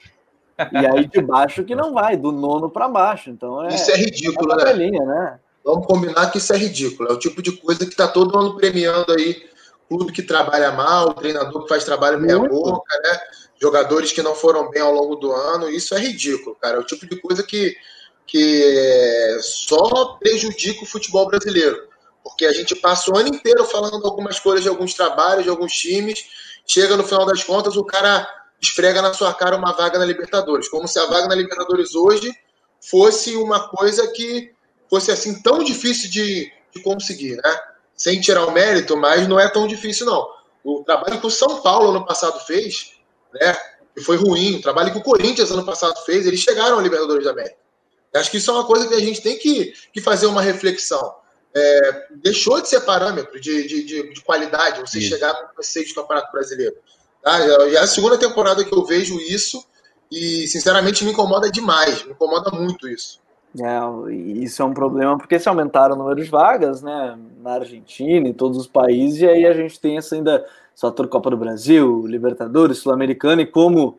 E 0.72 0.78
aí 0.78 1.08
de 1.08 1.22
baixo 1.22 1.64
que 1.64 1.76
não 1.76 1.94
vai, 1.94 2.18
do 2.18 2.32
nono 2.32 2.70
para 2.70 2.88
baixo. 2.88 3.30
Então 3.30 3.64
é, 3.64 3.76
isso 3.76 3.92
é 3.92 3.96
ridículo, 3.96 4.60
é 4.60 4.74
né? 4.74 4.90
né? 4.90 5.40
Vamos 5.64 5.86
combinar 5.86 6.32
que 6.32 6.38
isso 6.38 6.54
é 6.54 6.58
ridículo. 6.58 7.10
É 7.10 7.14
o 7.14 7.20
tipo 7.20 7.42
de 7.42 7.52
coisa 7.52 7.86
que 7.86 7.92
está 7.92 8.08
todo 8.08 8.38
ano 8.38 8.56
premiando 8.56 9.12
aí 9.12 9.46
clube 9.88 10.12
que 10.12 10.22
trabalha 10.22 10.72
mal, 10.72 11.14
treinador 11.14 11.64
que 11.64 11.70
faz 11.70 11.84
trabalho 11.84 12.20
meia 12.20 12.38
Muito. 12.38 12.54
boca, 12.54 13.00
né? 13.04 13.20
Jogadores 13.62 14.12
que 14.12 14.22
não 14.22 14.36
foram 14.36 14.70
bem 14.70 14.82
ao 14.82 14.94
longo 14.94 15.16
do 15.16 15.32
ano. 15.32 15.70
Isso 15.70 15.96
é 15.96 16.00
ridículo, 16.00 16.56
cara. 16.56 16.78
É 16.78 16.80
o 16.80 16.84
tipo 16.84 17.08
de 17.08 17.20
coisa 17.20 17.42
que, 17.44 17.76
que 18.28 19.38
só 19.42 20.18
prejudica 20.20 20.84
o 20.84 20.88
futebol 20.88 21.26
brasileiro. 21.28 21.88
Porque 22.22 22.46
a 22.46 22.52
gente 22.52 22.76
passa 22.76 23.10
o 23.10 23.18
ano 23.18 23.30
inteiro 23.30 23.64
falando 23.66 24.06
algumas 24.06 24.38
coisas 24.38 24.62
de 24.62 24.70
alguns 24.70 24.94
trabalhos, 24.94 25.46
de 25.46 25.50
alguns 25.50 25.74
times. 25.74 26.26
Chega 26.68 26.98
no 26.98 27.04
final 27.04 27.26
das 27.26 27.42
contas, 27.42 27.78
o 27.78 27.86
cara 27.86 28.28
esfrega 28.62 29.02
na 29.02 29.14
sua 29.14 29.34
cara 29.34 29.56
uma 29.56 29.72
vaga 29.72 29.98
na 29.98 30.06
Libertadores, 30.06 30.68
como 30.68 30.88
se 30.88 31.00
a 31.00 31.06
vaga 31.06 31.28
na 31.28 31.36
Libertadores 31.36 31.96
hoje 31.96 32.34
fosse 32.82 33.36
uma 33.36 33.70
coisa 33.70 34.08
que 34.12 34.52
fosse 34.90 35.12
assim 35.12 35.42
tão 35.42 35.64
difícil 35.64 36.10
de, 36.10 36.52
de 36.76 36.82
conseguir, 36.84 37.38
né? 37.38 37.60
Sem 37.96 38.20
tirar 38.20 38.46
o 38.46 38.52
mérito, 38.52 38.98
mas 38.98 39.28
não 39.28 39.40
é 39.40 39.48
tão 39.48 39.68
difícil 39.68 40.06
não. 40.06 40.28
O 40.64 40.84
trabalho 40.84 41.20
que 41.20 41.28
o 41.28 41.32
São 41.32 41.62
Paulo 41.62 41.92
ano 41.92 42.06
passado 42.06 42.40
fez, 42.42 42.94
né? 43.34 43.56
Que 43.96 44.02
foi 44.04 44.18
ruim, 44.18 44.58
o 44.58 44.62
trabalho 44.62 44.92
que 44.92 44.98
o 44.98 45.04
Corinthians 45.04 45.52
ano 45.52 45.66
passado 45.66 45.96
fez, 46.06 46.28
eles 46.28 46.42
chegaram 46.42 46.78
à 46.78 46.82
Libertadores 46.82 47.24
da 47.24 47.32
América. 47.32 47.67
Acho 48.20 48.32
que 48.32 48.38
isso 48.38 48.52
é 48.52 48.54
uma 48.54 48.66
coisa 48.66 48.88
que 48.88 48.94
a 48.94 49.00
gente 49.00 49.22
tem 49.22 49.38
que, 49.38 49.74
que 49.94 50.02
fazer 50.02 50.26
uma 50.28 50.42
reflexão. 50.42 51.16
É, 51.56 52.08
deixou 52.16 52.62
de 52.62 52.68
ser 52.68 52.82
parâmetro 52.82 53.40
de, 53.40 53.68
de, 53.68 53.84
de, 53.84 54.14
de 54.14 54.22
qualidade 54.22 54.82
você 54.82 55.00
isso. 55.00 55.10
chegar 55.10 55.34
para 55.34 55.48
do 55.48 55.96
Campeonato 55.96 56.32
Brasileiro. 56.32 56.76
Tá? 57.24 57.40
Já 57.70 57.80
é 57.80 57.84
a 57.84 57.88
segunda 57.88 58.18
temporada 58.18 58.64
que 58.64 58.74
eu 58.74 58.86
vejo 58.86 59.20
isso 59.20 59.66
e, 60.12 60.48
sinceramente, 60.48 61.04
me 61.04 61.12
incomoda 61.12 61.50
demais. 61.50 62.04
Me 62.04 62.12
incomoda 62.12 62.52
muito 62.52 62.88
isso. 62.88 63.20
É, 63.60 64.14
isso 64.14 64.62
é 64.62 64.66
um 64.66 64.74
problema 64.74 65.18
porque 65.18 65.40
se 65.40 65.50
aumentaram 65.50 65.96
o 65.96 65.98
número 65.98 66.22
de 66.22 66.30
vagas, 66.30 66.82
né, 66.84 67.18
na 67.42 67.54
Argentina 67.54 68.28
e 68.28 68.34
todos 68.34 68.58
os 68.58 68.68
países, 68.68 69.22
e 69.22 69.28
aí 69.28 69.46
a 69.48 69.54
gente 69.54 69.80
tem 69.80 69.98
essa 69.98 70.16
ainda 70.16 70.46
fator 70.80 71.08
Copa 71.08 71.32
do 71.32 71.38
Brasil, 71.38 72.06
Libertadores, 72.06 72.78
Sul-Americana, 72.78 73.42
e 73.42 73.48
como, 73.48 73.98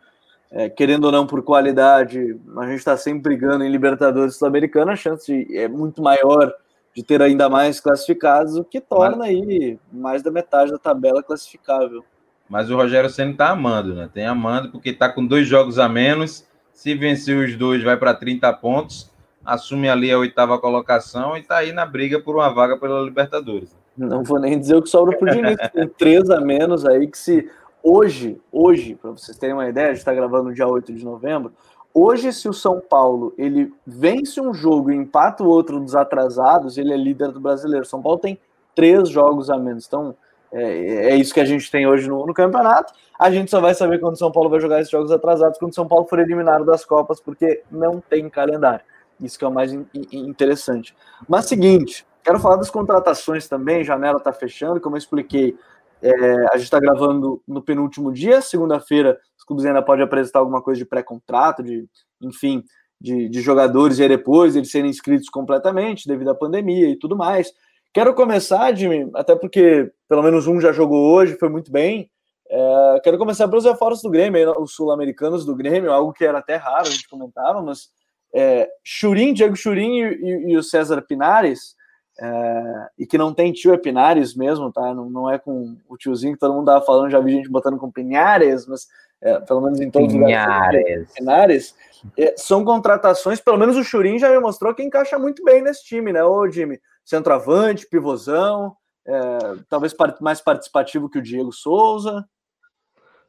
é, 0.51 0.69
querendo 0.69 1.05
ou 1.05 1.13
não, 1.13 1.27
por 1.27 1.43
qualidade, 1.43 2.39
a 2.57 2.67
gente 2.67 2.79
está 2.79 2.97
sempre 2.97 3.23
brigando 3.23 3.65
em 3.65 3.71
Libertadores 3.71 4.37
Sul-Americana, 4.37 4.93
a 4.93 4.97
chance 4.97 5.47
é 5.55 5.69
muito 5.69 6.03
maior 6.03 6.53
de 6.95 7.03
ter 7.03 7.21
ainda 7.23 7.49
mais 7.49 7.81
classificados, 7.81 8.57
o 8.57 8.65
que 8.65 8.81
torna 8.81 9.27
aí 9.27 9.79
mais 9.93 10.23
da 10.23 10.31
metade 10.31 10.73
da 10.73 10.79
tabela 10.79 11.23
classificável. 11.23 12.05
Mas 12.49 12.71
o 12.71 12.77
Rogério 12.77 13.11
Senna 13.11 13.33
está 13.33 13.51
amando, 13.51 13.95
né? 13.95 14.09
Tem 14.13 14.27
amando 14.27 14.71
porque 14.71 14.91
está 14.91 15.09
com 15.09 15.25
dois 15.25 15.47
jogos 15.47 15.79
a 15.79 15.89
menos. 15.89 16.47
Se 16.73 16.95
vencer 16.95 17.37
os 17.37 17.55
dois, 17.57 17.83
vai 17.83 17.97
para 17.97 18.15
30 18.15 18.51
pontos, 18.55 19.11
assume 19.45 19.89
ali 19.89 20.11
a 20.11 20.19
oitava 20.19 20.59
colocação 20.59 21.37
e 21.37 21.41
está 21.41 21.59
aí 21.59 21.73
na 21.73 21.85
briga 21.85 22.21
por 22.21 22.37
uma 22.37 22.49
vaga 22.49 22.79
pela 22.79 23.03
Libertadores. 23.03 23.77
Não 23.97 24.23
vou 24.23 24.39
nem 24.39 24.59
dizer 24.59 24.77
o 24.77 24.83
que 24.83 24.89
sobra 24.89 25.17
para 25.19 25.31
o 25.31 25.35
Diniz, 25.35 25.57
tem 25.75 25.89
três 25.89 26.31
a 26.31 26.41
menos 26.41 26.87
aí 26.87 27.07
que 27.07 27.19
se 27.19 27.51
hoje, 27.89 28.41
hoje, 28.53 28.95
para 28.95 29.11
vocês 29.13 29.37
terem 29.39 29.55
uma 29.55 29.69
ideia, 29.69 29.89
a 29.89 29.91
gente 29.91 29.99
está 29.99 30.13
gravando 30.13 30.53
dia 30.53 30.67
8 30.67 30.93
de 30.93 31.05
novembro. 31.05 31.53
Hoje, 31.95 32.33
se 32.33 32.49
o 32.49 32.53
São 32.53 32.81
Paulo 32.81 33.33
ele 33.39 33.73
vence 33.87 34.41
um 34.41 34.53
jogo 34.53 34.91
e 34.91 34.95
empata 34.95 35.43
o 35.43 35.49
outro 35.49 35.81
dos 35.81 35.95
atrasados, 35.95 36.77
ele 36.77 36.93
é 36.93 36.97
líder 36.97 37.33
do 37.33 37.41
brasileiro. 37.41 37.87
São 37.87 38.03
Paulo 38.03 38.19
tem 38.19 38.39
três 38.75 39.09
jogos 39.09 39.51
a 39.51 39.57
menos. 39.57 39.87
Então, 39.87 40.15
é, 40.53 41.11
é, 41.11 41.17
isso 41.17 41.35
que 41.35 41.41
a 41.41 41.45
gente 41.45 41.71
tem 41.71 41.87
hoje 41.87 42.09
no, 42.09 42.27
no, 42.27 42.35
campeonato. 42.35 42.93
A 43.19 43.31
gente 43.31 43.51
só 43.51 43.61
vai 43.61 43.75
saber 43.75 43.99
quando 43.99 44.15
o 44.15 44.19
São 44.19 44.31
Paulo 44.31 44.49
vai 44.49 44.61
jogar 44.61 44.81
esses 44.81 44.91
jogos 44.91 45.11
atrasados, 45.11 45.59
quando 45.59 45.73
o 45.73 45.75
São 45.75 45.89
Paulo 45.89 46.07
for 46.07 46.19
eliminado 46.19 46.65
das 46.65 46.85
Copas, 46.85 47.21
porque 47.21 47.63
não 47.71 48.01
tem 48.01 48.29
calendário. 48.29 48.85
Isso 49.21 49.39
que 49.39 49.45
é 49.45 49.49
o 49.49 49.53
mais 49.53 49.73
in, 49.73 49.85
in, 49.95 50.29
interessante. 50.29 50.95
Mas 51.29 51.47
seguinte, 51.47 52.07
quero 52.23 52.39
falar 52.39 52.57
das 52.57 52.71
contratações 52.71 53.49
também. 53.49 53.83
Janela 53.83 54.19
está 54.19 54.33
fechando, 54.33 54.81
como 54.81 54.95
eu 54.95 54.99
expliquei. 54.99 55.57
É, 56.01 56.13
a 56.53 56.57
gente 56.57 56.65
está 56.65 56.79
gravando 56.79 57.43
no 57.47 57.63
penúltimo 57.63 58.13
dia, 58.13 58.41
segunda-feira, 58.41 59.19
os 59.37 59.45
clubes 59.45 59.65
ainda 59.65 59.83
podem 59.83 60.05
apresentar 60.05 60.39
alguma 60.39 60.63
coisa 60.63 60.79
de 60.79 60.87
pré-contrato, 60.87 61.63
de, 61.63 61.89
enfim, 62.23 62.63
de, 63.01 63.29
de 63.29 63.41
jogadores, 63.41 63.99
e 63.99 64.03
aí 64.03 64.09
depois 64.09 64.55
eles 64.55 64.71
serem 64.71 64.91
inscritos 64.91 65.29
completamente 65.29 66.07
devido 66.07 66.31
à 66.31 66.35
pandemia 66.35 66.89
e 66.89 66.97
tudo 66.97 67.17
mais. 67.17 67.53
Quero 67.93 68.15
começar, 68.15 68.73
Jimmy, 68.75 69.11
até 69.15 69.35
porque 69.35 69.91
pelo 70.09 70.23
menos 70.23 70.47
um 70.47 70.61
já 70.61 70.73
jogou 70.73 71.13
hoje, 71.13 71.39
foi 71.39 71.49
muito 71.49 71.71
bem. 71.73 72.11
É, 72.51 73.01
quero 73.03 73.19
começar 73.19 73.47
pelos 73.49 73.65
reforços 73.65 74.03
do 74.03 74.11
Grêmio, 74.11 74.53
os 74.61 74.73
sul-americanos 74.73 75.45
do 75.45 75.55
Grêmio, 75.55 75.93
algo 75.93 76.13
que 76.13 76.25
era 76.25 76.39
até 76.39 76.57
raro, 76.57 76.89
a 76.89 76.91
gente 76.91 77.09
comentava, 77.09 77.61
mas 77.61 77.91
é, 78.33 78.69
Churim, 78.85 79.33
Diego 79.33 79.57
Churim 79.57 80.01
e, 80.01 80.03
e, 80.03 80.53
e, 80.53 80.57
o 80.57 80.63
César 80.63 81.03
Pinares, 81.03 81.75
é, 82.21 82.89
e 82.99 83.07
que 83.07 83.17
não 83.17 83.33
tem 83.33 83.53
tio, 83.53 83.73
é 83.73 83.79
Pinares 83.79 84.35
mesmo, 84.35 84.73
tá? 84.73 84.95
Não, 84.95 85.09
não 85.09 85.31
é 85.31 85.39
com 85.39 85.77
o 85.89 85.97
tiozinho 85.97 86.35
que 86.35 86.41
todo 86.41 86.55
mundo 86.55 86.67
tava 86.67 86.85
falando, 86.85 87.11
já 87.11 87.21
vi 87.21 87.33
gente 87.33 87.49
botando 87.49 87.79
com 87.79 87.91
Pinares, 87.91 88.67
mas 88.67 88.87
é, 89.21 89.39
pelo 89.41 89.61
menos 89.61 89.81
em 89.81 89.91
todos 89.91 90.13
os 90.13 90.21
lugares. 90.21 91.13
Pinares. 91.13 91.75
É, 92.17 92.35
são 92.37 92.65
contratações, 92.65 93.41
pelo 93.41 93.59
menos 93.59 93.77
o 93.77 93.85
Churim 93.85 94.19
já 94.19 94.31
me 94.31 94.39
mostrou 94.39 94.75
que 94.75 94.83
encaixa 94.83 95.19
muito 95.19 95.45
bem 95.45 95.63
nesse 95.63 95.85
time, 95.85 96.13
né, 96.13 96.25
ô 96.25 96.49
Jimmy? 96.51 96.79
centroavante, 97.09 97.89
pivôzão, 97.89 98.77
é, 99.07 99.39
talvez 99.67 99.95
mais 100.21 100.43
participativo 100.43 101.09
que 101.09 101.19
o 101.19 101.23
Diego 101.23 101.51
Souza. 101.51 102.23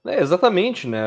É, 0.05 0.19
exatamente, 0.19 0.85
né? 0.87 1.01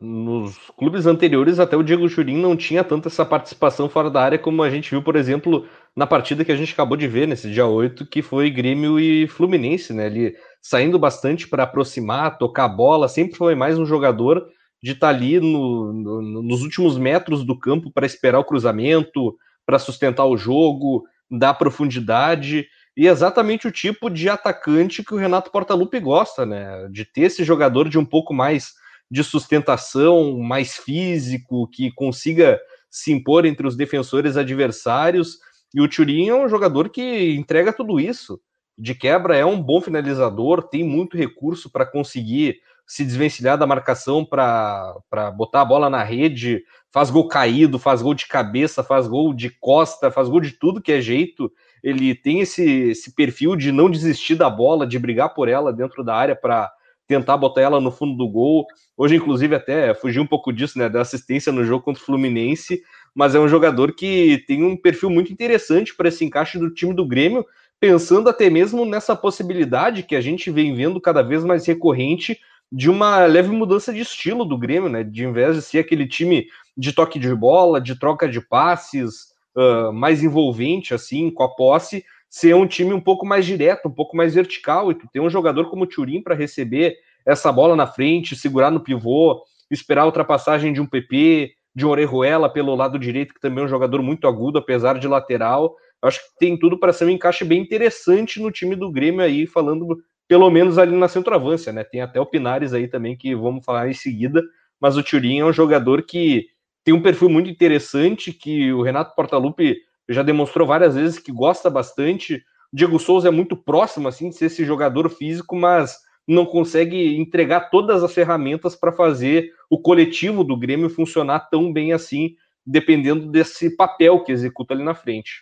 Nos 0.00 0.56
clubes 0.78 1.06
anteriores, 1.06 1.58
até 1.58 1.76
o 1.76 1.82
Diego 1.82 2.08
Churin 2.08 2.40
não 2.40 2.56
tinha 2.56 2.84
tanta 2.84 3.08
essa 3.08 3.24
participação 3.24 3.88
fora 3.88 4.10
da 4.10 4.22
área 4.22 4.38
como 4.38 4.62
a 4.62 4.70
gente 4.70 4.90
viu, 4.90 5.02
por 5.02 5.16
exemplo, 5.16 5.66
na 5.96 6.06
partida 6.06 6.44
que 6.44 6.52
a 6.52 6.56
gente 6.56 6.72
acabou 6.72 6.96
de 6.96 7.08
ver 7.08 7.26
nesse 7.26 7.50
dia 7.50 7.66
8, 7.66 8.04
que 8.06 8.20
foi 8.20 8.50
Grêmio 8.50 9.00
e 9.00 9.26
Fluminense, 9.26 9.94
né? 9.94 10.06
Ele 10.06 10.36
saindo 10.60 10.98
bastante 10.98 11.48
para 11.48 11.62
aproximar, 11.62 12.36
tocar 12.36 12.64
a 12.64 12.68
bola, 12.68 13.08
sempre 13.08 13.36
foi 13.36 13.54
mais 13.54 13.78
um 13.78 13.86
jogador 13.86 14.46
de 14.82 14.92
estar 14.92 15.08
tá 15.08 15.14
ali 15.14 15.40
no, 15.40 15.92
no, 15.92 16.42
nos 16.42 16.62
últimos 16.62 16.98
metros 16.98 17.44
do 17.44 17.58
campo 17.58 17.90
para 17.90 18.04
esperar 18.04 18.38
o 18.38 18.44
cruzamento, 18.44 19.34
para 19.64 19.78
sustentar 19.78 20.26
o 20.26 20.36
jogo, 20.36 21.04
da 21.30 21.54
profundidade 21.54 22.68
e 22.96 23.06
exatamente 23.06 23.66
o 23.66 23.72
tipo 23.72 24.08
de 24.08 24.28
atacante 24.28 25.02
que 25.02 25.14
o 25.14 25.18
Renato 25.18 25.50
Portaluppi 25.50 25.98
gosta, 25.98 26.46
né? 26.46 26.88
De 26.90 27.04
ter 27.04 27.22
esse 27.22 27.42
jogador 27.42 27.88
de 27.88 27.98
um 27.98 28.04
pouco 28.04 28.32
mais 28.32 28.74
de 29.10 29.22
sustentação, 29.22 30.38
mais 30.40 30.76
físico, 30.76 31.68
que 31.68 31.90
consiga 31.92 32.60
se 32.90 33.12
impor 33.12 33.44
entre 33.44 33.66
os 33.66 33.76
defensores 33.76 34.36
adversários. 34.36 35.38
E 35.74 35.80
o 35.80 35.88
Turin 35.88 36.28
é 36.28 36.34
um 36.34 36.48
jogador 36.48 36.88
que 36.88 37.34
entrega 37.34 37.72
tudo 37.72 38.00
isso. 38.00 38.40
De 38.78 38.94
quebra, 38.94 39.36
é 39.36 39.44
um 39.44 39.60
bom 39.60 39.80
finalizador, 39.80 40.62
tem 40.62 40.84
muito 40.84 41.16
recurso 41.16 41.70
para 41.70 41.86
conseguir 41.86 42.60
se 42.86 43.04
desvencilhar 43.04 43.58
da 43.58 43.66
marcação 43.66 44.24
para 44.24 44.94
botar 45.36 45.62
a 45.62 45.64
bola 45.64 45.90
na 45.90 46.04
rede, 46.04 46.62
faz 46.92 47.10
gol 47.10 47.26
caído, 47.26 47.78
faz 47.78 48.00
gol 48.00 48.14
de 48.14 48.28
cabeça, 48.28 48.84
faz 48.84 49.08
gol 49.08 49.34
de 49.34 49.50
costa, 49.50 50.10
faz 50.10 50.28
gol 50.28 50.40
de 50.40 50.52
tudo 50.52 50.80
que 50.80 50.92
é 50.92 51.00
jeito. 51.00 51.50
ele 51.82 52.14
tem 52.14 52.40
esse, 52.40 52.62
esse 52.90 53.14
perfil 53.14 53.56
de 53.56 53.72
não 53.72 53.90
desistir 53.90 54.36
da 54.36 54.48
bola, 54.48 54.86
de 54.86 54.98
brigar 54.98 55.34
por 55.34 55.48
ela 55.48 55.72
dentro 55.72 56.04
da 56.04 56.14
área 56.14 56.36
para 56.36 56.70
tentar 57.08 57.36
botar 57.36 57.60
ela 57.60 57.80
no 57.80 57.90
fundo 57.90 58.16
do 58.16 58.28
gol. 58.28 58.66
Hoje, 58.96 59.16
inclusive, 59.16 59.54
até 59.54 59.94
fugiu 59.94 60.22
um 60.22 60.26
pouco 60.26 60.52
disso, 60.52 60.78
né, 60.78 60.88
da 60.88 61.00
assistência 61.00 61.52
no 61.52 61.64
jogo 61.64 61.84
contra 61.84 62.02
o 62.02 62.06
Fluminense, 62.06 62.82
mas 63.16 63.34
é 63.34 63.40
um 63.40 63.48
jogador 63.48 63.94
que 63.94 64.44
tem 64.46 64.62
um 64.62 64.76
perfil 64.76 65.08
muito 65.08 65.32
interessante 65.32 65.96
para 65.96 66.08
esse 66.08 66.22
encaixe 66.22 66.58
do 66.58 66.68
time 66.68 66.92
do 66.92 67.06
Grêmio, 67.06 67.46
pensando 67.80 68.28
até 68.28 68.50
mesmo 68.50 68.84
nessa 68.84 69.16
possibilidade 69.16 70.02
que 70.02 70.14
a 70.14 70.20
gente 70.20 70.50
vem 70.50 70.74
vendo 70.74 71.00
cada 71.00 71.22
vez 71.22 71.42
mais 71.42 71.64
recorrente 71.64 72.38
de 72.70 72.90
uma 72.90 73.24
leve 73.24 73.48
mudança 73.48 73.90
de 73.90 74.00
estilo 74.00 74.44
do 74.44 74.58
Grêmio, 74.58 74.90
né? 74.90 75.02
De 75.02 75.24
invés 75.24 75.56
de 75.56 75.62
ser 75.62 75.78
aquele 75.78 76.06
time 76.06 76.46
de 76.76 76.92
toque 76.92 77.18
de 77.18 77.34
bola, 77.34 77.80
de 77.80 77.98
troca 77.98 78.28
de 78.28 78.38
passes, 78.38 79.32
uh, 79.56 79.90
mais 79.94 80.22
envolvente, 80.22 80.92
assim, 80.92 81.30
com 81.30 81.42
a 81.42 81.48
posse, 81.48 82.04
ser 82.28 82.54
um 82.54 82.66
time 82.66 82.92
um 82.92 83.00
pouco 83.00 83.24
mais 83.24 83.46
direto, 83.46 83.88
um 83.88 83.92
pouco 83.92 84.14
mais 84.14 84.34
vertical, 84.34 84.90
e 84.90 84.94
tu 84.94 85.08
ter 85.10 85.20
um 85.20 85.30
jogador 85.30 85.70
como 85.70 85.84
o 85.84 85.86
Turim 85.86 86.20
para 86.20 86.34
receber 86.34 86.96
essa 87.24 87.50
bola 87.50 87.74
na 87.74 87.86
frente, 87.86 88.36
segurar 88.36 88.70
no 88.70 88.80
pivô, 88.80 89.42
esperar 89.70 90.02
a 90.02 90.06
ultrapassagem 90.06 90.70
de 90.70 90.82
um 90.82 90.86
PP, 90.86 91.54
de 91.76 91.84
Orejuela 91.84 92.48
pelo 92.48 92.74
lado 92.74 92.98
direito, 92.98 93.34
que 93.34 93.40
também 93.40 93.62
é 93.62 93.66
um 93.66 93.68
jogador 93.68 94.00
muito 94.00 94.26
agudo, 94.26 94.58
apesar 94.58 94.98
de 94.98 95.06
lateral. 95.06 95.76
Acho 96.00 96.18
que 96.20 96.38
tem 96.38 96.58
tudo 96.58 96.80
para 96.80 96.90
ser 96.90 97.04
um 97.04 97.10
encaixe 97.10 97.44
bem 97.44 97.60
interessante 97.60 98.40
no 98.40 98.50
time 98.50 98.74
do 98.74 98.90
Grêmio 98.90 99.20
aí, 99.20 99.46
falando 99.46 99.98
pelo 100.26 100.50
menos 100.50 100.78
ali 100.78 100.96
na 100.96 101.06
centroavância, 101.06 101.74
né? 101.74 101.84
Tem 101.84 102.00
até 102.00 102.18
o 102.18 102.24
Pinares 102.24 102.72
aí 102.72 102.88
também, 102.88 103.14
que 103.14 103.34
vamos 103.34 103.62
falar 103.62 103.90
em 103.90 103.92
seguida, 103.92 104.42
mas 104.80 104.96
o 104.96 105.02
Turin 105.02 105.40
é 105.40 105.44
um 105.44 105.52
jogador 105.52 106.02
que 106.02 106.46
tem 106.82 106.94
um 106.94 107.02
perfil 107.02 107.28
muito 107.28 107.50
interessante, 107.50 108.32
que 108.32 108.72
o 108.72 108.80
Renato 108.80 109.14
Portaluppi 109.14 109.76
já 110.08 110.22
demonstrou 110.22 110.66
várias 110.66 110.94
vezes 110.94 111.18
que 111.18 111.30
gosta 111.30 111.68
bastante. 111.68 112.36
O 112.72 112.76
Diego 112.76 112.98
Souza 112.98 113.28
é 113.28 113.30
muito 113.30 113.54
próximo, 113.54 114.08
assim, 114.08 114.30
de 114.30 114.36
ser 114.36 114.46
esse 114.46 114.64
jogador 114.64 115.10
físico, 115.10 115.54
mas 115.54 115.98
não 116.26 116.44
consegue 116.44 117.16
entregar 117.16 117.70
todas 117.70 118.02
as 118.02 118.12
ferramentas 118.12 118.74
para 118.74 118.92
fazer 118.92 119.52
o 119.70 119.78
coletivo 119.78 120.42
do 120.42 120.56
Grêmio 120.56 120.90
funcionar 120.90 121.48
tão 121.50 121.72
bem 121.72 121.92
assim, 121.92 122.34
dependendo 122.64 123.26
desse 123.30 123.76
papel 123.76 124.24
que 124.24 124.32
executa 124.32 124.74
ali 124.74 124.82
na 124.82 124.94
frente. 124.94 125.40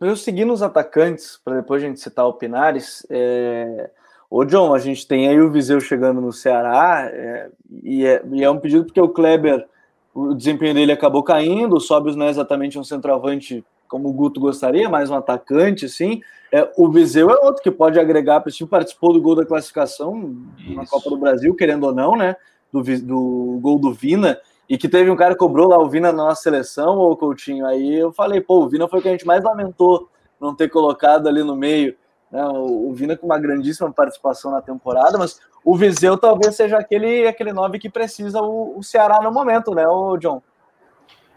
Eu 0.00 0.16
seguindo 0.16 0.52
os 0.52 0.62
atacantes, 0.62 1.38
para 1.44 1.56
depois 1.56 1.82
a 1.82 1.86
gente 1.86 2.00
citar 2.00 2.26
o 2.26 2.34
Pinares, 2.34 3.06
é... 3.10 3.90
Ô, 4.30 4.44
John, 4.44 4.74
a 4.74 4.78
gente 4.78 5.06
tem 5.06 5.28
aí 5.28 5.40
o 5.40 5.50
Viseu 5.50 5.80
chegando 5.80 6.20
no 6.20 6.32
Ceará, 6.32 7.08
é, 7.12 7.50
e, 7.82 8.04
é, 8.04 8.22
e, 8.32 8.42
é, 8.42 8.50
um 8.50 8.58
pedido 8.58 8.84
porque 8.84 9.00
o 9.00 9.08
Kleber, 9.08 9.64
o 10.12 10.34
desempenho 10.34 10.74
dele 10.74 10.90
acabou 10.90 11.22
caindo, 11.22 11.76
o 11.76 11.80
Sobios 11.80 12.16
não 12.16 12.26
é 12.26 12.30
exatamente 12.30 12.76
um 12.76 12.82
centroavante 12.82 13.64
como 13.88 14.08
o 14.08 14.12
Guto 14.12 14.40
gostaria, 14.40 14.88
mais 14.88 15.10
um 15.10 15.14
atacante, 15.14 15.88
sim. 15.88 16.20
É, 16.52 16.70
o 16.76 16.88
Viseu 16.88 17.30
é 17.30 17.44
outro 17.44 17.62
que 17.62 17.70
pode 17.70 17.98
agregar, 17.98 18.40
para 18.40 18.52
time 18.52 18.68
participou 18.68 19.12
do 19.12 19.20
gol 19.20 19.34
da 19.34 19.44
classificação 19.44 20.36
Isso. 20.58 20.74
na 20.74 20.86
Copa 20.86 21.10
do 21.10 21.16
Brasil, 21.16 21.54
querendo 21.54 21.84
ou 21.84 21.94
não, 21.94 22.16
né? 22.16 22.36
Do, 22.72 22.82
do 22.82 23.58
gol 23.60 23.78
do 23.78 23.92
Vina, 23.92 24.38
e 24.68 24.78
que 24.78 24.88
teve 24.88 25.10
um 25.10 25.16
cara 25.16 25.34
que 25.34 25.38
cobrou 25.38 25.68
lá 25.68 25.78
o 25.78 25.88
Vina 25.88 26.12
na 26.12 26.24
nossa 26.24 26.42
seleção, 26.42 26.96
ou 26.96 27.16
Coutinho. 27.16 27.66
Aí 27.66 27.94
eu 27.94 28.12
falei, 28.12 28.40
pô, 28.40 28.64
o 28.64 28.68
Vina 28.68 28.88
foi 28.88 28.98
o 29.00 29.02
que 29.02 29.08
a 29.08 29.12
gente 29.12 29.26
mais 29.26 29.42
lamentou 29.42 30.08
não 30.40 30.54
ter 30.54 30.68
colocado 30.68 31.28
ali 31.28 31.42
no 31.42 31.56
meio. 31.56 31.96
Né? 32.30 32.44
O, 32.46 32.90
o 32.90 32.92
Vina 32.94 33.16
com 33.16 33.26
uma 33.26 33.38
grandíssima 33.38 33.92
participação 33.92 34.50
na 34.50 34.60
temporada, 34.60 35.18
mas 35.18 35.40
o 35.64 35.76
Viseu 35.76 36.18
talvez 36.18 36.54
seja 36.54 36.78
aquele, 36.78 37.26
aquele 37.26 37.52
nove 37.52 37.78
que 37.78 37.88
precisa 37.88 38.40
o, 38.42 38.78
o 38.78 38.82
Ceará 38.82 39.20
no 39.22 39.32
momento, 39.32 39.74
né, 39.74 39.86
o 39.88 40.16
John? 40.18 40.42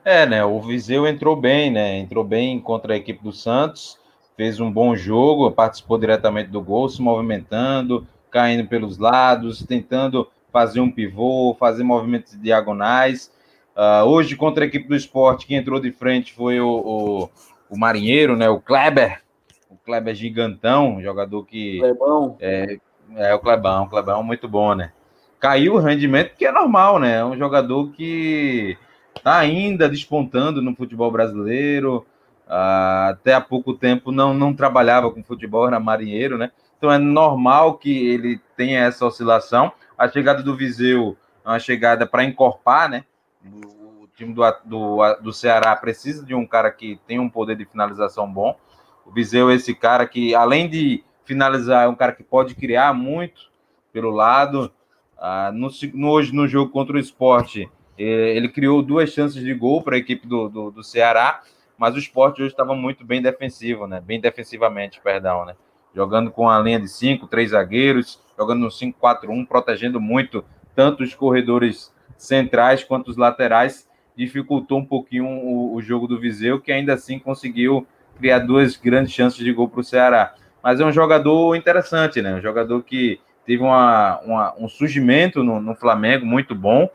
É, 0.08 0.26
né? 0.26 0.42
O 0.46 0.62
Viseu 0.62 1.06
entrou 1.06 1.36
bem, 1.36 1.70
né? 1.70 1.98
Entrou 1.98 2.24
bem 2.24 2.62
contra 2.62 2.94
a 2.94 2.96
equipe 2.96 3.22
do 3.22 3.34
Santos, 3.34 4.00
fez 4.38 4.58
um 4.58 4.72
bom 4.72 4.96
jogo, 4.96 5.52
participou 5.52 5.98
diretamente 5.98 6.50
do 6.50 6.62
gol, 6.62 6.88
se 6.88 7.02
movimentando, 7.02 8.08
caindo 8.32 8.66
pelos 8.70 8.98
lados, 8.98 9.66
tentando 9.68 10.26
fazer 10.50 10.80
um 10.80 10.90
pivô, 10.90 11.54
fazer 11.60 11.84
movimentos 11.84 12.40
diagonais. 12.40 13.30
Uh, 13.76 14.06
hoje, 14.06 14.38
contra 14.38 14.64
a 14.64 14.68
equipe 14.68 14.88
do 14.88 14.96
esporte, 14.96 15.46
quem 15.46 15.58
entrou 15.58 15.78
de 15.78 15.92
frente 15.92 16.34
foi 16.34 16.58
o, 16.62 16.70
o, 16.70 17.30
o 17.70 17.78
Marinheiro, 17.78 18.38
né? 18.38 18.48
O 18.48 18.62
Kleber, 18.62 19.22
o 19.70 19.76
Kleber 19.76 20.16
gigantão, 20.16 21.02
jogador 21.02 21.46
que. 21.46 21.80
Clebão. 21.80 22.38
É, 22.40 22.78
é 23.14 23.36
o 23.36 23.40
Clebão, 23.40 23.84
o 23.84 23.90
Clebão 23.90 24.24
muito 24.24 24.48
bom, 24.48 24.74
né? 24.74 24.94
Caiu 25.38 25.74
o 25.74 25.80
rendimento, 25.80 26.34
que 26.38 26.46
é 26.46 26.52
normal, 26.54 26.98
né? 26.98 27.18
É 27.18 27.26
um 27.26 27.38
jogador 27.38 27.92
que 27.92 28.78
tá 29.18 29.38
ainda 29.38 29.90
despontando 29.90 30.62
no 30.62 30.76
futebol 30.76 31.12
brasileiro. 31.12 32.06
Uh, 32.48 33.10
até 33.10 33.34
há 33.34 33.42
pouco 33.42 33.74
tempo 33.74 34.12
não, 34.12 34.34
não 34.34 34.54
trabalhava 34.54 35.12
com 35.12 35.24
futebol, 35.24 35.68
era 35.68 35.80
marinheiro, 35.80 36.38
né? 36.38 36.52
Então 36.78 36.92
é 36.92 36.98
normal 36.98 37.78
que 37.78 38.08
ele 38.08 38.40
tenha 38.56 38.80
essa 38.80 39.06
oscilação. 39.06 39.72
A 39.98 40.08
chegada 40.08 40.42
do 40.42 40.56
Viseu 40.56 41.18
é 41.44 41.50
uma 41.50 41.60
chegada 41.60 42.06
para 42.06 42.24
encorpar, 42.24 42.90
né? 42.90 43.04
O 43.44 44.08
time 44.16 44.34
do, 44.34 44.42
do, 44.64 45.16
do 45.22 45.34
Ceará 45.34 45.76
precisa 45.76 46.26
de 46.26 46.34
um 46.34 46.46
cara 46.46 46.72
que 46.72 47.00
tem 47.08 47.20
um 47.20 47.30
poder 47.30 47.58
de 47.58 47.66
finalização 47.66 48.32
bom. 48.32 48.58
O 49.06 49.12
Viseu 49.12 49.50
é 49.50 49.56
esse 49.56 49.74
cara 49.74 50.06
que, 50.08 50.36
além 50.36 50.70
de 50.70 51.04
finalizar, 51.26 51.86
é 51.86 51.88
um 51.88 51.96
cara 51.96 52.12
que 52.12 52.24
pode 52.24 52.56
criar 52.56 52.94
muito 52.94 53.50
pelo 53.92 54.12
lado. 54.12 54.72
Ah, 55.18 55.52
no, 55.54 55.70
no, 55.94 56.10
hoje, 56.10 56.34
no 56.34 56.48
jogo 56.48 56.72
contra 56.72 56.96
o 56.96 57.00
esporte, 57.00 57.70
ele 58.04 58.50
criou 58.50 58.82
duas 58.82 59.10
chances 59.12 59.42
de 59.42 59.54
gol 59.54 59.82
para 59.82 59.96
a 59.96 60.00
equipe 60.00 60.28
do, 60.28 60.50
do, 60.50 60.72
do, 60.72 60.84
Ceará, 60.84 61.42
mas 61.78 61.96
o 61.96 62.00
esporte 62.00 62.42
hoje 62.42 62.52
estava 62.52 62.76
muito 62.76 63.06
bem 63.06 63.22
defensivo, 63.22 63.88
né? 63.88 64.02
Bem 64.02 64.20
defensivamente, 64.20 65.02
perdão, 65.02 65.46
né? 65.46 65.56
Jogando 65.96 66.32
com 66.32 66.50
a 66.50 66.60
linha 66.60 66.80
de 66.80 66.88
cinco, 66.88 67.28
três 67.28 67.52
zagueiros, 67.52 68.22
jogando 68.38 68.62
no 68.62 68.68
5-4-1, 68.68 69.48
protegendo 69.48 70.00
muito 70.00 70.44
tanto 70.76 71.04
os 71.04 71.16
corredores 71.16 71.92
centrais 72.18 72.84
quanto 72.84 73.10
os 73.10 73.18
laterais, 73.18 73.88
dificultou 74.16 74.80
um 74.80 74.86
pouquinho 74.86 75.26
o, 75.26 75.76
o 75.76 75.82
jogo 75.82 76.08
do 76.08 76.20
Viseu, 76.20 76.60
que 76.60 76.72
ainda 76.72 76.94
assim 76.94 77.20
conseguiu 77.20 77.88
criar 78.18 78.40
duas 78.40 78.76
grandes 78.76 79.14
chances 79.14 79.44
de 79.44 79.54
gol 79.54 79.70
para 79.70 79.80
o 79.80 79.84
Ceará. 79.84 80.34
Mas 80.62 80.80
é 80.80 80.86
um 80.86 80.92
jogador 80.92 81.56
interessante, 81.56 82.22
né? 82.22 82.36
Um 82.36 82.42
jogador 82.42 82.84
que 82.84 83.20
teve 83.46 83.64
uma, 83.64 84.20
uma 84.22 84.56
um 84.58 84.68
surgimento 84.68 85.44
no, 85.44 85.62
no, 85.62 85.76
Flamengo 85.76 86.26
muito 86.26 86.54
bom, 86.54 86.90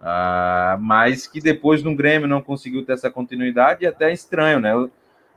uh, 0.00 0.80
mas 0.80 1.26
que 1.26 1.40
depois 1.40 1.82
no 1.82 1.94
Grêmio 1.94 2.28
não 2.28 2.42
conseguiu 2.42 2.84
ter 2.84 2.92
essa 2.92 3.10
continuidade 3.10 3.84
e 3.84 3.86
até 3.86 4.10
é 4.10 4.12
estranho, 4.12 4.60
né? 4.60 4.72
Eu, 4.72 4.90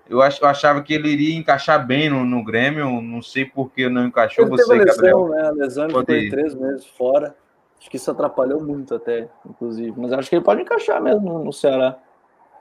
eu, 0.09 0.21
ach, 0.21 0.39
eu 0.41 0.47
achava 0.47 0.81
que 0.81 0.93
ele 0.93 1.09
iria 1.09 1.37
encaixar 1.37 1.85
bem 1.85 2.09
no, 2.09 2.25
no 2.25 2.43
Grêmio, 2.43 3.01
não 3.01 3.21
sei 3.21 3.45
por 3.45 3.71
que 3.71 3.87
não 3.89 4.05
encaixou. 4.05 4.45
Ele 4.45 4.51
você, 4.51 4.73
lesão, 4.73 4.85
Gabriel. 4.85 5.29
Né? 5.29 5.47
A 5.47 5.51
lesão 5.51 5.87
ficou 5.87 6.03
três 6.03 6.55
meses 6.55 6.85
fora. 6.85 7.35
Acho 7.79 7.89
que 7.89 7.97
isso 7.97 8.11
atrapalhou 8.11 8.63
muito 8.63 8.95
até, 8.95 9.27
inclusive. 9.45 9.93
Mas 9.97 10.13
acho 10.13 10.29
que 10.29 10.35
ele 10.35 10.45
pode 10.45 10.61
encaixar 10.61 11.01
mesmo 11.01 11.39
no 11.39 11.51
Ceará. 11.51 11.97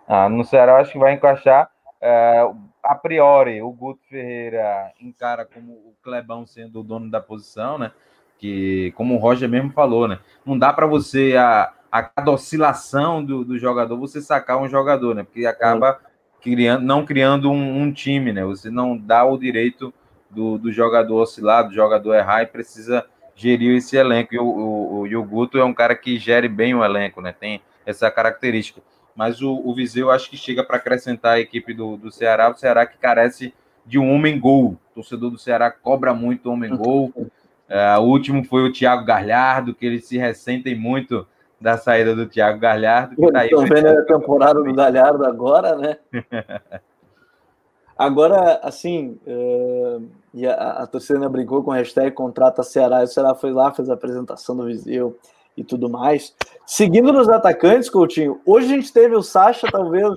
Ah, 0.07 0.29
no 0.29 0.45
Ceará 0.45 0.79
acho 0.79 0.93
que 0.93 0.99
vai 0.99 1.13
encaixar. 1.13 1.71
É, 2.01 2.45
a 2.83 2.95
priori, 2.97 3.63
o 3.63 3.71
Guto 3.71 4.01
Ferreira 4.09 4.93
encara 5.01 5.45
como 5.45 5.73
o 5.73 5.95
Clebão 6.03 6.45
sendo 6.45 6.81
o 6.81 6.83
dono 6.83 7.09
da 7.09 7.21
posição, 7.21 7.79
né? 7.79 7.93
Que, 8.37 8.93
como 8.97 9.15
o 9.15 9.19
Roger 9.19 9.49
mesmo 9.49 9.71
falou, 9.71 10.09
né? 10.09 10.19
Não 10.45 10.59
dá 10.59 10.73
para 10.73 10.87
você, 10.87 11.37
a, 11.39 11.73
a 11.93 12.03
cada 12.03 12.33
oscilação 12.33 13.23
do, 13.23 13.45
do 13.45 13.59
jogador, 13.59 13.97
você 13.99 14.21
sacar 14.21 14.59
um 14.59 14.69
jogador, 14.69 15.15
né? 15.15 15.23
Porque 15.23 15.47
acaba 15.47 16.01
criando, 16.41 16.83
não 16.83 17.05
criando 17.05 17.51
um, 17.51 17.83
um 17.83 17.93
time, 17.93 18.33
né? 18.33 18.45
Você 18.45 18.71
não 18.71 18.97
dá 18.97 19.25
o 19.25 19.37
direito 19.37 19.93
do, 20.31 20.57
do 20.57 20.73
jogador 20.73 21.21
oscilar, 21.21 21.69
do 21.69 21.75
jogador 21.75 22.15
errar 22.15 22.43
e 22.43 22.47
precisa 22.47 23.05
gerir 23.37 23.77
esse 23.77 23.97
elenco. 23.97 24.35
E 24.35 24.39
o, 24.39 24.45
o, 24.45 25.03
o, 25.03 25.19
o 25.19 25.25
Guto 25.25 25.59
é 25.59 25.65
um 25.65 25.75
cara 25.75 25.95
que 25.95 26.19
gere 26.19 26.49
bem 26.49 26.75
o 26.75 26.83
elenco, 26.83 27.21
né? 27.21 27.33
Tem 27.39 27.61
essa 27.85 28.11
característica 28.11 28.81
mas 29.15 29.43
o, 29.43 29.53
o 29.53 29.75
Viseu 29.75 30.11
acho 30.11 30.31
que 30.31 30.37
chega 30.37 30.65
para 30.65 30.77
acrescentar 30.77 31.35
a 31.35 31.41
equipe 31.41 31.75
do, 31.75 31.97
do 31.97 32.11
Ceará, 32.11 32.51
o 32.51 32.57
Ceará 32.57 32.87
que 32.87 32.99
carece 32.99 33.53
de 33.85 33.99
um 33.99 34.11
homem-gol. 34.13 34.79
O 34.91 34.95
torcedor 34.95 35.31
do 35.31 35.39
Ceará 35.39 35.71
cobra 35.71 36.15
muito 36.15 36.51
homem-gol. 36.51 37.13
É, 37.69 37.97
o 37.97 38.03
último 38.03 38.45
foi 38.45 38.69
o 38.69 38.73
Thiago 38.73 39.03
Galhardo, 39.03 39.75
que 39.75 39.87
eles 39.87 40.05
se 40.05 40.19
ressentem 40.19 40.75
muito 40.75 41.27
da 41.63 41.79
saída 41.79 42.15
do 42.15 42.27
Thiago 42.27 42.59
Galhardo. 42.59 43.15
Que 43.15 43.33
tá 43.33 43.41
aí, 43.41 43.51
vendo 43.51 43.87
a 43.87 44.03
temporada 44.03 44.61
do 44.61 44.75
Galhardo 44.75 45.25
agora, 45.25 45.77
né? 45.77 45.97
agora, 47.97 48.61
assim, 48.65 49.19
uh, 49.27 50.05
e 50.35 50.47
a, 50.47 50.55
a 50.55 50.87
torcida 50.87 51.29
brincou 51.29 51.63
com 51.63 51.71
o 51.71 51.75
hashtag 51.75 52.11
contrata 52.11 52.65
Ceará, 52.65 53.01
e 53.01 53.05
o 53.05 53.07
Ceará 53.07 53.35
foi 53.35 53.53
lá, 53.53 53.73
fez 53.73 53.89
a 53.89 53.95
apresentação 53.95 54.57
do 54.57 54.67
Viseu 54.67 55.17
e 55.57 55.63
tudo 55.63 55.89
mais. 55.89 56.35
Seguindo 56.67 57.13
nos 57.13 57.29
atacantes, 57.29 57.89
Coutinho, 57.89 58.41
hoje 58.45 58.67
a 58.67 58.77
gente 58.77 58.93
teve 58.93 59.15
o 59.15 59.23
Sacha, 59.23 59.69
talvez, 59.71 60.09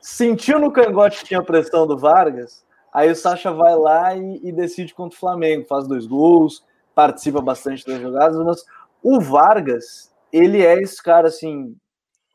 sentiu 0.00 0.60
no 0.60 0.70
cangote 0.70 1.20
que 1.20 1.24
tinha 1.26 1.42
pressão 1.42 1.86
do 1.88 1.98
Vargas, 1.98 2.64
aí 2.92 3.10
o 3.10 3.16
Sacha 3.16 3.50
vai 3.52 3.74
lá 3.74 4.14
e, 4.14 4.40
e, 4.44 4.52
decide 4.52 4.94
contra 4.94 5.16
o 5.16 5.20
Flamengo, 5.20 5.66
faz 5.66 5.88
dois 5.88 6.06
gols, 6.06 6.62
participa 6.94 7.40
bastante 7.40 7.84
das 7.84 8.00
jogadas, 8.00 8.38
mas 8.38 8.64
o 9.02 9.20
Vargas, 9.20 10.13
ele 10.34 10.66
é 10.66 10.82
esse 10.82 11.00
cara, 11.00 11.28
assim, 11.28 11.76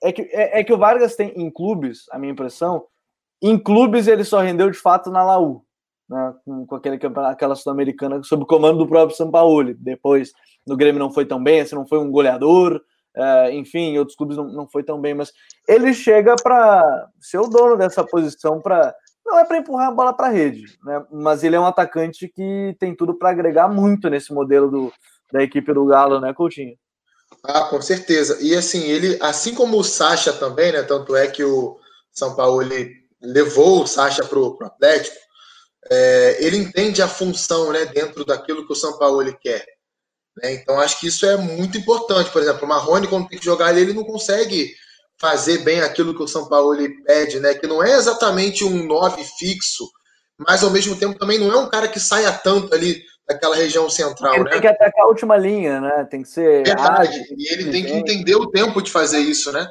é 0.01 0.13
que, 0.13 0.21
é, 0.31 0.61
é 0.61 0.63
que 0.63 0.71
o 0.71 0.77
Vargas 0.77 1.17
tem, 1.17 1.33
em 1.35 1.51
clubes, 1.51 2.05
a 2.11 2.17
minha 2.17 2.31
impressão, 2.31 2.85
em 3.41 3.61
clubes 3.61 4.07
ele 4.07 4.23
só 4.23 4.39
rendeu 4.39 4.71
de 4.71 4.77
fato 4.77 5.11
na 5.11 5.21
Laú, 5.21 5.61
né, 6.09 6.33
com, 6.45 6.65
com 6.65 6.75
aquele 6.75 6.97
aquela 7.27 7.55
sul-americana 7.55 8.23
sob 8.23 8.43
o 8.43 8.47
comando 8.47 8.77
do 8.77 8.87
próprio 8.87 9.17
Sampaoli. 9.17 9.73
Depois 9.73 10.31
no 10.65 10.77
Grêmio 10.77 10.99
não 10.99 11.11
foi 11.11 11.25
tão 11.25 11.43
bem, 11.43 11.59
assim, 11.59 11.75
não 11.75 11.85
foi 11.85 11.99
um 11.99 12.09
goleador, 12.09 12.81
é, 13.13 13.53
enfim, 13.53 13.97
outros 13.97 14.15
clubes 14.15 14.37
não, 14.37 14.45
não 14.45 14.67
foi 14.69 14.81
tão 14.81 15.01
bem, 15.01 15.13
mas 15.13 15.33
ele 15.67 15.93
chega 15.93 16.37
para 16.41 17.09
ser 17.19 17.39
o 17.39 17.47
dono 17.47 17.75
dessa 17.75 18.03
posição 18.05 18.61
para 18.61 18.95
não 19.25 19.37
é 19.37 19.45
para 19.45 19.57
empurrar 19.57 19.89
a 19.89 19.91
bola 19.91 20.13
para 20.13 20.27
a 20.27 20.31
rede, 20.31 20.63
né? 20.83 21.05
Mas 21.11 21.43
ele 21.43 21.55
é 21.55 21.59
um 21.59 21.65
atacante 21.65 22.27
que 22.29 22.75
tem 22.79 22.95
tudo 22.95 23.13
para 23.13 23.29
agregar 23.29 23.67
muito 23.67 24.09
nesse 24.09 24.33
modelo 24.33 24.71
do, 24.71 24.93
da 25.31 25.43
equipe 25.43 25.71
do 25.71 25.85
Galo, 25.85 26.19
né, 26.19 26.33
Coutinho? 26.33 26.75
Ah, 27.43 27.65
com 27.65 27.81
certeza. 27.81 28.37
E 28.41 28.55
assim, 28.55 28.83
ele, 28.83 29.17
assim 29.21 29.53
como 29.53 29.77
o 29.77 29.83
Sacha 29.83 30.33
também, 30.33 30.71
né? 30.71 30.83
Tanto 30.83 31.15
é 31.15 31.27
que 31.27 31.43
o 31.43 31.79
São 32.11 32.35
Paulo 32.35 32.61
ele 32.61 32.93
levou 33.21 33.83
o 33.83 33.87
Sacha 33.87 34.23
para 34.23 34.39
o 34.39 34.57
Atlético. 34.61 35.15
É, 35.89 36.37
ele 36.39 36.57
entende 36.57 37.01
a 37.01 37.07
função, 37.07 37.71
né, 37.71 37.85
dentro 37.85 38.25
daquilo 38.25 38.65
que 38.67 38.73
o 38.73 38.75
São 38.75 38.97
Paulo 38.97 39.21
ele 39.21 39.33
quer. 39.33 39.65
Né? 40.37 40.53
Então 40.53 40.79
acho 40.79 40.99
que 40.99 41.07
isso 41.07 41.25
é 41.25 41.37
muito 41.37 41.77
importante. 41.77 42.29
Por 42.29 42.41
exemplo, 42.41 42.65
o 42.65 42.67
Marrone, 42.67 43.07
quando 43.07 43.27
tem 43.27 43.39
que 43.39 43.45
jogar 43.45 43.67
ali, 43.67 43.81
ele 43.81 43.93
não 43.93 44.03
consegue 44.03 44.73
fazer 45.17 45.59
bem 45.59 45.81
aquilo 45.81 46.15
que 46.15 46.23
o 46.23 46.27
São 46.27 46.47
Paulo 46.47 46.73
ele 46.73 47.01
pede, 47.03 47.39
né? 47.39 47.53
Que 47.53 47.67
não 47.67 47.83
é 47.83 47.95
exatamente 47.95 48.63
um 48.63 48.85
9 48.85 49.23
fixo, 49.37 49.89
mas 50.37 50.63
ao 50.63 50.69
mesmo 50.69 50.95
tempo 50.95 51.19
também 51.19 51.37
não 51.37 51.51
é 51.51 51.57
um 51.57 51.69
cara 51.69 51.87
que 51.87 51.99
saia 51.99 52.31
tanto 52.31 52.73
ali 52.73 53.03
daquela 53.29 53.55
região 53.55 53.87
central, 53.87 54.33
ele 54.33 54.43
né? 54.45 54.51
Tem 54.51 54.61
que 54.61 54.67
atacar 54.67 55.05
a 55.05 55.07
última 55.07 55.37
linha, 55.37 55.79
né? 55.79 56.07
Tem 56.09 56.23
que 56.23 56.27
ser. 56.27 56.65
Verdade. 56.65 57.09
Ágil, 57.09 57.25
e 57.37 57.53
ele 57.53 57.71
tem 57.71 57.85
que 57.85 57.91
entender 57.91 58.35
o 58.35 58.47
tempo 58.47 58.81
de 58.81 58.91
fazer 58.91 59.19
isso, 59.19 59.51
né? 59.51 59.69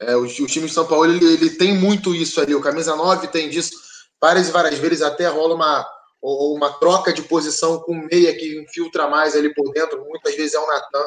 É, 0.00 0.16
o, 0.16 0.22
o, 0.22 0.46
time 0.46 0.66
de 0.66 0.72
São 0.72 0.86
Paulo 0.86 1.04
ele, 1.04 1.24
ele 1.24 1.50
tem 1.50 1.74
muito 1.74 2.14
isso 2.14 2.40
ali. 2.40 2.54
O 2.54 2.60
camisa 2.60 2.96
9 2.96 3.28
tem 3.28 3.50
disso 3.50 3.72
várias 4.20 4.48
e 4.48 4.52
várias 4.52 4.78
vezes, 4.78 5.02
até 5.02 5.26
rola 5.28 5.54
uma, 5.54 5.86
uma 6.22 6.72
troca 6.72 7.12
de 7.12 7.22
posição 7.22 7.80
com 7.80 7.94
meia 8.10 8.34
que 8.34 8.60
infiltra 8.60 9.08
mais 9.08 9.36
ali 9.36 9.54
por 9.54 9.70
dentro. 9.72 10.02
Muitas 10.06 10.34
vezes 10.34 10.54
é 10.54 10.58
o 10.58 10.66
Natan 10.66 11.04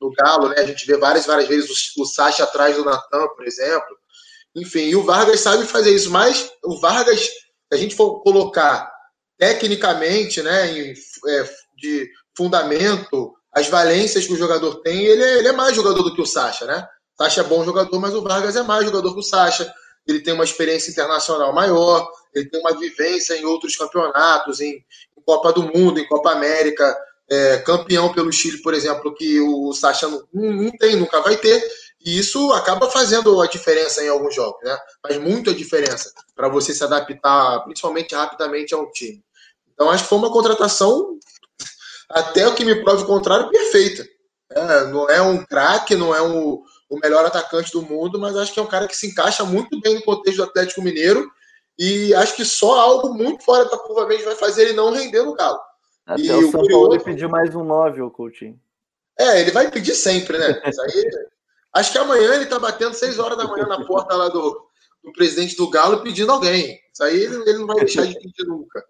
no 0.00 0.12
Galo, 0.12 0.48
né? 0.48 0.56
A 0.58 0.66
gente 0.66 0.86
vê 0.86 0.96
várias 0.96 1.26
várias 1.26 1.48
vezes 1.48 1.94
o, 1.96 2.02
o 2.02 2.06
Sacha 2.06 2.44
atrás 2.44 2.76
do 2.76 2.84
Natan, 2.84 3.26
por 3.34 3.44
exemplo. 3.44 3.98
Enfim, 4.54 4.84
e 4.84 4.96
o 4.96 5.02
Vargas 5.02 5.40
sabe 5.40 5.66
fazer 5.66 5.92
isso, 5.92 6.10
mas 6.10 6.52
o 6.62 6.78
Vargas, 6.78 7.20
se 7.20 7.32
a 7.72 7.76
gente 7.76 7.96
for 7.96 8.22
colocar 8.22 8.92
tecnicamente, 9.42 10.40
né, 10.40 10.70
em, 10.70 10.94
é, 11.28 11.50
de 11.76 12.10
fundamento, 12.36 13.34
as 13.52 13.68
valências 13.68 14.26
que 14.26 14.32
o 14.32 14.38
jogador 14.38 14.76
tem, 14.76 15.04
ele 15.04 15.22
é, 15.22 15.38
ele 15.38 15.48
é 15.48 15.52
mais 15.52 15.76
jogador 15.76 16.02
do 16.02 16.14
que 16.14 16.22
o 16.22 16.26
Sacha, 16.26 16.64
né? 16.64 16.86
O 17.18 17.22
Sacha 17.22 17.42
é 17.42 17.44
bom 17.44 17.64
jogador, 17.64 18.00
mas 18.00 18.14
o 18.14 18.22
Vargas 18.22 18.56
é 18.56 18.62
mais 18.62 18.84
jogador 18.84 19.12
que 19.12 19.20
o 19.20 19.22
Sacha. 19.22 19.72
Ele 20.06 20.20
tem 20.20 20.34
uma 20.34 20.44
experiência 20.44 20.90
internacional 20.90 21.52
maior, 21.52 22.10
ele 22.34 22.48
tem 22.48 22.60
uma 22.60 22.76
vivência 22.76 23.36
em 23.36 23.44
outros 23.44 23.76
campeonatos, 23.76 24.60
em, 24.60 24.72
em 25.16 25.22
Copa 25.24 25.52
do 25.52 25.62
Mundo, 25.62 26.00
em 26.00 26.08
Copa 26.08 26.32
América, 26.32 26.96
é, 27.30 27.58
campeão 27.58 28.12
pelo 28.12 28.32
Chile, 28.32 28.60
por 28.62 28.74
exemplo, 28.74 29.14
que 29.14 29.40
o 29.40 29.72
Sacha 29.72 30.08
não, 30.08 30.26
não 30.32 30.70
tem, 30.72 30.96
nunca 30.96 31.20
vai 31.20 31.36
ter. 31.36 31.62
E 32.04 32.18
isso 32.18 32.52
acaba 32.52 32.90
fazendo 32.90 33.40
a 33.40 33.46
diferença 33.46 34.02
em 34.02 34.08
alguns 34.08 34.34
jogos, 34.34 34.60
né? 34.64 34.76
Faz 35.00 35.18
muita 35.18 35.54
diferença 35.54 36.12
para 36.34 36.48
você 36.48 36.74
se 36.74 36.82
adaptar, 36.82 37.60
principalmente 37.64 38.14
rapidamente, 38.14 38.74
a 38.74 38.78
um 38.78 38.90
time. 38.90 39.22
Então, 39.72 39.90
acho 39.90 40.04
que 40.04 40.08
foi 40.08 40.18
uma 40.18 40.32
contratação, 40.32 41.18
até 42.08 42.46
o 42.46 42.54
que 42.54 42.64
me 42.64 42.82
prove 42.82 43.02
o 43.02 43.06
contrário, 43.06 43.50
perfeita. 43.50 44.06
É, 44.50 44.84
não 44.86 45.08
é 45.08 45.20
um 45.22 45.44
craque, 45.44 45.96
não 45.96 46.14
é 46.14 46.20
um, 46.22 46.62
o 46.88 46.98
melhor 47.02 47.24
atacante 47.24 47.72
do 47.72 47.82
mundo, 47.82 48.18
mas 48.18 48.36
acho 48.36 48.52
que 48.52 48.60
é 48.60 48.62
um 48.62 48.66
cara 48.66 48.86
que 48.86 48.96
se 48.96 49.06
encaixa 49.06 49.44
muito 49.44 49.80
bem 49.80 49.94
no 49.94 50.02
contexto 50.02 50.38
do 50.38 50.44
Atlético 50.44 50.82
Mineiro 50.82 51.30
e 51.78 52.14
acho 52.14 52.36
que 52.36 52.44
só 52.44 52.78
algo 52.78 53.14
muito 53.14 53.42
fora 53.44 53.64
da 53.64 53.78
curva 53.78 54.06
mesmo 54.06 54.26
vai 54.26 54.34
fazer 54.34 54.62
ele 54.62 54.74
não 54.74 54.92
render 54.92 55.22
no 55.22 55.34
Galo. 55.34 55.58
Até 56.06 56.22
e 56.22 56.30
o 56.32 56.50
São 56.50 56.52
Paulo 56.52 56.68
curioso... 56.68 57.04
pediu 57.04 57.28
mais 57.28 57.54
um 57.54 57.64
9, 57.64 58.02
o 58.02 58.10
Coutinho. 58.10 58.60
É, 59.18 59.40
ele 59.40 59.50
vai 59.50 59.70
pedir 59.70 59.94
sempre, 59.94 60.36
né? 60.36 60.60
Aí, 60.64 61.10
acho 61.74 61.92
que 61.92 61.98
amanhã 61.98 62.34
ele 62.34 62.46
tá 62.46 62.58
batendo 62.58 62.94
6 62.94 63.18
horas 63.18 63.38
da 63.38 63.46
manhã 63.46 63.66
na 63.66 63.84
porta 63.86 64.14
lá 64.14 64.28
do, 64.28 64.68
do 65.02 65.12
presidente 65.12 65.56
do 65.56 65.70
Galo 65.70 66.02
pedindo 66.02 66.30
alguém. 66.30 66.78
Isso 66.92 67.02
aí 67.02 67.22
ele, 67.22 67.36
ele 67.48 67.58
não 67.58 67.66
vai 67.66 67.76
deixar 67.76 68.06
de 68.06 68.14
pedir 68.14 68.44
nunca. 68.46 68.84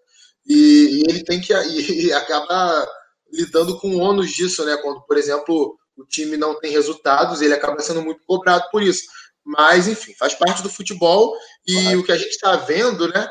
E, 0.47 0.55
e 0.55 1.03
ele 1.09 1.23
tem 1.23 1.39
que 1.39 1.53
e, 1.67 2.07
e 2.07 2.13
acaba 2.13 2.87
lidando 3.31 3.79
com 3.79 3.95
o 3.95 3.99
ônus 3.99 4.31
disso, 4.31 4.63
né? 4.65 4.77
Quando, 4.77 5.01
por 5.01 5.17
exemplo, 5.17 5.77
o 5.97 6.05
time 6.05 6.37
não 6.37 6.59
tem 6.59 6.71
resultados, 6.71 7.41
ele 7.41 7.53
acaba 7.53 7.81
sendo 7.81 8.01
muito 8.01 8.21
cobrado 8.25 8.65
por 8.71 8.81
isso. 8.81 9.03
Mas, 9.43 9.87
enfim, 9.87 10.13
faz 10.17 10.33
parte 10.35 10.63
do 10.63 10.69
futebol 10.69 11.35
e 11.67 11.95
o 11.95 12.03
que 12.03 12.11
a 12.11 12.17
gente 12.17 12.29
está 12.29 12.55
vendo, 12.55 13.09
né, 13.09 13.27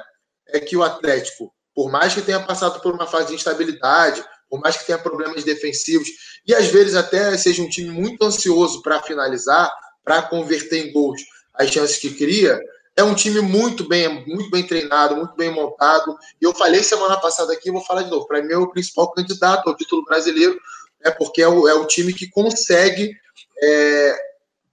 é 0.48 0.60
que 0.60 0.76
o 0.76 0.82
Atlético, 0.82 1.52
por 1.74 1.90
mais 1.90 2.12
que 2.12 2.20
tenha 2.20 2.40
passado 2.40 2.80
por 2.80 2.92
uma 2.92 3.06
fase 3.06 3.28
de 3.28 3.34
instabilidade, 3.34 4.22
por 4.48 4.60
mais 4.60 4.76
que 4.76 4.86
tenha 4.86 4.98
problemas 4.98 5.42
defensivos 5.42 6.08
e 6.46 6.54
às 6.54 6.66
vezes 6.66 6.94
até 6.94 7.36
seja 7.38 7.62
um 7.62 7.68
time 7.68 7.88
muito 7.88 8.22
ansioso 8.22 8.82
para 8.82 9.02
finalizar, 9.02 9.72
para 10.04 10.22
converter 10.22 10.86
em 10.86 10.92
gols 10.92 11.22
as 11.54 11.70
chances 11.70 11.96
que 11.96 12.10
cria, 12.14 12.60
é 12.96 13.02
um 13.02 13.14
time 13.14 13.40
muito 13.40 13.88
bem, 13.88 14.24
muito 14.26 14.50
bem 14.50 14.66
treinado, 14.66 15.16
muito 15.16 15.34
bem 15.34 15.50
montado. 15.50 16.16
E 16.40 16.44
eu 16.44 16.54
falei 16.54 16.82
semana 16.82 17.18
passada 17.18 17.52
aqui, 17.52 17.70
vou 17.70 17.80
falar 17.84 18.02
de 18.02 18.10
novo. 18.10 18.26
Para 18.26 18.42
mim 18.42 18.52
é 18.52 18.58
o 18.58 18.70
principal 18.70 19.10
candidato 19.12 19.68
ao 19.68 19.76
título 19.76 20.04
brasileiro, 20.04 20.58
é 21.02 21.10
porque 21.10 21.40
é 21.40 21.48
o, 21.48 21.66
é 21.66 21.74
o 21.74 21.86
time 21.86 22.12
que 22.12 22.28
consegue 22.28 23.14
é, 23.62 24.16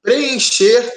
preencher 0.02 0.92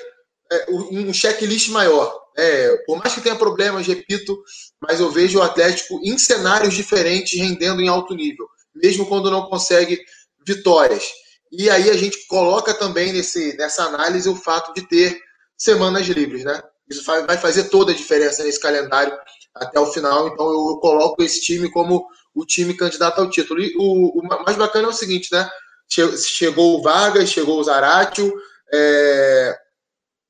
é, 0.50 0.66
um 0.70 1.12
checklist 1.12 1.68
maior. 1.68 2.20
É, 2.36 2.76
por 2.86 2.98
mais 2.98 3.14
que 3.14 3.20
tenha 3.20 3.36
problemas, 3.36 3.86
repito, 3.86 4.42
mas 4.80 5.00
eu 5.00 5.10
vejo 5.10 5.38
o 5.38 5.42
Atlético 5.42 6.00
em 6.02 6.18
cenários 6.18 6.74
diferentes 6.74 7.38
rendendo 7.38 7.80
em 7.82 7.88
alto 7.88 8.14
nível, 8.14 8.48
mesmo 8.74 9.06
quando 9.06 9.30
não 9.30 9.46
consegue 9.46 10.02
vitórias. 10.46 11.10
E 11.52 11.68
aí 11.68 11.90
a 11.90 11.96
gente 11.96 12.26
coloca 12.26 12.72
também 12.72 13.12
nesse, 13.12 13.54
nessa 13.58 13.84
análise 13.84 14.28
o 14.28 14.34
fato 14.34 14.72
de 14.72 14.88
ter 14.88 15.20
semanas 15.56 16.06
livres, 16.06 16.42
né? 16.44 16.62
Isso 16.92 17.04
vai 17.04 17.36
fazer 17.36 17.64
toda 17.64 17.92
a 17.92 17.94
diferença 17.94 18.44
nesse 18.44 18.60
calendário 18.60 19.16
até 19.54 19.78
o 19.80 19.86
final. 19.86 20.28
Então 20.28 20.46
eu 20.46 20.78
coloco 20.78 21.22
esse 21.22 21.40
time 21.40 21.70
como 21.70 22.06
o 22.34 22.44
time 22.46 22.74
candidato 22.74 23.20
ao 23.20 23.30
título. 23.30 23.60
E 23.60 23.74
o, 23.76 24.20
o 24.20 24.22
mais 24.44 24.56
bacana 24.56 24.86
é 24.86 24.90
o 24.90 24.94
seguinte, 24.94 25.28
né? 25.32 25.48
Chegou 25.88 26.78
o 26.78 26.82
Vargas, 26.82 27.28
chegou 27.28 27.58
o 27.58 27.64
Zaratio. 27.64 28.32
É... 28.72 29.58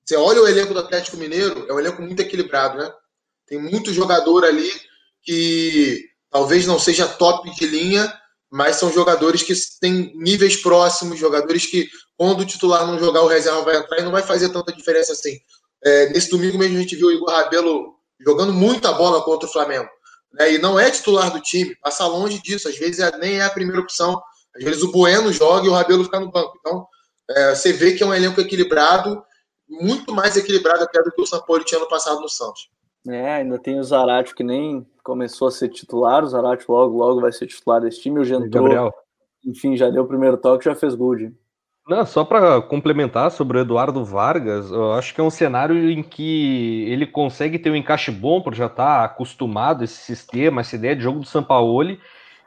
Você 0.05 0.17
olha 0.17 0.43
o 0.43 0.49
elenco 0.49 0.75
do 0.75 0.81
Atlético 0.81 1.17
Mineiro, 1.17 1.65
é 1.69 1.73
um 1.73 1.79
elenco 1.79 2.03
muito 2.03 2.21
equilibrado, 2.21 2.77
né? 2.77 2.93
Tem 3.47 3.59
muito 3.59 3.93
jogador 3.93 4.45
ali 4.45 4.71
que 5.23 6.05
talvez 6.29 6.67
não 6.67 6.79
seja 6.79 7.07
top 7.07 7.55
de 7.55 7.67
linha, 7.67 8.13
mas 8.51 8.77
são 8.77 8.93
jogadores 8.93 9.43
que 9.43 9.55
têm 9.81 10.13
níveis 10.17 10.57
próximos, 10.57 11.19
jogadores 11.19 11.67
que, 11.67 11.89
quando 12.17 12.41
o 12.41 12.47
titular 12.47 12.87
não 12.87 12.99
jogar, 12.99 13.23
o 13.23 13.29
reserva 13.29 13.63
vai 13.63 13.77
entrar 13.77 14.01
e 14.01 14.03
não 14.03 14.11
vai 14.11 14.23
fazer 14.23 14.49
tanta 14.49 14.73
diferença 14.73 15.13
assim. 15.13 15.39
É, 15.85 16.11
nesse 16.11 16.31
domingo 16.31 16.59
mesmo 16.59 16.77
a 16.77 16.81
gente 16.81 16.97
viu 16.97 17.09
o 17.09 17.13
Igor 17.13 17.31
Rabelo 17.31 17.95
jogando 18.21 18.53
muita 18.53 18.93
bola 18.93 19.23
contra 19.23 19.49
o 19.49 19.53
Flamengo. 19.53 19.89
Né, 20.33 20.55
e 20.55 20.59
não 20.59 20.79
é 20.79 20.91
titular 20.91 21.31
do 21.31 21.41
time, 21.41 21.77
passa 21.83 22.07
longe 22.07 22.41
disso. 22.41 22.69
Às 22.69 22.79
vezes 22.79 23.01
é, 23.01 23.17
nem 23.19 23.39
é 23.39 23.45
a 23.45 23.51
primeira 23.51 23.81
opção. 23.81 24.21
Às 24.57 24.65
vezes 24.65 24.83
o 24.83 24.93
Bueno 24.93 25.33
joga 25.33 25.67
e 25.67 25.69
o 25.69 25.73
Rabelo 25.73 26.05
fica 26.05 26.21
no 26.21 26.31
banco. 26.31 26.57
Então, 26.61 26.87
é, 27.31 27.55
você 27.55 27.73
vê 27.73 27.93
que 27.93 28.03
é 28.03 28.07
um 28.07 28.15
elenco 28.15 28.41
equilibrado, 28.41 29.23
muito 29.69 30.13
mais 30.13 30.37
equilibrado 30.37 30.85
até 30.85 31.03
do 31.03 31.11
que 31.11 31.21
o 31.21 31.27
São 31.27 31.43
Paulo 31.43 31.65
tinha 31.65 31.81
no 31.81 31.89
passado 31.89 32.21
no 32.21 32.29
Santos. 32.29 32.71
É, 33.09 33.37
ainda 33.37 33.59
tem 33.59 33.81
o 33.81 33.85
Zarate 33.85 34.35
que 34.35 34.45
nem 34.45 34.87
começou 35.03 35.49
a 35.49 35.51
ser 35.51 35.69
titular. 35.69 36.23
O 36.23 36.29
Zarate 36.29 36.65
logo, 36.69 36.97
logo 36.97 37.21
vai 37.21 37.33
ser 37.33 37.47
titular 37.47 37.81
desse 37.81 38.01
time. 38.01 38.21
O 38.21 38.25
Gentrou, 38.25 38.93
enfim, 39.45 39.77
já 39.77 39.91
deu 39.91 40.05
o 40.05 40.09
primeiro 40.09 40.37
toque, 40.37 40.65
já 40.65 40.75
fez 40.75 40.95
gol. 40.95 41.17
De... 41.17 41.35
Não, 41.89 42.07
só 42.07 42.25
para 42.25 42.63
complementar 42.63 43.31
sobre 43.33 43.59
o 43.59 43.61
Eduardo 43.61 44.05
Vargas, 44.05 44.71
eu 44.71 44.93
acho 44.93 45.13
que 45.13 45.21
é 45.21 45.25
um 45.25 45.31
cenário 45.31 45.91
em 45.91 46.01
que 46.01 46.85
ele 46.89 47.05
consegue 47.07 47.59
ter 47.59 47.71
um 47.71 47.77
encaixe 47.77 48.11
bom 48.11 48.41
por 48.41 48.55
já 48.55 48.67
estar 48.67 48.99
tá 48.99 49.05
acostumado 49.05 49.81
a 49.81 49.85
esse 49.85 49.97
sistema, 49.97 50.61
essa 50.61 50.77
ideia 50.77 50.95
de 50.95 51.03
jogo 51.03 51.19
do 51.19 51.27
Sampaoli, 51.27 51.99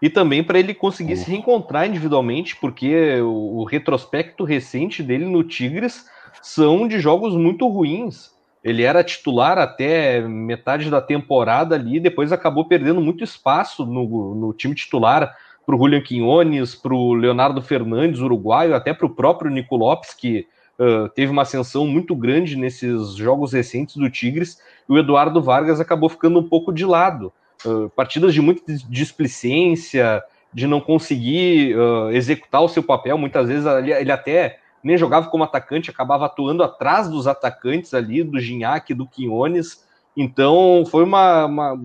e 0.02 0.10
também 0.10 0.42
para 0.42 0.58
ele 0.58 0.74
conseguir 0.74 1.18
se 1.18 1.30
reencontrar 1.30 1.86
individualmente, 1.86 2.56
porque 2.56 3.20
o, 3.22 3.60
o, 3.60 3.64
retrospecto 3.66 4.46
recente 4.46 5.04
dele 5.04 5.26
no 5.26 5.44
Tigres 5.44 6.06
são 6.42 6.88
de 6.88 7.00
jogos 7.00 7.36
muito 7.36 7.68
ruins. 7.68 8.34
Ele 8.64 8.84
era 8.84 9.04
titular 9.04 9.58
até 9.58 10.22
metade 10.22 10.90
da 10.90 11.02
temporada 11.02 11.76
ali, 11.76 12.00
depois 12.00 12.32
acabou 12.32 12.66
perdendo 12.66 13.02
muito 13.02 13.24
espaço 13.24 13.86
no, 13.86 14.34
no 14.34 14.54
time 14.54 14.74
titular 14.74 15.36
para 15.66 15.76
o 15.76 15.78
Julian 15.78 16.02
Quinones, 16.02 16.76
para 16.76 16.94
o 16.94 17.14
Leonardo 17.14 17.62
Fernandes, 17.62 18.20
uruguaio, 18.20 18.76
até 18.76 18.94
para 18.94 19.06
o 19.06 19.10
próprio 19.10 19.50
Nico 19.50 19.76
Lopes, 19.76 20.14
que 20.14 20.48
uh, 20.80 21.10
teve 21.10 21.32
uma 21.32 21.42
ascensão 21.42 21.88
muito 21.88 22.16
grande 22.16 22.56
nesses 22.56 23.16
jogos 23.16 23.54
recentes 23.54 23.96
do 23.96 24.10
Tigres, 24.10 24.62
e 24.88 24.94
o 24.94 24.98
Eduardo 24.98 25.42
Vargas 25.42 25.80
acabou 25.80 26.10
ficando 26.10 26.40
um 26.40 26.48
pouco 26.48 26.72
de 26.72 26.86
lado. 26.86 27.34
Uh, 27.66 27.90
partidas 27.90 28.34
de 28.34 28.42
muita 28.42 28.62
displicência, 28.90 30.24
de 30.54 30.68
não 30.68 30.80
conseguir 30.80 31.76
uh, 31.76 32.12
executar 32.12 32.62
o 32.62 32.70
seu 32.70 32.84
papel, 32.84 33.18
muitas 33.18 33.48
vezes 33.48 33.66
ele, 33.66 33.92
ele 33.92 34.12
até 34.12 34.60
nem 34.84 34.98
jogava 34.98 35.30
como 35.30 35.44
atacante, 35.44 35.90
acabava 35.90 36.28
atuando 36.28 36.62
atrás 36.62 37.10
dos 37.10 37.26
atacantes 37.26 37.94
ali, 37.94 38.24
do 38.24 38.40
Ginhaque, 38.40 38.94
do 38.94 39.08
Quinones, 39.08 39.84
Então 40.16 40.84
foi 40.90 41.04
uma, 41.04 41.46
uma, 41.46 41.82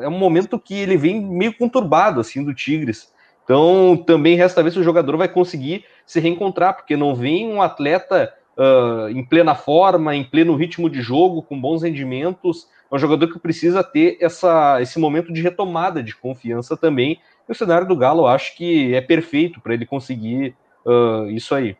é 0.00 0.08
um 0.08 0.18
momento 0.18 0.58
que 0.58 0.74
ele 0.74 0.96
vem 0.96 1.20
meio 1.20 1.52
conturbado 1.56 2.20
assim 2.20 2.42
do 2.44 2.54
Tigres. 2.54 3.12
Então 3.44 3.96
também 4.06 4.36
resta 4.36 4.62
ver 4.62 4.72
se 4.72 4.78
o 4.78 4.84
jogador 4.84 5.16
vai 5.16 5.28
conseguir 5.28 5.84
se 6.06 6.20
reencontrar, 6.20 6.74
porque 6.74 6.96
não 6.96 7.14
vem 7.14 7.46
um 7.46 7.60
atleta 7.60 8.32
uh, 8.56 9.08
em 9.10 9.24
plena 9.24 9.54
forma, 9.54 10.14
em 10.14 10.24
pleno 10.24 10.54
ritmo 10.54 10.88
de 10.88 11.00
jogo, 11.00 11.42
com 11.42 11.60
bons 11.60 11.82
rendimentos. 11.82 12.68
É 12.90 12.94
um 12.94 12.98
jogador 12.98 13.28
que 13.28 13.38
precisa 13.38 13.84
ter 13.84 14.16
essa, 14.20 14.80
esse 14.80 14.98
momento 14.98 15.32
de 15.32 15.42
retomada 15.42 16.02
de 16.02 16.16
confiança 16.16 16.76
também. 16.76 17.20
E 17.48 17.52
o 17.52 17.54
cenário 17.54 17.86
do 17.86 17.96
Galo 17.96 18.26
acho 18.26 18.56
que 18.56 18.94
é 18.94 19.00
perfeito 19.00 19.60
para 19.60 19.74
ele 19.74 19.86
conseguir 19.86 20.54
uh, 20.84 21.30
isso 21.30 21.54
aí. 21.54 21.76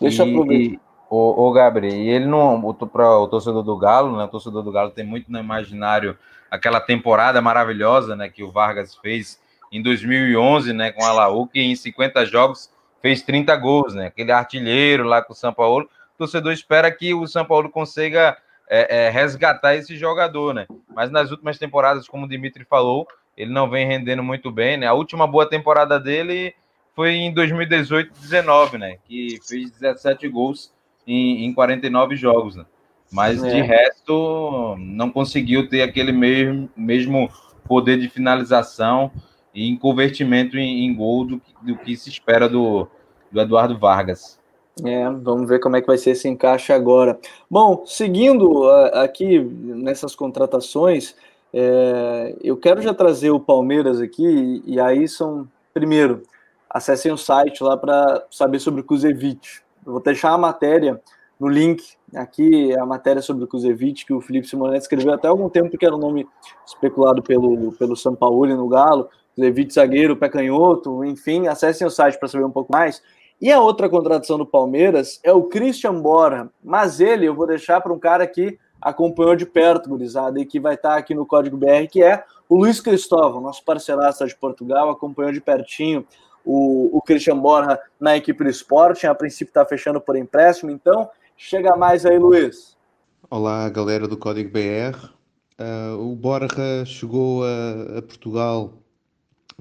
Deixa 0.00 0.22
eu 0.22 0.30
aproveitar. 0.30 0.80
O, 1.16 1.46
o 1.46 1.52
Gabriel, 1.52 1.94
e 1.94 2.08
ele 2.08 2.24
não, 2.24 2.74
para 2.92 3.08
o 3.20 3.28
torcedor 3.28 3.62
do 3.62 3.76
Galo, 3.76 4.16
né? 4.16 4.24
O 4.24 4.28
torcedor 4.28 4.64
do 4.64 4.72
Galo 4.72 4.90
tem 4.90 5.04
muito 5.04 5.30
no 5.30 5.38
imaginário 5.38 6.18
aquela 6.50 6.80
temporada 6.80 7.40
maravilhosa, 7.40 8.16
né? 8.16 8.28
Que 8.28 8.42
o 8.42 8.50
Vargas 8.50 8.96
fez 8.96 9.40
em 9.70 9.80
2011, 9.80 10.72
né? 10.72 10.90
Com 10.90 11.04
a 11.04 11.12
Laú, 11.12 11.46
que 11.46 11.60
em 11.60 11.76
50 11.76 12.26
jogos 12.26 12.68
fez 13.00 13.22
30 13.22 13.54
gols, 13.54 13.94
né? 13.94 14.06
Aquele 14.06 14.32
artilheiro 14.32 15.04
lá 15.04 15.22
com 15.22 15.32
o 15.32 15.36
São 15.36 15.52
Paulo. 15.52 15.88
O 16.16 16.18
torcedor 16.18 16.52
espera 16.52 16.90
que 16.90 17.14
o 17.14 17.28
São 17.28 17.44
Paulo 17.44 17.70
consiga 17.70 18.36
é, 18.68 19.06
é, 19.06 19.08
resgatar 19.08 19.76
esse 19.76 19.96
jogador, 19.96 20.52
né? 20.52 20.66
Mas 20.92 21.12
nas 21.12 21.30
últimas 21.30 21.58
temporadas, 21.58 22.08
como 22.08 22.26
o 22.26 22.28
Dimitri 22.28 22.64
falou, 22.64 23.06
ele 23.36 23.52
não 23.52 23.70
vem 23.70 23.86
rendendo 23.86 24.22
muito 24.24 24.50
bem, 24.50 24.76
né? 24.76 24.88
A 24.88 24.94
última 24.94 25.28
boa 25.28 25.48
temporada 25.48 26.00
dele 26.00 26.56
foi 26.92 27.12
em 27.12 27.32
2018-19, 27.32 28.78
né? 28.78 28.96
Que 29.06 29.38
fez 29.46 29.70
17 29.70 30.28
gols 30.28 30.73
em, 31.06 31.44
em 31.44 31.54
49 31.54 32.16
jogos, 32.16 32.56
né? 32.56 32.64
Mas 33.12 33.42
é. 33.42 33.48
de 33.48 33.60
resto, 33.60 34.76
não 34.78 35.10
conseguiu 35.10 35.68
ter 35.68 35.82
aquele 35.82 36.12
mesmo, 36.12 36.68
mesmo 36.76 37.30
poder 37.66 37.98
de 37.98 38.08
finalização 38.08 39.10
e 39.54 39.76
convertimento 39.76 40.58
em, 40.58 40.86
em 40.86 40.94
gol 40.94 41.24
do, 41.24 41.42
do, 41.62 41.76
que 41.76 41.96
se 41.96 42.08
espera 42.08 42.48
do, 42.48 42.88
do 43.30 43.40
Eduardo 43.40 43.78
Vargas. 43.78 44.38
É, 44.84 45.08
vamos 45.08 45.48
ver 45.48 45.60
como 45.60 45.76
é 45.76 45.80
que 45.80 45.86
vai 45.86 45.96
ser 45.96 46.10
esse 46.10 46.28
encaixe 46.28 46.72
agora. 46.72 47.18
Bom, 47.48 47.84
seguindo 47.86 48.68
aqui 48.92 49.38
nessas 49.38 50.16
contratações, 50.16 51.14
é, 51.52 52.34
eu 52.42 52.56
quero 52.56 52.82
já 52.82 52.92
trazer 52.92 53.30
o 53.30 53.38
Palmeiras 53.38 54.00
aqui, 54.00 54.60
e 54.66 54.80
aí 54.80 55.06
são, 55.06 55.48
primeiro, 55.72 56.24
acessem 56.68 57.12
o 57.12 57.16
site 57.16 57.62
lá 57.62 57.76
para 57.76 58.24
saber 58.28 58.58
sobre 58.58 58.80
o 58.80 58.84
Kuzevic. 58.84 59.62
Eu 59.86 59.92
vou 59.92 60.02
deixar 60.02 60.32
a 60.32 60.38
matéria 60.38 61.00
no 61.38 61.48
link 61.48 61.82
aqui, 62.14 62.76
a 62.76 62.86
matéria 62.86 63.20
sobre 63.20 63.44
o 63.44 63.46
Kuzevic, 63.46 64.06
que 64.06 64.12
o 64.12 64.20
Felipe 64.20 64.46
Simonetti 64.46 64.82
escreveu 64.82 65.12
até 65.12 65.28
algum 65.28 65.48
tempo, 65.48 65.76
que 65.76 65.84
era 65.84 65.94
um 65.94 65.98
nome 65.98 66.26
especulado 66.66 67.22
pelo, 67.22 67.72
pelo 67.72 67.94
Paulo 68.16 68.46
no 68.46 68.68
Galo, 68.68 69.08
Kuzevic 69.34 69.74
zagueiro, 69.74 70.16
pé 70.16 70.28
canhoto, 70.28 71.04
enfim, 71.04 71.46
acessem 71.46 71.86
o 71.86 71.90
site 71.90 72.18
para 72.18 72.28
saber 72.28 72.44
um 72.44 72.50
pouco 72.50 72.72
mais. 72.72 73.02
E 73.40 73.50
a 73.50 73.60
outra 73.60 73.88
contratação 73.88 74.38
do 74.38 74.46
Palmeiras 74.46 75.20
é 75.22 75.32
o 75.32 75.42
Christian 75.42 76.00
Bora, 76.00 76.48
mas 76.62 77.00
ele 77.00 77.26
eu 77.26 77.34
vou 77.34 77.46
deixar 77.46 77.80
para 77.80 77.92
um 77.92 77.98
cara 77.98 78.26
que 78.26 78.58
acompanhou 78.80 79.34
de 79.34 79.44
perto, 79.44 79.88
gurizada, 79.88 80.38
e 80.40 80.46
que 80.46 80.60
vai 80.60 80.74
estar 80.74 80.96
aqui 80.96 81.14
no 81.14 81.26
Código 81.26 81.56
BR, 81.56 81.88
que 81.90 82.02
é 82.02 82.22
o 82.48 82.56
Luiz 82.56 82.80
Cristóvão, 82.80 83.40
nosso 83.40 83.64
parceiraço 83.64 84.26
de 84.26 84.36
Portugal, 84.36 84.90
acompanhou 84.90 85.32
de 85.32 85.40
pertinho 85.40 86.06
o, 86.44 86.96
o 86.96 87.00
Christian 87.00 87.38
Borja 87.38 87.80
na 87.98 88.16
equipe 88.16 88.44
do 88.44 88.50
esporte, 88.50 89.06
a 89.06 89.14
princípio 89.14 89.50
está 89.50 89.64
fechando 89.64 90.00
por 90.00 90.16
empréstimo, 90.16 90.70
então 90.70 91.08
chega 91.36 91.74
mais 91.76 92.04
aí, 92.04 92.18
Luiz. 92.18 92.76
Olá, 93.30 93.68
galera 93.70 94.06
do 94.06 94.16
Código 94.16 94.50
BR. 94.50 94.96
Uh, 95.04 95.12
ah, 95.58 95.96
o 95.96 96.14
Borja 96.14 96.84
chegou 96.84 97.44
a, 97.44 97.98
a 97.98 98.02
Portugal 98.02 98.74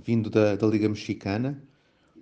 vindo 0.02 0.30
da, 0.30 0.56
da, 0.56 0.68
Liga 0.68 0.90
Mexicana, 0.90 1.64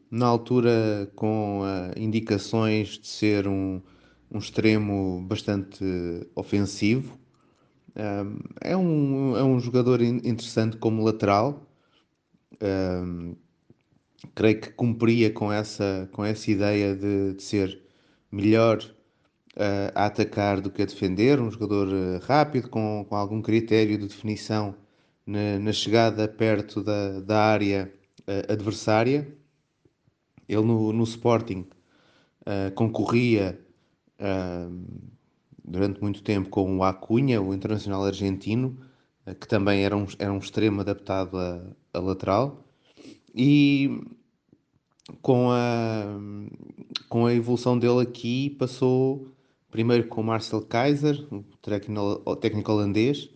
na 0.10 0.28
altura 0.28 1.10
com 1.16 1.62
uh, 1.62 1.98
indicações 1.98 3.00
de 3.00 3.08
ser 3.08 3.48
um, 3.48 3.82
um 4.30 4.38
extremo 4.38 5.22
bastante 5.22 5.84
ofensivo. 6.36 7.18
Uh, 7.96 8.40
é, 8.62 8.78
um, 8.78 9.36
é 9.36 9.44
um 9.44 9.60
jogador 9.60 10.02
interessante 10.02 10.78
como 10.78 11.04
lateral 11.04 11.66
creio 14.36 14.62
que 14.62 14.70
cumpria 14.72 15.32
com 15.32 15.52
essa, 15.52 16.10
com 16.12 16.24
essa 16.24 16.52
ideia 16.52 16.96
de, 16.96 17.34
de 17.34 17.44
ser 17.44 17.82
melhor 18.32 18.80
uh, 19.56 19.92
a 19.96 20.06
atacar 20.06 20.62
do 20.62 20.70
que 20.72 20.82
a 20.82 20.86
defender, 20.86 21.40
um 21.40 21.52
jogador 21.52 21.88
uh, 21.88 22.20
rápido, 22.24 22.70
com, 22.70 23.06
com 23.08 23.16
algum 23.16 23.42
critério 23.42 23.98
de 23.98 24.08
definição 24.08 24.76
na, 25.26 25.60
na 25.60 25.74
chegada 25.74 26.28
perto 26.28 26.84
da, 26.84 27.20
da 27.22 27.40
área 27.44 27.92
uh, 28.22 28.52
adversária. 28.52 29.28
Ele 30.48 30.62
no, 30.62 30.92
no 30.92 31.04
Sporting 31.04 31.66
concorria 32.76 33.58
durante 35.64 36.02
muito 36.02 36.22
tempo 36.24 36.50
com 36.50 36.78
o 36.78 36.84
Acunha, 36.84 37.42
o 37.42 37.54
internacional 37.54 38.04
argentino, 38.04 38.78
que 39.40 39.48
também 39.48 39.86
era 39.86 39.96
um, 39.96 40.06
era 40.20 40.34
um 40.34 40.40
extremo 40.40 40.82
adaptado 40.82 41.38
a, 41.38 41.62
a 41.94 42.00
lateral. 42.00 42.66
E 43.34 44.02
com 45.22 45.52
a, 45.52 46.20
com 47.10 47.26
a 47.26 47.34
evolução 47.34 47.78
dele 47.78 48.02
aqui, 48.02 48.52
passou 48.52 49.28
primeiro 49.70 50.08
com 50.08 50.22
Marcel 50.22 50.62
Kaiser, 50.62 51.26
o 51.32 52.36
técnico, 52.36 52.72
holandês, 52.72 53.30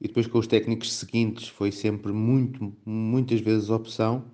e 0.00 0.06
depois 0.08 0.26
com 0.26 0.38
os 0.38 0.46
técnicos 0.46 0.92
seguintes, 0.92 1.48
foi 1.48 1.72
sempre 1.72 2.12
muito, 2.12 2.72
muitas 2.84 3.40
vezes 3.40 3.68
opção, 3.68 4.24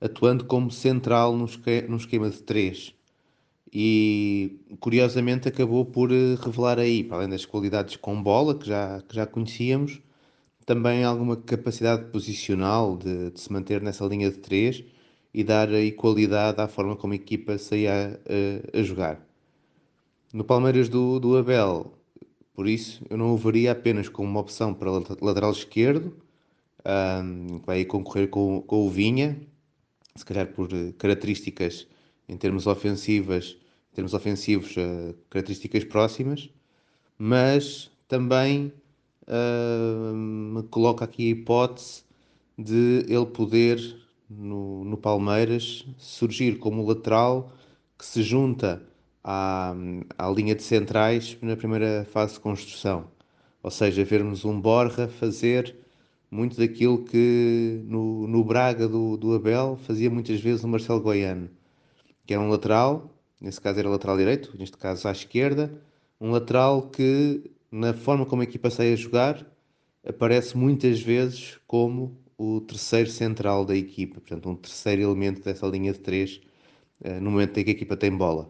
atuando 0.00 0.44
como 0.44 0.70
central 0.70 1.36
no, 1.36 1.46
no 1.88 1.96
esquema 1.96 2.30
de 2.30 2.42
três. 2.42 2.94
E 3.72 4.60
curiosamente 4.80 5.48
acabou 5.48 5.84
por 5.84 6.12
eh, 6.12 6.36
revelar 6.40 6.78
aí, 6.78 7.04
para 7.04 7.18
além 7.18 7.28
das 7.28 7.44
qualidades 7.44 7.96
com 7.96 8.22
bola 8.22 8.56
que 8.56 8.66
já, 8.66 9.02
que 9.02 9.14
já 9.14 9.26
conhecíamos, 9.26 10.00
também 10.66 11.04
alguma 11.04 11.36
capacidade 11.36 12.10
posicional 12.10 12.96
de, 12.96 13.30
de 13.30 13.40
se 13.40 13.52
manter 13.52 13.80
nessa 13.80 14.04
linha 14.04 14.30
de 14.30 14.38
três 14.38 14.84
e 15.32 15.44
dar 15.44 15.68
aí 15.68 15.92
qualidade 15.92 16.60
à 16.60 16.66
forma 16.66 16.96
como 16.96 17.12
a 17.12 17.16
equipa 17.16 17.56
saía 17.56 18.20
a, 18.28 18.76
a, 18.76 18.80
a 18.80 18.82
jogar. 18.82 19.24
No 20.32 20.42
Palmeiras 20.44 20.88
do, 20.88 21.20
do 21.20 21.36
Abel, 21.38 21.94
por 22.52 22.68
isso 22.68 23.04
eu 23.08 23.16
não 23.16 23.32
o 23.32 23.36
veria 23.36 23.72
apenas 23.72 24.08
como 24.08 24.28
uma 24.28 24.40
opção 24.40 24.74
para 24.74 24.90
lateral 24.90 25.52
esquerdo, 25.52 26.16
um, 26.84 27.58
vai 27.64 27.84
concorrer 27.84 28.28
com, 28.28 28.60
com 28.62 28.86
o 28.86 28.90
Vinha, 28.90 29.40
se 30.16 30.24
calhar 30.24 30.48
por 30.48 30.68
características 30.98 31.86
em 32.28 32.36
termos 32.36 32.66
ofensivas, 32.66 33.56
em 33.92 33.94
termos 33.94 34.14
ofensivos, 34.14 34.76
uh, 34.76 35.14
características 35.30 35.84
próximas, 35.84 36.50
mas 37.18 37.90
também 38.08 38.72
uh, 39.28 40.14
me 40.14 40.62
coloca 40.64 41.04
aqui 41.04 41.28
a 41.28 41.30
hipótese 41.30 42.04
de 42.58 43.04
ele 43.08 43.26
poder 43.26 43.78
no, 44.28 44.84
no 44.84 44.96
Palmeiras 44.96 45.86
surgir 45.98 46.58
como 46.58 46.86
lateral 46.86 47.52
que 47.98 48.04
se 48.04 48.22
junta 48.22 48.82
à, 49.22 49.74
à 50.18 50.30
linha 50.30 50.54
de 50.54 50.62
centrais 50.62 51.36
na 51.42 51.56
primeira 51.56 52.06
fase 52.10 52.34
de 52.34 52.40
construção. 52.40 53.08
Ou 53.62 53.70
seja, 53.70 54.04
vermos 54.04 54.44
um 54.44 54.60
Borja 54.60 55.08
fazer 55.08 55.74
muito 56.30 56.56
daquilo 56.56 57.04
que 57.04 57.80
no, 57.84 58.26
no 58.26 58.44
Braga 58.44 58.88
do, 58.88 59.16
do 59.16 59.34
Abel 59.34 59.78
fazia 59.86 60.10
muitas 60.10 60.40
vezes 60.40 60.64
o 60.64 60.68
Marcelo 60.68 61.00
Goiano, 61.00 61.50
que 62.26 62.34
era 62.34 62.42
um 62.42 62.48
lateral, 62.48 63.10
nesse 63.40 63.60
caso 63.60 63.78
era 63.78 63.88
lateral 63.88 64.16
direito, 64.16 64.56
neste 64.58 64.76
caso 64.76 65.08
à 65.08 65.12
esquerda, 65.12 65.72
um 66.20 66.30
lateral 66.30 66.82
que, 66.90 67.50
na 67.76 67.92
forma 67.92 68.24
como 68.24 68.40
a 68.40 68.44
equipa 68.44 68.70
sai 68.70 68.92
a 68.92 68.96
jogar, 68.96 69.46
aparece 70.06 70.56
muitas 70.56 71.00
vezes 71.00 71.58
como 71.66 72.18
o 72.38 72.60
terceiro 72.62 73.10
central 73.10 73.64
da 73.66 73.76
equipa, 73.76 74.14
portanto, 74.20 74.48
um 74.48 74.56
terceiro 74.56 75.02
elemento 75.02 75.42
dessa 75.42 75.66
linha 75.66 75.92
de 75.92 76.00
três 76.00 76.40
uh, 77.04 77.20
no 77.20 77.30
momento 77.30 77.58
em 77.58 77.64
que 77.64 77.70
a 77.70 77.72
equipa 77.74 77.96
tem 77.96 78.10
bola. 78.10 78.48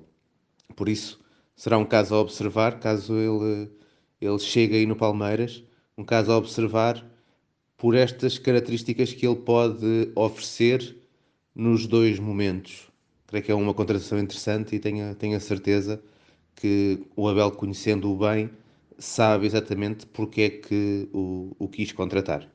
Por 0.76 0.88
isso, 0.88 1.20
será 1.56 1.76
um 1.76 1.84
caso 1.84 2.14
a 2.14 2.20
observar, 2.20 2.78
caso 2.78 3.14
ele, 3.14 3.68
ele 4.20 4.38
chegue 4.38 4.76
aí 4.76 4.86
no 4.86 4.94
Palmeiras, 4.94 5.62
um 5.98 6.04
caso 6.04 6.30
a 6.30 6.36
observar 6.36 7.04
por 7.76 7.94
estas 7.96 8.38
características 8.38 9.12
que 9.12 9.26
ele 9.26 9.36
pode 9.36 10.10
oferecer 10.14 10.96
nos 11.54 11.86
dois 11.86 12.18
momentos. 12.20 12.88
Creio 13.26 13.44
que 13.44 13.50
é 13.50 13.54
uma 13.54 13.74
contratação 13.74 14.20
interessante 14.20 14.76
e 14.76 14.78
tenho, 14.78 15.14
tenho 15.16 15.36
a 15.36 15.40
certeza 15.40 16.00
que 16.54 17.04
o 17.16 17.28
Abel, 17.28 17.50
conhecendo-o 17.50 18.16
bem, 18.16 18.50
sabe 18.98 19.46
exatamente 19.46 20.06
porque 20.06 20.42
é 20.42 20.50
que 20.50 21.08
o, 21.12 21.54
o 21.58 21.68
quis 21.68 21.92
contratar. 21.92 22.48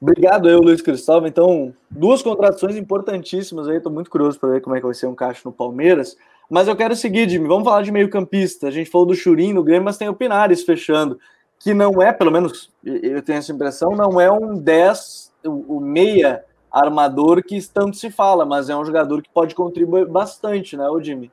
Obrigado 0.00 0.48
eu, 0.48 0.60
Luiz 0.60 0.80
Cristóvão. 0.80 1.28
Então, 1.28 1.74
duas 1.90 2.22
contratações 2.22 2.76
importantíssimas 2.76 3.68
aí. 3.68 3.76
Estou 3.76 3.92
muito 3.92 4.10
curioso 4.10 4.40
para 4.40 4.50
ver 4.50 4.62
como 4.62 4.74
é 4.74 4.80
que 4.80 4.86
vai 4.86 4.94
ser 4.94 5.06
um 5.06 5.14
caixa 5.14 5.42
no 5.44 5.52
Palmeiras. 5.52 6.16
Mas 6.50 6.66
eu 6.66 6.74
quero 6.74 6.96
seguir, 6.96 7.28
Jimmy. 7.28 7.46
Vamos 7.46 7.64
falar 7.64 7.82
de 7.82 7.92
meio-campista. 7.92 8.68
A 8.68 8.70
gente 8.70 8.90
falou 8.90 9.06
do 9.06 9.14
Churin 9.14 9.52
no 9.52 9.62
Grêmio, 9.62 9.84
mas 9.84 9.98
tem 9.98 10.08
o 10.08 10.14
Pinares 10.14 10.62
fechando. 10.62 11.18
que 11.58 11.74
não 11.74 12.00
é, 12.00 12.12
pelo 12.12 12.30
menos 12.30 12.72
eu 12.82 13.20
tenho 13.22 13.38
essa 13.38 13.52
impressão, 13.52 13.90
não 13.94 14.18
é 14.18 14.32
um 14.32 14.56
10, 14.56 15.32
o, 15.44 15.76
o 15.76 15.80
meia 15.80 16.42
armador 16.72 17.42
que 17.42 17.60
tanto 17.68 17.96
se 17.96 18.10
fala, 18.10 18.46
mas 18.46 18.70
é 18.70 18.76
um 18.76 18.84
jogador 18.84 19.20
que 19.20 19.28
pode 19.28 19.54
contribuir 19.54 20.06
bastante, 20.06 20.76
né, 20.76 20.88
o 20.88 21.00
Jimmy? 21.02 21.30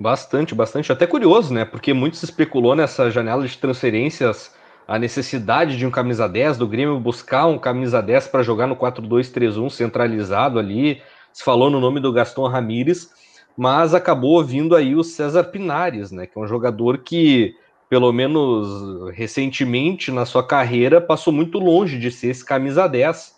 Bastante, 0.00 0.54
bastante. 0.54 0.92
Até 0.92 1.06
curioso, 1.06 1.52
né? 1.52 1.64
Porque 1.64 1.92
muito 1.92 2.16
se 2.16 2.24
especulou 2.24 2.76
nessa 2.76 3.10
janela 3.10 3.46
de 3.46 3.58
transferências 3.58 4.54
a 4.86 4.98
necessidade 4.98 5.76
de 5.76 5.84
um 5.84 5.90
camisa 5.90 6.28
10, 6.28 6.56
do 6.56 6.66
Grêmio 6.66 6.98
buscar 6.98 7.46
um 7.46 7.58
camisa 7.58 8.00
10 8.00 8.28
para 8.28 8.42
jogar 8.42 8.66
no 8.66 8.76
4-2-3-1 8.76 9.68
centralizado 9.68 10.58
ali. 10.58 11.02
Se 11.32 11.44
falou 11.44 11.68
no 11.68 11.80
nome 11.80 12.00
do 12.00 12.12
Gaston 12.12 12.46
Ramírez, 12.46 13.10
mas 13.56 13.92
acabou 13.92 14.42
vindo 14.42 14.74
aí 14.74 14.94
o 14.94 15.02
César 15.02 15.44
Pinares, 15.44 16.10
né? 16.12 16.26
Que 16.26 16.38
é 16.38 16.40
um 16.40 16.46
jogador 16.46 16.98
que, 16.98 17.54
pelo 17.90 18.12
menos 18.12 19.10
recentemente 19.12 20.12
na 20.12 20.24
sua 20.24 20.46
carreira, 20.46 21.00
passou 21.00 21.32
muito 21.32 21.58
longe 21.58 21.98
de 21.98 22.10
ser 22.10 22.28
esse 22.28 22.44
camisa 22.44 22.86
10 22.86 23.36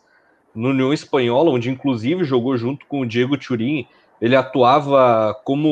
no 0.54 0.68
União 0.70 0.92
Espanhola, 0.92 1.50
onde 1.50 1.70
inclusive 1.70 2.22
jogou 2.22 2.56
junto 2.56 2.84
com 2.86 3.00
o 3.00 3.06
Diego 3.06 3.38
Turin 3.38 3.86
ele 4.20 4.36
atuava 4.36 5.34
como 5.44 5.68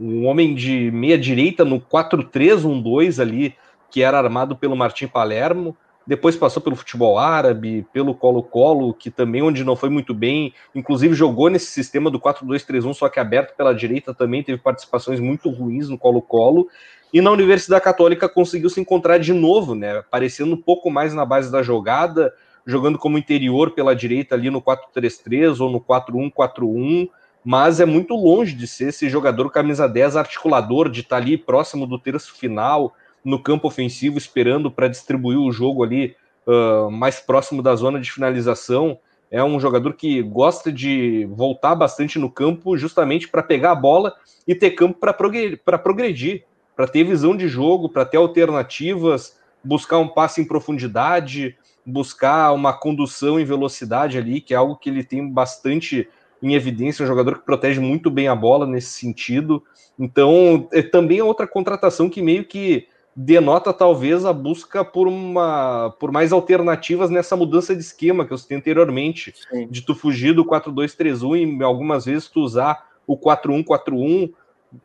um 0.00 0.26
homem 0.26 0.54
de 0.54 0.90
meia 0.92 1.18
direita 1.18 1.64
no 1.64 1.80
4-3-1-2 1.80 3.20
ali, 3.20 3.54
que 3.90 4.02
era 4.02 4.18
armado 4.18 4.56
pelo 4.56 4.76
Martim 4.76 5.08
Palermo. 5.08 5.76
Depois 6.06 6.36
passou 6.36 6.62
pelo 6.62 6.76
futebol 6.76 7.18
árabe, 7.18 7.86
pelo 7.92 8.14
Colo-Colo, 8.14 8.94
que 8.94 9.10
também 9.10 9.42
onde 9.42 9.62
não 9.62 9.76
foi 9.76 9.88
muito 9.88 10.12
bem, 10.12 10.52
inclusive 10.74 11.14
jogou 11.14 11.48
nesse 11.48 11.66
sistema 11.66 12.10
do 12.10 12.18
4-2-3-1, 12.18 12.94
só 12.94 13.08
que 13.08 13.20
aberto 13.20 13.56
pela 13.56 13.72
direita 13.72 14.12
também 14.12 14.42
teve 14.42 14.58
participações 14.58 15.20
muito 15.20 15.48
ruins 15.48 15.88
no 15.88 15.98
Colo-Colo. 15.98 16.68
E 17.12 17.20
na 17.20 17.30
Universidade 17.30 17.84
Católica 17.84 18.28
conseguiu 18.28 18.70
se 18.70 18.80
encontrar 18.80 19.18
de 19.18 19.32
novo, 19.32 19.74
né? 19.74 19.98
Aparecendo 19.98 20.54
um 20.54 20.60
pouco 20.60 20.90
mais 20.90 21.14
na 21.14 21.24
base 21.24 21.52
da 21.52 21.62
jogada, 21.62 22.32
jogando 22.64 22.98
como 22.98 23.18
interior 23.18 23.72
pela 23.72 23.94
direita 23.94 24.34
ali 24.34 24.50
no 24.50 24.62
4-3-3 24.62 25.60
ou 25.60 25.70
no 25.70 25.80
4-1-4-1 25.80 27.08
mas 27.44 27.80
é 27.80 27.84
muito 27.84 28.14
longe 28.14 28.54
de 28.54 28.66
ser 28.66 28.88
esse 28.88 29.08
jogador 29.08 29.50
camisa 29.50 29.88
10 29.88 30.16
articulador, 30.16 30.88
de 30.88 31.00
estar 31.00 31.16
tá 31.16 31.22
ali 31.22 31.36
próximo 31.36 31.86
do 31.86 31.98
terço 31.98 32.34
final, 32.34 32.94
no 33.24 33.40
campo 33.40 33.68
ofensivo, 33.68 34.18
esperando 34.18 34.70
para 34.70 34.88
distribuir 34.88 35.38
o 35.38 35.52
jogo 35.52 35.84
ali 35.84 36.16
uh, 36.46 36.90
mais 36.90 37.20
próximo 37.20 37.62
da 37.62 37.74
zona 37.74 38.00
de 38.00 38.10
finalização. 38.10 38.98
É 39.30 39.42
um 39.42 39.58
jogador 39.58 39.94
que 39.94 40.22
gosta 40.22 40.70
de 40.70 41.26
voltar 41.32 41.74
bastante 41.74 42.18
no 42.18 42.30
campo, 42.30 42.76
justamente 42.76 43.28
para 43.28 43.42
pegar 43.42 43.72
a 43.72 43.76
bola 43.76 44.14
e 44.46 44.54
ter 44.54 44.72
campo 44.72 44.98
para 44.98 45.12
progredir, 45.12 45.60
progredir 45.82 46.44
para 46.76 46.86
ter 46.86 47.04
visão 47.04 47.36
de 47.36 47.48
jogo, 47.48 47.88
para 47.88 48.04
ter 48.04 48.16
alternativas, 48.16 49.38
buscar 49.62 49.98
um 49.98 50.08
passe 50.08 50.40
em 50.40 50.44
profundidade, 50.44 51.56
buscar 51.84 52.52
uma 52.52 52.72
condução 52.72 53.38
em 53.38 53.44
velocidade 53.44 54.18
ali, 54.18 54.40
que 54.40 54.54
é 54.54 54.56
algo 54.56 54.76
que 54.76 54.90
ele 54.90 55.04
tem 55.04 55.28
bastante 55.28 56.08
em 56.42 56.54
evidência, 56.54 57.04
um 57.04 57.06
jogador 57.06 57.38
que 57.38 57.46
protege 57.46 57.78
muito 57.78 58.10
bem 58.10 58.26
a 58.26 58.34
bola 58.34 58.66
nesse 58.66 58.90
sentido. 58.98 59.62
Então, 59.98 60.68
é 60.72 60.82
também 60.82 61.18
é 61.18 61.24
outra 61.24 61.46
contratação 61.46 62.10
que 62.10 62.20
meio 62.20 62.44
que 62.44 62.88
denota 63.14 63.72
talvez 63.72 64.24
a 64.24 64.32
busca 64.32 64.84
por 64.84 65.06
uma 65.06 65.94
por 66.00 66.10
mais 66.10 66.32
alternativas 66.32 67.10
nessa 67.10 67.36
mudança 67.36 67.74
de 67.74 67.82
esquema 67.82 68.24
que 68.24 68.32
eu 68.32 68.38
citei 68.38 68.56
anteriormente, 68.56 69.34
Sim. 69.50 69.68
de 69.70 69.82
tu 69.82 69.94
fugir 69.94 70.34
do 70.34 70.44
4-2-3-1 70.44 71.60
e 71.60 71.62
algumas 71.62 72.06
vezes 72.06 72.28
tu 72.28 72.40
usar 72.40 72.86
o 73.06 73.16
4-1-4-1, 73.16 74.32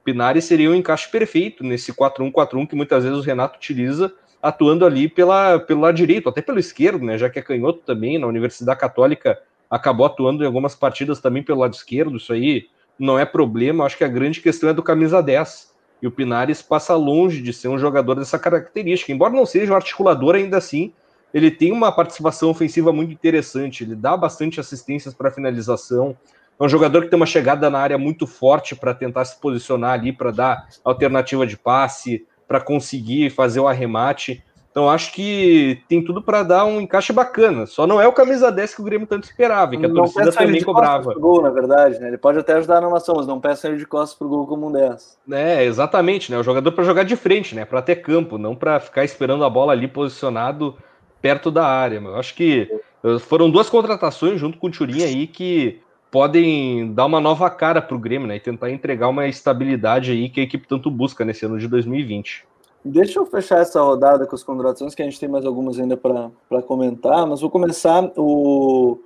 Pinares 0.04 0.44
seria 0.44 0.70
um 0.70 0.76
encaixe 0.76 1.10
perfeito 1.10 1.64
nesse 1.64 1.94
4-1-4-1 1.94 2.68
que 2.68 2.76
muitas 2.76 3.04
vezes 3.04 3.18
o 3.18 3.22
Renato 3.22 3.58
utiliza, 3.58 4.14
atuando 4.42 4.86
ali 4.86 5.08
pela, 5.08 5.60
pelo 5.60 5.82
lado 5.82 5.96
direito, 5.96 6.28
até 6.28 6.42
pelo 6.42 6.60
esquerdo, 6.60 7.06
né, 7.06 7.18
já 7.18 7.30
que 7.30 7.40
é 7.40 7.42
canhoto 7.42 7.80
também, 7.86 8.20
na 8.20 8.28
Universidade 8.28 8.80
Católica 8.80 9.40
acabou 9.70 10.06
atuando 10.06 10.44
em 10.44 10.48
algumas 10.48 10.76
partidas 10.76 11.20
também 11.20 11.44
pelo 11.44 11.60
lado 11.60 11.74
esquerdo, 11.74 12.18
isso 12.18 12.34
aí 12.34 12.68
não 13.00 13.20
é 13.20 13.26
problema. 13.26 13.86
Acho 13.86 13.98
que 13.98 14.04
a 14.04 14.08
grande 14.08 14.42
questão 14.42 14.70
é 14.70 14.74
do 14.74 14.84
camisa 14.84 15.22
10. 15.22 15.76
E 16.02 16.08
o 16.08 16.12
Pinares 16.12 16.62
passa 16.62 16.96
longe 16.96 17.42
de 17.42 17.52
ser 17.52 17.70
um 17.70 17.78
jogador 17.78 18.16
dessa 18.16 18.38
característica. 18.38 19.12
Embora 19.12 19.34
não 19.34 19.46
seja 19.46 19.74
um 19.74 19.76
articulador, 19.76 20.36
ainda 20.36 20.58
assim, 20.58 20.94
ele 21.34 21.50
tem 21.50 21.72
uma 21.72 21.92
participação 21.92 22.50
ofensiva 22.50 22.94
muito 22.94 23.12
interessante. 23.12 23.84
Ele 23.84 23.96
dá 23.96 24.16
bastante 24.16 24.60
assistências 24.60 25.14
para 25.14 25.32
finalização. 25.32 26.16
É 26.60 26.64
um 26.64 26.70
jogador 26.70 27.04
que 27.04 27.10
tem 27.10 27.18
uma 27.18 27.26
chegada 27.26 27.70
na 27.70 27.80
área 27.80 27.98
muito 27.98 28.26
forte 28.26 28.76
para 28.76 28.94
tentar 28.94 29.26
se 29.26 29.40
posicionar 29.40 29.94
ali, 29.94 30.14
para 30.14 30.32
dar 30.32 30.68
alternativa 30.84 31.46
de 31.46 31.58
passe, 31.58 32.26
para 32.48 32.62
conseguir 32.62 33.30
fazer 33.32 33.60
o 33.60 33.68
arremate. 33.68 34.44
Então 34.78 34.92
acho 34.92 35.12
que 35.12 35.82
tem 35.90 36.04
tudo 36.04 36.22
para 36.22 36.44
dar 36.44 36.64
um 36.64 36.80
encaixe 36.80 37.12
bacana. 37.12 37.66
Só 37.66 37.88
não 37.88 38.00
é 38.00 38.08
o 38.08 38.14
camisa 38.14 38.52
10 38.52 38.76
que 38.76 38.82
o 38.82 38.84
Grêmio 38.84 39.08
tanto 39.08 39.24
esperava 39.24 39.74
e 39.74 39.80
que 39.80 39.86
a 39.86 39.88
não 39.88 39.96
torcida 39.96 40.32
também 40.32 40.64
cobrava. 40.64 41.16
Gol, 41.16 41.42
na 41.42 41.50
verdade, 41.50 42.00
né? 42.00 42.10
Ele 42.10 42.18
pode 42.20 42.38
até 42.38 42.54
ajudar 42.54 42.80
na 42.80 42.86
armação, 42.86 43.16
mas 43.16 43.26
não 43.26 43.40
peça 43.40 43.68
ele 43.68 43.78
de 43.78 43.88
costas 43.88 44.16
pro 44.16 44.30
gol 44.30 44.46
como 44.46 44.68
um 44.68 44.72
10. 44.72 45.18
É, 45.32 45.64
exatamente, 45.64 46.32
né? 46.32 46.38
O 46.38 46.44
jogador 46.44 46.72
para 46.72 46.84
jogar 46.84 47.02
de 47.02 47.16
frente, 47.16 47.56
né? 47.56 47.66
Para 47.66 47.82
ter 47.82 47.96
campo, 47.96 48.38
não 48.38 48.56
para 48.56 48.80
ficar 48.80 49.04
esperando 49.04 49.44
a 49.44 49.50
bola 49.50 49.72
ali 49.72 49.88
posicionado 49.88 50.78
perto 51.24 51.50
da 51.50 51.66
área. 51.66 51.98
Eu 51.98 52.16
acho 52.16 52.36
que 52.36 52.70
eh, 53.04 53.18
foram 53.18 53.50
duas 53.50 53.72
contratações 53.72 54.40
junto 54.40 54.60
com 54.60 54.68
o 54.68 54.72
Turin 54.72 55.02
aí 55.02 55.26
que 55.26 55.82
podem 56.12 56.94
dar 56.94 57.08
uma 57.08 57.20
nova 57.20 57.50
cara 57.50 57.82
para 57.82 57.98
o 57.98 58.00
Grêmio, 58.00 58.28
né? 58.28 58.36
E 58.36 58.40
tentar 58.40 58.70
entregar 58.70 59.08
uma 59.08 59.28
estabilidade 59.28 60.12
aí 60.12 60.30
que 60.30 60.40
a 60.40 60.44
equipe 60.44 60.68
tanto 60.68 60.92
busca 60.92 61.26
nesse 61.26 61.48
ano 61.48 61.58
de 61.58 61.68
2020. 61.68 62.46
Deixa 62.88 63.20
eu 63.20 63.26
fechar 63.26 63.60
essa 63.60 63.82
rodada 63.82 64.26
com 64.26 64.34
as 64.34 64.44
contratações, 64.44 64.96
que 64.96 65.02
a 65.02 65.06
gente 65.06 65.20
tem 65.20 65.28
mais 65.28 65.46
algumas 65.46 65.78
ainda 65.78 65.98
para 65.98 66.62
comentar, 66.62 67.28
mas 67.28 67.42
vou 67.42 67.50
começar 67.50 68.12
o, 68.16 68.98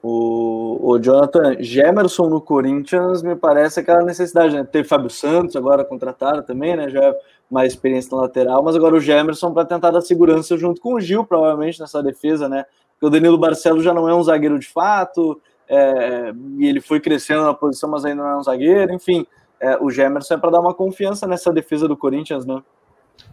o, 0.00 0.90
o 0.92 0.98
Jonathan 1.00 1.60
Gemerson 1.60 2.28
no 2.28 2.40
Corinthians, 2.40 3.22
me 3.22 3.34
parece 3.34 3.80
aquela 3.80 4.04
necessidade, 4.04 4.54
né? 4.54 4.62
Teve 4.62 4.86
Fábio 4.86 5.10
Santos 5.10 5.56
agora 5.56 5.84
contratado 5.84 6.44
também, 6.44 6.76
né? 6.76 6.88
Já 6.88 7.02
é 7.02 7.20
mais 7.50 7.72
experiência 7.72 8.14
na 8.14 8.22
lateral, 8.22 8.62
mas 8.62 8.76
agora 8.76 8.94
o 8.94 9.00
Gemerson 9.00 9.52
para 9.52 9.64
tentar 9.64 9.90
dar 9.90 10.00
segurança 10.00 10.56
junto 10.56 10.80
com 10.80 10.94
o 10.94 11.00
Gil, 11.00 11.24
provavelmente, 11.24 11.80
nessa 11.80 12.00
defesa, 12.00 12.48
né? 12.48 12.64
Porque 12.92 13.06
o 13.06 13.10
Danilo 13.10 13.36
Barcelo 13.36 13.82
já 13.82 13.92
não 13.92 14.08
é 14.08 14.14
um 14.14 14.22
zagueiro 14.22 14.60
de 14.60 14.68
fato, 14.68 15.40
é, 15.68 16.32
e 16.58 16.66
ele 16.66 16.80
foi 16.80 17.00
crescendo 17.00 17.42
na 17.42 17.52
posição, 17.54 17.90
mas 17.90 18.04
ainda 18.04 18.22
não 18.22 18.30
é 18.30 18.36
um 18.36 18.42
zagueiro, 18.44 18.92
enfim. 18.94 19.26
É, 19.58 19.76
o 19.82 19.90
Gemerson 19.90 20.34
é 20.34 20.36
para 20.36 20.50
dar 20.50 20.60
uma 20.60 20.74
confiança 20.74 21.26
nessa 21.26 21.52
defesa 21.52 21.88
do 21.88 21.96
Corinthians, 21.96 22.46
né? 22.46 22.62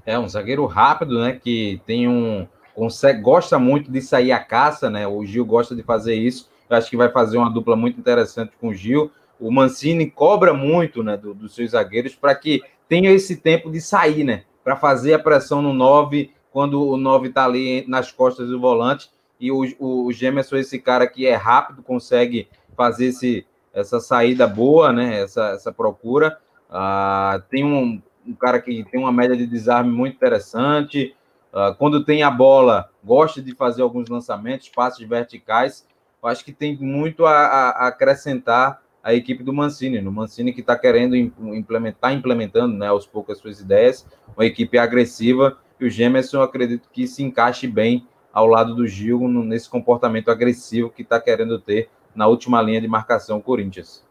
É 0.05 0.17
um 0.17 0.27
zagueiro 0.27 0.65
rápido, 0.65 1.19
né? 1.19 1.39
Que 1.41 1.81
tem 1.85 2.07
um 2.07 2.47
consegue 2.73 3.21
gosta 3.21 3.59
muito 3.59 3.91
de 3.91 4.01
sair 4.01 4.31
a 4.31 4.39
caça, 4.39 4.89
né? 4.89 5.07
O 5.07 5.25
Gil 5.25 5.45
gosta 5.45 5.75
de 5.75 5.83
fazer 5.83 6.15
isso. 6.15 6.49
Eu 6.69 6.77
acho 6.77 6.89
que 6.89 6.97
vai 6.97 7.09
fazer 7.09 7.37
uma 7.37 7.49
dupla 7.49 7.75
muito 7.75 7.99
interessante 7.99 8.53
com 8.59 8.69
o 8.69 8.73
Gil. 8.73 9.11
O 9.39 9.51
Mancini 9.51 10.09
cobra 10.09 10.53
muito, 10.53 11.03
né, 11.03 11.17
do, 11.17 11.33
dos 11.33 11.53
seus 11.53 11.71
zagueiros 11.71 12.15
para 12.15 12.33
que 12.35 12.61
tenha 12.87 13.11
esse 13.11 13.37
tempo 13.37 13.69
de 13.69 13.81
sair, 13.81 14.23
né? 14.23 14.43
Para 14.63 14.75
fazer 14.75 15.13
a 15.13 15.19
pressão 15.19 15.61
no 15.61 15.73
9 15.73 16.31
quando 16.51 16.81
o 16.85 16.97
9 16.97 17.29
está 17.29 17.45
ali 17.45 17.85
nas 17.87 18.11
costas 18.11 18.49
do 18.49 18.59
volante. 18.59 19.09
E 19.39 19.51
o, 19.51 19.63
o, 19.79 20.05
o 20.05 20.13
Gemerson, 20.13 20.57
esse 20.57 20.79
cara 20.79 21.07
que 21.07 21.25
é 21.25 21.35
rápido, 21.35 21.81
consegue 21.81 22.47
fazer 22.75 23.07
esse, 23.07 23.45
essa 23.73 23.99
saída 23.99 24.47
boa, 24.47 24.93
né? 24.93 25.21
Essa, 25.21 25.49
essa 25.49 25.71
procura. 25.71 26.37
Ah, 26.69 27.41
tem 27.49 27.65
um, 27.65 28.01
um 28.31 28.35
cara 28.35 28.61
que 28.61 28.83
tem 28.89 28.99
uma 28.99 29.11
média 29.11 29.35
de 29.35 29.45
desarme 29.45 29.91
muito 29.91 30.15
interessante. 30.15 31.15
Uh, 31.53 31.75
quando 31.75 32.03
tem 32.03 32.23
a 32.23 32.31
bola, 32.31 32.89
gosta 33.03 33.41
de 33.41 33.53
fazer 33.53 33.81
alguns 33.81 34.07
lançamentos, 34.09 34.69
passes 34.69 35.07
verticais. 35.07 35.85
Eu 36.23 36.29
acho 36.29 36.45
que 36.45 36.53
tem 36.53 36.77
muito 36.77 37.25
a, 37.25 37.33
a 37.33 37.87
acrescentar 37.87 38.81
a 39.03 39.13
equipe 39.13 39.43
do 39.43 39.51
Mancini. 39.51 39.99
No 39.99 40.11
Mancini 40.11 40.53
que 40.53 40.61
está 40.61 40.77
querendo 40.77 41.15
implementar, 41.15 42.13
implementando 42.13 42.77
né, 42.77 42.87
aos 42.87 43.05
poucos 43.05 43.35
as 43.35 43.41
suas 43.41 43.59
ideias, 43.59 44.07
uma 44.35 44.45
equipe 44.45 44.77
agressiva. 44.77 45.57
E 45.79 45.85
o 45.85 45.89
Gemerson, 45.89 46.41
acredito 46.41 46.89
que 46.91 47.07
se 47.07 47.23
encaixe 47.23 47.67
bem 47.67 48.07
ao 48.31 48.47
lado 48.47 48.75
do 48.75 48.87
Gil 48.87 49.27
nesse 49.27 49.69
comportamento 49.69 50.29
agressivo 50.29 50.89
que 50.89 51.01
está 51.01 51.19
querendo 51.19 51.59
ter 51.59 51.89
na 52.15 52.27
última 52.27 52.61
linha 52.61 52.79
de 52.79 52.87
marcação 52.87 53.41
Corinthians. 53.41 54.05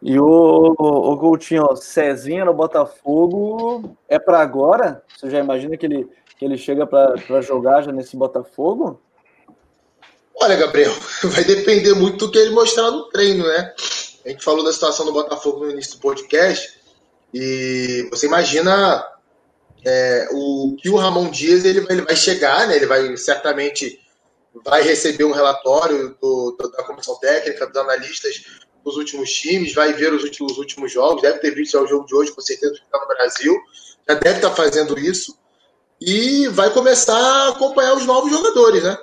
E 0.00 0.18
o, 0.18 0.74
o 0.78 1.16
Coutinho, 1.16 1.66
ó, 1.70 1.76
Cezinha 1.76 2.44
no 2.44 2.54
Botafogo 2.54 3.96
é 4.08 4.18
para 4.18 4.40
agora? 4.40 5.02
Você 5.16 5.30
já 5.30 5.38
imagina 5.38 5.76
que 5.76 5.86
ele, 5.86 6.08
que 6.38 6.44
ele 6.44 6.56
chega 6.56 6.86
para 6.86 7.40
jogar 7.40 7.82
já 7.82 7.92
nesse 7.92 8.16
Botafogo? 8.16 9.00
Olha, 10.34 10.56
Gabriel, 10.56 10.92
vai 11.24 11.44
depender 11.44 11.94
muito 11.94 12.26
do 12.26 12.32
que 12.32 12.38
ele 12.38 12.50
mostrar 12.50 12.90
no 12.90 13.04
treino, 13.10 13.46
né? 13.46 13.74
A 14.24 14.28
gente 14.28 14.44
falou 14.44 14.64
da 14.64 14.72
situação 14.72 15.06
do 15.06 15.12
Botafogo 15.12 15.64
no 15.64 15.70
início 15.70 15.96
do 15.96 16.00
podcast 16.00 16.80
e 17.32 18.08
você 18.10 18.26
imagina 18.26 19.04
é, 19.84 20.28
o 20.32 20.76
que 20.78 20.88
o 20.88 20.96
Ramon 20.96 21.30
Dias 21.30 21.64
ele, 21.64 21.84
ele 21.88 22.02
vai 22.02 22.16
chegar, 22.16 22.68
né? 22.68 22.76
Ele 22.76 22.86
vai 22.86 23.16
certamente 23.16 24.00
vai 24.64 24.82
receber 24.82 25.24
um 25.24 25.32
relatório 25.32 26.16
do, 26.20 26.56
da 26.76 26.84
comissão 26.84 27.18
técnica, 27.18 27.66
dos 27.66 27.76
analistas 27.76 28.44
dos 28.84 28.96
últimos 28.96 29.30
times, 29.32 29.74
vai 29.74 29.92
ver 29.92 30.12
os 30.12 30.22
últimos, 30.22 30.52
os 30.52 30.58
últimos 30.58 30.92
jogos, 30.92 31.22
deve 31.22 31.38
ter 31.38 31.54
visto 31.54 31.78
o 31.78 31.86
jogo 31.86 32.06
de 32.06 32.14
hoje, 32.14 32.32
com 32.32 32.40
certeza, 32.40 32.74
que 32.74 32.84
está 32.84 32.98
no 32.98 33.06
Brasil, 33.06 33.60
já 34.08 34.14
deve 34.14 34.36
estar 34.36 34.50
tá 34.50 34.56
fazendo 34.56 34.98
isso. 34.98 35.38
e 36.00 36.48
vai 36.48 36.68
começar 36.70 37.16
a 37.16 37.48
acompanhar 37.50 37.94
os 37.94 38.04
novos 38.04 38.30
jogadores, 38.30 38.82
né? 38.82 38.98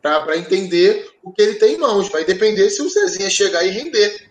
Para 0.00 0.36
entender 0.36 1.10
o 1.22 1.32
que 1.32 1.42
ele 1.42 1.54
tem 1.54 1.74
em 1.74 1.78
mãos. 1.78 2.08
Vai 2.10 2.24
depender 2.24 2.70
se 2.70 2.82
o 2.82 2.88
Zezinha 2.88 3.28
chegar 3.30 3.64
e 3.64 3.70
render. 3.70 4.30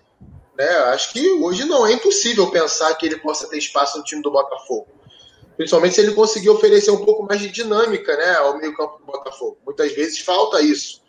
Né? 0.57 0.69
Acho 0.93 1.11
que 1.11 1.31
hoje 1.31 1.65
não 1.65 1.85
é 1.85 1.93
impossível 1.93 2.49
pensar 2.51 2.93
que 2.95 3.07
ele 3.07 3.17
possa 3.17 3.49
ter 3.49 3.57
espaço 3.57 3.97
no 3.97 4.03
time 4.03 4.21
do 4.21 4.31
Botafogo. 4.31 4.87
Principalmente 5.57 5.95
se 5.95 6.01
ele 6.01 6.13
conseguir 6.13 6.49
oferecer 6.49 6.91
um 6.91 7.03
pouco 7.03 7.23
mais 7.23 7.41
de 7.41 7.49
dinâmica 7.49 8.15
né, 8.15 8.35
ao 8.35 8.57
meio-campo 8.57 8.99
do 8.99 9.05
Botafogo. 9.05 9.57
Muitas 9.65 9.91
vezes 9.93 10.19
falta 10.19 10.61
isso. 10.61 11.01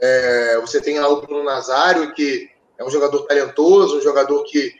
É, 0.00 0.58
você 0.60 0.80
tem 0.80 0.98
lá 0.98 1.08
o 1.08 1.20
Bruno 1.20 1.44
Nazário, 1.44 2.12
que 2.14 2.48
é 2.78 2.84
um 2.84 2.90
jogador 2.90 3.26
talentoso, 3.26 3.98
um 3.98 4.02
jogador 4.02 4.42
que 4.44 4.74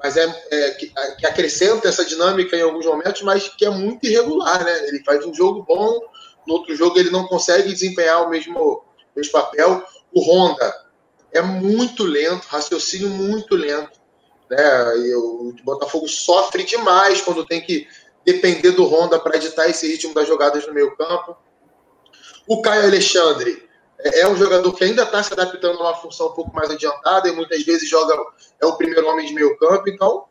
mas 0.00 0.16
é, 0.16 0.44
é 0.52 0.70
que, 0.72 0.92
que, 1.18 1.26
acrescenta 1.26 1.88
essa 1.88 2.04
dinâmica 2.04 2.56
em 2.56 2.62
alguns 2.62 2.86
momentos, 2.86 3.20
mas 3.22 3.48
que 3.48 3.64
é 3.64 3.70
muito 3.70 4.06
irregular, 4.06 4.64
né? 4.64 4.86
Ele 4.86 5.02
faz 5.02 5.26
um 5.26 5.34
jogo 5.34 5.64
bom, 5.64 6.00
no 6.46 6.54
outro 6.54 6.74
jogo 6.76 6.98
ele 6.98 7.10
não 7.10 7.26
consegue 7.26 7.72
desempenhar 7.72 8.24
o 8.24 8.30
mesmo, 8.30 8.84
mesmo 9.14 9.32
papel. 9.32 9.82
O 10.12 10.20
Honda 10.20 10.72
é 11.32 11.42
muito 11.42 12.04
lento, 12.04 12.46
raciocínio 12.46 13.08
muito 13.08 13.56
lento, 13.56 13.98
né? 14.48 14.96
E 14.98 15.14
o 15.16 15.52
Botafogo 15.64 16.06
sofre 16.06 16.62
demais 16.62 17.20
quando 17.20 17.44
tem 17.44 17.60
que 17.60 17.88
depender 18.24 18.70
do 18.70 18.84
Honda 18.84 19.18
para 19.18 19.36
editar 19.36 19.68
esse 19.68 19.86
ritmo 19.88 20.14
das 20.14 20.28
jogadas 20.28 20.66
no 20.66 20.72
meio 20.72 20.96
campo. 20.96 21.36
O 22.46 22.62
Caio 22.62 22.84
Alexandre 22.84 23.67
é, 24.00 24.28
um 24.28 24.36
jogador 24.36 24.72
que 24.72 24.84
ainda 24.84 25.02
está 25.02 25.22
se 25.22 25.32
adaptando 25.32 25.78
a 25.78 25.82
uma 25.82 25.94
função 25.96 26.28
um 26.28 26.32
pouco 26.32 26.54
mais 26.54 26.70
adiantada 26.70 27.28
e 27.28 27.32
muitas 27.32 27.62
vezes 27.64 27.88
joga 27.88 28.14
é 28.60 28.66
o 28.66 28.76
primeiro 28.76 29.08
homem 29.08 29.26
de 29.26 29.34
meio 29.34 29.56
campo, 29.58 29.88
então 29.88 30.24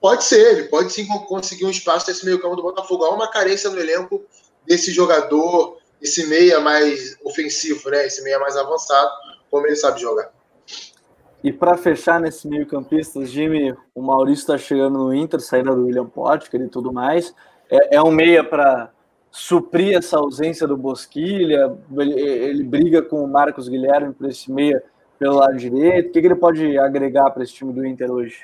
pode 0.00 0.24
ser, 0.24 0.56
ele 0.56 0.68
pode 0.68 0.92
sim 0.92 1.06
conseguir 1.26 1.66
um 1.66 1.70
espaço 1.70 2.08
nesse 2.08 2.24
meio 2.24 2.40
campo 2.40 2.56
do 2.56 2.62
Botafogo. 2.62 3.04
Há 3.04 3.10
uma 3.10 3.30
carência 3.30 3.68
no 3.68 3.78
elenco 3.78 4.24
desse 4.66 4.92
jogador, 4.92 5.78
esse 6.00 6.26
meia 6.26 6.60
mais 6.60 7.16
ofensivo, 7.24 7.90
né? 7.90 8.06
Esse 8.06 8.22
meia 8.22 8.38
mais 8.38 8.56
avançado, 8.56 9.10
como 9.50 9.66
ele 9.66 9.76
sabe 9.76 10.00
jogar. 10.00 10.30
E 11.42 11.52
para 11.52 11.76
fechar 11.76 12.20
nesse 12.20 12.48
meio 12.48 12.66
campista, 12.66 13.24
Jimmy, 13.24 13.74
o 13.94 14.02
Maurício 14.02 14.42
está 14.42 14.58
chegando 14.58 14.98
no 14.98 15.14
Inter, 15.14 15.40
saída 15.40 15.74
do 15.74 15.84
William 15.84 16.06
Potker 16.06 16.60
e 16.60 16.68
tudo 16.68 16.92
mais. 16.92 17.34
É, 17.70 17.96
é 17.96 18.02
um 18.02 18.10
meia 18.10 18.42
para 18.42 18.90
suprir 19.38 19.96
essa 19.96 20.18
ausência 20.18 20.66
do 20.66 20.76
Bosquilha, 20.76 21.72
ele, 21.96 22.20
ele, 22.20 22.64
briga 22.64 23.00
com 23.00 23.22
o 23.22 23.28
Marcos 23.28 23.68
Guilherme 23.68 24.12
por 24.12 24.28
esse 24.28 24.50
meia 24.50 24.82
pelo 25.16 25.36
lado 25.36 25.56
direito. 25.56 26.08
O 26.08 26.12
que, 26.12 26.20
que 26.20 26.26
ele 26.26 26.34
pode 26.34 26.76
agregar 26.76 27.30
para 27.30 27.44
esse 27.44 27.54
time 27.54 27.72
do 27.72 27.86
Inter 27.86 28.10
hoje? 28.10 28.38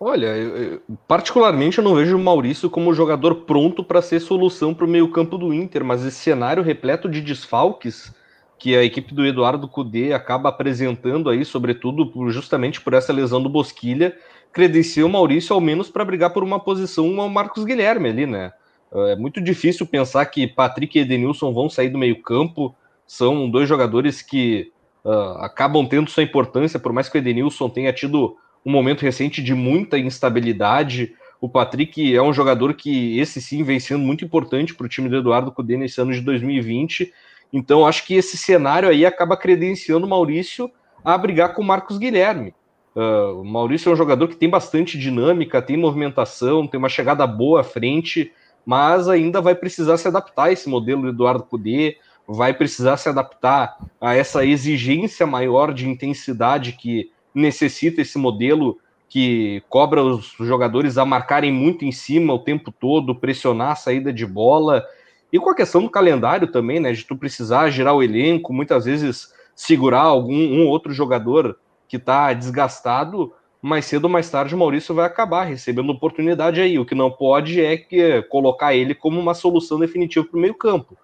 Olha, 0.00 0.26
eu, 0.36 0.80
particularmente 1.06 1.78
eu 1.78 1.84
não 1.84 1.94
vejo 1.94 2.16
o 2.16 2.20
Maurício 2.20 2.68
como 2.68 2.92
jogador 2.92 3.42
pronto 3.42 3.84
para 3.84 4.02
ser 4.02 4.18
solução 4.18 4.74
para 4.74 4.84
o 4.84 4.88
meio-campo 4.88 5.38
do 5.38 5.54
Inter, 5.54 5.84
mas 5.84 6.04
esse 6.04 6.18
cenário 6.18 6.62
repleto 6.62 7.08
de 7.08 7.20
desfalques 7.20 8.12
que 8.58 8.76
a 8.76 8.82
equipe 8.82 9.14
do 9.14 9.24
Eduardo 9.24 9.68
Cudê 9.68 10.12
acaba 10.12 10.48
apresentando 10.48 11.30
aí, 11.30 11.44
sobretudo 11.44 12.12
justamente 12.30 12.80
por 12.80 12.94
essa 12.94 13.12
lesão 13.12 13.40
do 13.40 13.48
Bosquilha, 13.48 14.16
credencia 14.52 15.06
o 15.06 15.08
Maurício 15.08 15.54
ao 15.54 15.60
menos 15.60 15.88
para 15.88 16.04
brigar 16.04 16.32
por 16.32 16.42
uma 16.42 16.58
posição 16.58 17.20
ao 17.20 17.28
Marcos 17.28 17.64
Guilherme 17.64 18.08
ali, 18.08 18.26
né? 18.26 18.52
É 18.92 19.14
muito 19.14 19.40
difícil 19.40 19.86
pensar 19.86 20.26
que 20.26 20.46
Patrick 20.48 20.98
e 20.98 21.02
Edenilson 21.02 21.52
vão 21.52 21.70
sair 21.70 21.88
do 21.90 21.98
meio-campo. 21.98 22.74
São 23.06 23.48
dois 23.48 23.68
jogadores 23.68 24.20
que 24.20 24.72
uh, 25.04 25.38
acabam 25.38 25.86
tendo 25.86 26.10
sua 26.10 26.24
importância, 26.24 26.78
por 26.78 26.92
mais 26.92 27.08
que 27.08 27.16
o 27.16 27.20
Edenilson 27.20 27.68
tenha 27.68 27.92
tido 27.92 28.36
um 28.66 28.70
momento 28.70 29.02
recente 29.02 29.42
de 29.42 29.54
muita 29.54 29.96
instabilidade. 29.96 31.14
O 31.40 31.48
Patrick 31.48 32.14
é 32.14 32.20
um 32.20 32.32
jogador 32.32 32.74
que, 32.74 33.18
esse 33.18 33.40
sim, 33.40 33.62
vem 33.62 33.78
sendo 33.78 34.00
muito 34.00 34.24
importante 34.24 34.74
para 34.74 34.86
o 34.86 34.88
time 34.88 35.08
do 35.08 35.16
Eduardo 35.16 35.52
Cudê 35.52 35.76
nesse 35.76 36.00
ano 36.00 36.12
de 36.12 36.20
2020. 36.20 37.12
Então, 37.52 37.86
acho 37.86 38.04
que 38.04 38.14
esse 38.14 38.36
cenário 38.36 38.88
aí 38.88 39.06
acaba 39.06 39.36
credenciando 39.36 40.04
o 40.04 40.10
Maurício 40.10 40.70
a 41.04 41.16
brigar 41.16 41.54
com 41.54 41.62
o 41.62 41.64
Marcos 41.64 41.96
Guilherme. 41.96 42.54
Uh, 42.94 43.40
o 43.40 43.44
Maurício 43.44 43.88
é 43.88 43.92
um 43.92 43.96
jogador 43.96 44.26
que 44.28 44.36
tem 44.36 44.50
bastante 44.50 44.98
dinâmica, 44.98 45.62
tem 45.62 45.76
movimentação, 45.76 46.66
tem 46.66 46.76
uma 46.76 46.88
chegada 46.88 47.24
boa 47.24 47.60
à 47.60 47.64
frente 47.64 48.32
mas 48.64 49.08
ainda 49.08 49.40
vai 49.40 49.54
precisar 49.54 49.96
se 49.96 50.08
adaptar 50.08 50.44
a 50.44 50.52
esse 50.52 50.68
modelo 50.68 51.02
do 51.02 51.08
Eduardo 51.08 51.44
Cudê, 51.44 51.96
vai 52.26 52.54
precisar 52.54 52.96
se 52.96 53.08
adaptar 53.08 53.76
a 54.00 54.14
essa 54.14 54.44
exigência 54.44 55.26
maior 55.26 55.72
de 55.74 55.88
intensidade 55.88 56.72
que 56.72 57.10
necessita 57.34 58.00
esse 58.00 58.18
modelo 58.18 58.78
que 59.08 59.62
cobra 59.68 60.02
os 60.02 60.36
jogadores 60.38 60.96
a 60.96 61.04
marcarem 61.04 61.52
muito 61.52 61.84
em 61.84 61.90
cima 61.90 62.32
o 62.32 62.38
tempo 62.38 62.70
todo, 62.70 63.14
pressionar 63.14 63.72
a 63.72 63.76
saída 63.76 64.12
de 64.12 64.24
bola. 64.24 64.84
E 65.32 65.38
com 65.38 65.50
a 65.50 65.54
questão 65.54 65.82
do 65.82 65.90
calendário 65.90 66.46
também, 66.46 66.78
né? 66.78 66.92
De 66.92 67.04
tu 67.04 67.16
precisar 67.16 67.70
girar 67.70 67.94
o 67.94 68.02
elenco, 68.02 68.52
muitas 68.52 68.84
vezes 68.84 69.32
segurar 69.56 70.02
algum 70.02 70.32
um 70.32 70.68
outro 70.68 70.92
jogador 70.92 71.58
que 71.88 71.96
está 71.96 72.32
desgastado, 72.32 73.32
mais 73.62 73.84
cedo 73.84 74.04
ou 74.04 74.10
mais 74.10 74.30
tarde 74.30 74.54
o 74.54 74.58
Maurício 74.58 74.94
vai 74.94 75.06
acabar 75.06 75.44
recebendo 75.44 75.90
oportunidade 75.90 76.60
aí. 76.60 76.78
O 76.78 76.84
que 76.84 76.94
não 76.94 77.10
pode 77.10 77.60
é 77.60 77.76
que 77.76 78.22
colocar 78.22 78.74
ele 78.74 78.94
como 78.94 79.20
uma 79.20 79.34
solução 79.34 79.78
definitiva 79.78 80.26
para 80.26 80.38
o 80.38 80.40
meio 80.40 80.54
campo. 80.54 80.96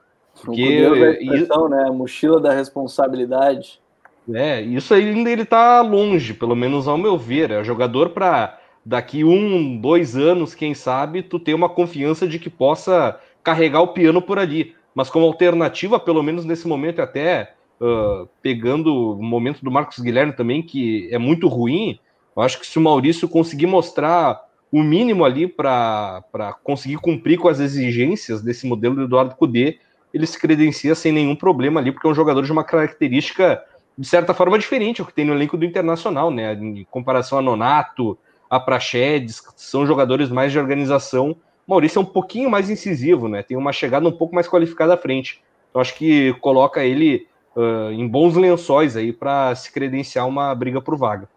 Porque 0.44 0.62
isso, 1.20 1.68
né? 1.68 1.84
A 1.88 1.92
mochila 1.92 2.40
da 2.40 2.52
responsabilidade. 2.52 3.80
É, 4.32 4.60
isso 4.60 4.92
ainda 4.92 5.30
ele 5.30 5.42
está 5.42 5.80
longe, 5.82 6.34
pelo 6.34 6.56
menos 6.56 6.88
ao 6.88 6.98
meu 6.98 7.16
ver. 7.16 7.50
É 7.50 7.62
jogador 7.62 8.10
para 8.10 8.58
daqui 8.84 9.24
um, 9.24 9.78
dois 9.78 10.16
anos, 10.16 10.54
quem 10.54 10.74
sabe, 10.74 11.22
tu 11.22 11.38
ter 11.38 11.54
uma 11.54 11.68
confiança 11.68 12.26
de 12.26 12.38
que 12.38 12.50
possa 12.50 13.18
carregar 13.42 13.80
o 13.80 13.88
piano 13.88 14.20
por 14.20 14.38
ali. 14.38 14.74
Mas 14.94 15.10
como 15.10 15.26
alternativa, 15.26 16.00
pelo 16.00 16.22
menos 16.22 16.44
nesse 16.44 16.66
momento, 16.66 17.00
até 17.00 17.52
uh, 17.80 18.28
pegando 18.42 19.12
o 19.12 19.22
momento 19.22 19.62
do 19.62 19.70
Marcos 19.70 19.98
Guilherme 19.98 20.32
também, 20.32 20.62
que 20.62 21.08
é 21.12 21.18
muito 21.18 21.48
ruim, 21.48 21.98
eu 22.36 22.42
acho 22.42 22.60
que 22.60 22.66
se 22.66 22.78
o 22.78 22.82
Maurício 22.82 23.28
conseguir 23.28 23.66
mostrar 23.66 24.44
o 24.70 24.82
mínimo 24.82 25.24
ali 25.24 25.48
para 25.48 26.22
conseguir 26.62 26.98
cumprir 26.98 27.38
com 27.38 27.48
as 27.48 27.60
exigências 27.60 28.42
desse 28.42 28.66
modelo 28.66 28.94
do 28.94 29.04
Eduardo 29.04 29.34
Cudê, 29.34 29.78
ele 30.12 30.26
se 30.26 30.38
credencia 30.38 30.94
sem 30.94 31.12
nenhum 31.12 31.34
problema 31.34 31.80
ali, 31.80 31.92
porque 31.92 32.06
é 32.06 32.10
um 32.10 32.14
jogador 32.14 32.42
de 32.42 32.52
uma 32.52 32.64
característica, 32.64 33.62
de 33.96 34.06
certa 34.06 34.34
forma, 34.34 34.58
diferente 34.58 35.00
ao 35.00 35.06
que 35.06 35.14
tem 35.14 35.24
no 35.24 35.32
elenco 35.32 35.56
do 35.56 35.64
Internacional, 35.64 36.30
né? 36.30 36.52
Em 36.54 36.84
comparação 36.90 37.38
a 37.38 37.42
Nonato, 37.42 38.18
a 38.50 38.60
Praxedes, 38.60 39.42
são 39.56 39.86
jogadores 39.86 40.28
mais 40.28 40.52
de 40.52 40.58
organização. 40.58 41.36
Maurício 41.66 41.98
é 41.98 42.02
um 42.02 42.06
pouquinho 42.06 42.50
mais 42.50 42.68
incisivo, 42.70 43.28
né? 43.28 43.42
Tem 43.42 43.56
uma 43.56 43.72
chegada 43.72 44.06
um 44.06 44.12
pouco 44.12 44.34
mais 44.34 44.48
qualificada 44.48 44.94
à 44.94 44.96
frente. 44.96 45.42
Então 45.70 45.80
acho 45.80 45.94
que 45.94 46.32
coloca 46.34 46.84
ele 46.84 47.26
uh, 47.54 47.90
em 47.92 48.06
bons 48.06 48.36
lençóis 48.36 48.96
aí 48.96 49.12
para 49.12 49.54
se 49.54 49.72
credenciar 49.72 50.26
uma 50.26 50.54
briga 50.54 50.80
por 50.80 50.96
vaga. 50.96 51.28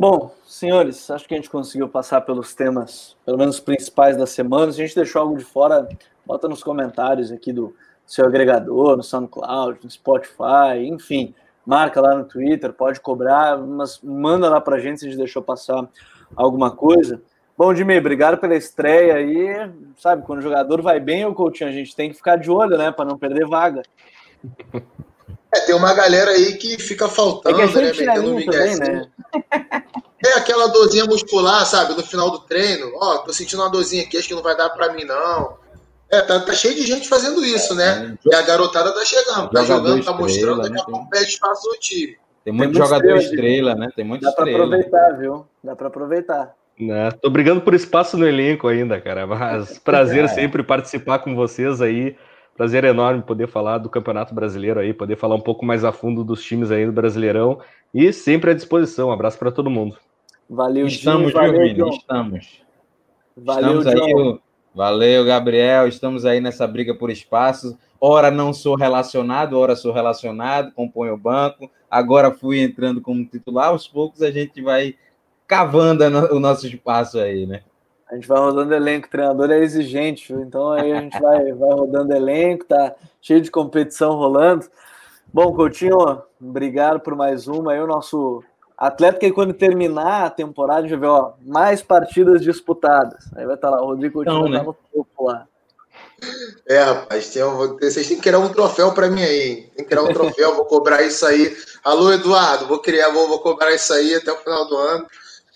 Bom, 0.00 0.34
senhores, 0.46 1.10
acho 1.10 1.28
que 1.28 1.34
a 1.34 1.36
gente 1.36 1.50
conseguiu 1.50 1.86
passar 1.86 2.22
pelos 2.22 2.54
temas, 2.54 3.18
pelo 3.22 3.36
menos 3.36 3.60
principais 3.60 4.16
da 4.16 4.26
semana. 4.26 4.72
Se 4.72 4.80
a 4.80 4.86
gente 4.86 4.96
deixou 4.96 5.20
algo 5.20 5.36
de 5.36 5.44
fora, 5.44 5.86
bota 6.24 6.48
nos 6.48 6.62
comentários 6.62 7.30
aqui 7.30 7.52
do 7.52 7.76
seu 8.06 8.24
agregador, 8.24 8.96
no 8.96 9.02
SoundCloud, 9.02 9.80
no 9.84 9.90
Spotify, 9.90 10.86
enfim, 10.86 11.34
marca 11.66 12.00
lá 12.00 12.14
no 12.14 12.24
Twitter, 12.24 12.72
pode 12.72 12.98
cobrar, 12.98 13.58
mas 13.58 14.00
manda 14.02 14.48
lá 14.48 14.58
pra 14.58 14.78
gente 14.78 15.00
se 15.00 15.04
a 15.04 15.10
gente 15.10 15.18
deixou 15.18 15.42
passar 15.42 15.86
alguma 16.34 16.70
coisa. 16.70 17.20
Bom, 17.54 17.74
Jimmy, 17.74 17.98
obrigado 17.98 18.38
pela 18.38 18.56
estreia 18.56 19.16
aí. 19.16 19.70
Sabe, 19.98 20.22
quando 20.22 20.38
o 20.38 20.42
jogador 20.42 20.80
vai 20.80 20.98
bem, 20.98 21.26
o 21.26 21.34
Coutinho, 21.34 21.68
a 21.68 21.72
gente 21.74 21.94
tem 21.94 22.08
que 22.08 22.16
ficar 22.16 22.36
de 22.36 22.50
olho, 22.50 22.78
né, 22.78 22.90
para 22.90 23.04
não 23.04 23.18
perder 23.18 23.46
vaga. 23.46 23.82
É, 25.52 25.60
tem 25.60 25.74
uma 25.74 25.92
galera 25.94 26.30
aí 26.30 26.54
que 26.56 26.78
fica 26.78 27.08
faltando, 27.08 27.60
é 27.60 27.66
que 27.66 27.74
né? 27.74 27.92
Metendo 27.92 28.36
um 28.36 28.44
também, 28.44 28.76
né? 28.76 29.06
É 30.24 30.38
aquela 30.38 30.68
dorzinha 30.68 31.06
muscular, 31.06 31.64
sabe? 31.64 31.94
No 31.94 32.02
final 32.02 32.30
do 32.30 32.40
treino. 32.40 32.92
Ó, 32.94 33.18
tô 33.18 33.32
sentindo 33.32 33.62
uma 33.62 33.70
dorzinha 33.70 34.02
aqui, 34.02 34.18
acho 34.18 34.28
que 34.28 34.34
não 34.34 34.42
vai 34.42 34.56
dar 34.56 34.70
pra 34.70 34.92
mim, 34.92 35.04
não. 35.04 35.58
É, 36.10 36.20
tá, 36.20 36.40
tá 36.40 36.52
cheio 36.52 36.74
de 36.74 36.82
gente 36.82 37.08
fazendo 37.08 37.44
isso, 37.44 37.74
né? 37.74 38.16
É, 38.26 38.28
e 38.28 38.34
a 38.34 38.42
garotada 38.42 38.92
tá 38.92 39.04
chegando, 39.04 39.48
tá 39.50 39.64
jogando, 39.64 40.04
tá 40.04 40.12
mostrando, 40.12 40.62
daqui 40.62 40.80
a 40.80 40.84
pouco 40.84 41.08
pede 41.08 41.26
espaço 41.26 41.68
no 41.68 41.78
time. 41.78 42.16
Tem 42.44 42.52
muito 42.52 42.72
tem 42.72 42.82
jogador 42.82 43.16
estrela, 43.16 43.74
né? 43.74 43.88
Tem 43.94 44.04
muito 44.04 44.22
Dá 44.22 44.30
estrela. 44.30 44.58
Dá 44.58 44.66
pra 44.66 44.76
aproveitar, 44.76 45.18
viu? 45.18 45.46
Dá 45.62 45.76
pra 45.76 45.86
aproveitar. 45.88 46.54
Né? 46.78 47.10
Tô 47.12 47.30
brigando 47.30 47.60
por 47.60 47.74
espaço 47.74 48.16
no 48.16 48.26
elenco 48.26 48.66
ainda, 48.66 49.00
cara. 49.00 49.26
Mas 49.26 49.78
prazer 49.78 50.24
é. 50.24 50.28
sempre 50.28 50.62
participar 50.62 51.20
com 51.20 51.34
vocês 51.34 51.80
aí. 51.80 52.16
Prazer 52.60 52.84
enorme 52.84 53.22
poder 53.22 53.48
falar 53.48 53.78
do 53.78 53.88
Campeonato 53.88 54.34
Brasileiro 54.34 54.80
aí, 54.80 54.92
poder 54.92 55.16
falar 55.16 55.34
um 55.34 55.40
pouco 55.40 55.64
mais 55.64 55.82
a 55.82 55.92
fundo 55.92 56.22
dos 56.22 56.44
times 56.44 56.70
aí 56.70 56.84
do 56.84 56.92
Brasileirão 56.92 57.58
e 57.94 58.12
sempre 58.12 58.50
à 58.50 58.54
disposição. 58.54 59.08
Um 59.08 59.12
abraço 59.12 59.38
para 59.38 59.50
todo 59.50 59.70
mundo. 59.70 59.96
Valeu, 60.46 60.86
Estamos, 60.86 61.32
Gil, 61.32 61.40
valeu, 61.40 61.62
Vini? 61.62 61.88
Estamos. 61.88 62.62
Valeu, 63.34 63.78
Estamos 63.78 63.86
aí, 63.86 64.38
Valeu, 64.74 65.24
Gabriel. 65.24 65.88
Estamos 65.88 66.26
aí 66.26 66.38
nessa 66.38 66.66
briga 66.66 66.94
por 66.94 67.08
espaços. 67.08 67.74
Ora 67.98 68.30
não 68.30 68.52
sou 68.52 68.76
relacionado, 68.76 69.58
ora 69.58 69.74
sou 69.74 69.90
relacionado, 69.90 70.70
componho 70.72 71.14
o 71.14 71.16
banco. 71.16 71.70
Agora 71.90 72.30
fui 72.30 72.60
entrando 72.60 73.00
como 73.00 73.24
titular. 73.24 73.68
Aos 73.68 73.88
poucos 73.88 74.20
a 74.20 74.30
gente 74.30 74.60
vai 74.60 74.96
cavando 75.46 76.04
o 76.30 76.38
nosso 76.38 76.66
espaço 76.66 77.18
aí, 77.18 77.46
né? 77.46 77.62
A 78.10 78.16
gente 78.16 78.26
vai 78.26 78.40
rodando 78.40 78.74
elenco, 78.74 79.06
o 79.06 79.10
treinador 79.10 79.50
é 79.52 79.58
exigente, 79.60 80.32
viu? 80.32 80.42
então 80.42 80.72
aí 80.72 80.92
a 80.92 81.00
gente 81.00 81.20
vai, 81.20 81.52
vai 81.54 81.70
rodando 81.70 82.12
elenco, 82.12 82.64
tá 82.64 82.94
cheio 83.22 83.40
de 83.40 83.50
competição 83.50 84.16
rolando. 84.16 84.66
Bom, 85.32 85.54
Coutinho, 85.54 86.20
obrigado 86.40 86.98
por 86.98 87.14
mais 87.14 87.46
uma. 87.46 87.72
Aí 87.72 87.80
o 87.80 87.86
nosso 87.86 88.42
atleta 88.76 89.20
que 89.20 89.30
quando 89.30 89.54
terminar 89.54 90.24
a 90.24 90.30
temporada, 90.30 90.88
já 90.88 90.96
vê, 90.96 91.06
ó, 91.06 91.34
mais 91.40 91.82
partidas 91.82 92.42
disputadas. 92.42 93.30
Aí 93.36 93.46
vai 93.46 93.54
estar 93.54 93.70
lá, 93.70 93.80
o 93.80 93.86
Rodrigo 93.86 94.14
Coutinho 94.14 94.48
então, 94.48 94.48
né? 94.48 94.62
no 94.62 94.74
topo 94.92 95.26
lá. 95.26 95.46
É, 96.66 96.82
rapaz, 96.82 97.30
tem, 97.30 97.42
vocês 97.42 98.08
têm 98.08 98.16
que 98.16 98.22
criar 98.22 98.40
um 98.40 98.48
troféu 98.48 98.92
para 98.92 99.08
mim 99.08 99.22
aí. 99.22 99.68
Tem 99.76 99.84
que 99.84 99.90
criar 99.90 100.02
um 100.02 100.12
troféu, 100.12 100.56
vou 100.56 100.64
cobrar 100.64 101.02
isso 101.02 101.24
aí. 101.24 101.56
Alô, 101.84 102.12
Eduardo, 102.12 102.66
vou 102.66 102.80
criar, 102.80 103.10
vou, 103.10 103.28
vou 103.28 103.38
cobrar 103.38 103.72
isso 103.72 103.92
aí 103.92 104.16
até 104.16 104.32
o 104.32 104.36
final 104.36 104.66
do 104.66 104.76
ano. 104.76 105.06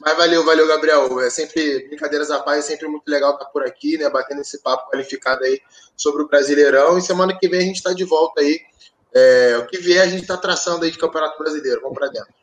Mas 0.04 0.16
valeu, 0.18 0.44
valeu, 0.44 0.68
Gabriel. 0.68 1.20
É 1.20 1.30
sempre, 1.30 1.88
brincadeiras 1.88 2.30
à 2.30 2.40
paz, 2.40 2.58
é 2.58 2.62
sempre 2.62 2.86
muito 2.88 3.08
legal 3.08 3.32
estar 3.32 3.46
por 3.46 3.64
aqui, 3.64 3.96
né? 3.96 4.10
Batendo 4.10 4.42
esse 4.42 4.62
papo 4.62 4.90
qualificado 4.90 5.42
aí 5.44 5.60
sobre 5.96 6.22
o 6.22 6.28
Brasileirão. 6.28 6.98
E 6.98 7.02
semana 7.02 7.36
que 7.36 7.48
vem 7.48 7.60
a 7.60 7.64
gente 7.64 7.76
está 7.76 7.94
de 7.94 8.04
volta 8.04 8.42
aí. 8.42 8.60
É, 9.14 9.56
o 9.58 9.66
que 9.66 9.78
vier 9.78 10.02
a 10.02 10.06
gente 10.06 10.22
está 10.22 10.36
traçando 10.36 10.84
aí 10.84 10.90
de 10.90 10.98
Campeonato 10.98 11.38
Brasileiro. 11.38 11.80
Vamos 11.80 11.96
para 11.96 12.08
dentro. 12.08 12.34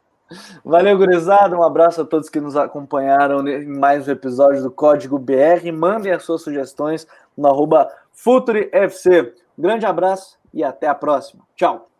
Valeu, 0.66 0.98
gurizada. 0.98 1.56
Um 1.56 1.62
abraço 1.62 2.02
a 2.02 2.06
todos 2.06 2.30
que 2.30 2.40
nos 2.40 2.56
acompanharam 2.56 3.48
em 3.48 3.68
mais 3.68 4.08
um 4.08 4.12
episódio 4.12 4.64
do 4.64 4.72
Código 4.72 5.20
BR. 5.20 5.72
Mandem 5.72 6.14
as 6.14 6.24
suas 6.24 6.42
sugestões 6.42 7.06
no 7.38 7.48
arroba 7.48 7.92
FutureFC. 8.14 9.36
Grande 9.58 9.86
abraço 9.86 10.38
e 10.52 10.64
até 10.64 10.88
a 10.88 10.96
próxima. 10.96 11.44
Tchau. 11.56 11.91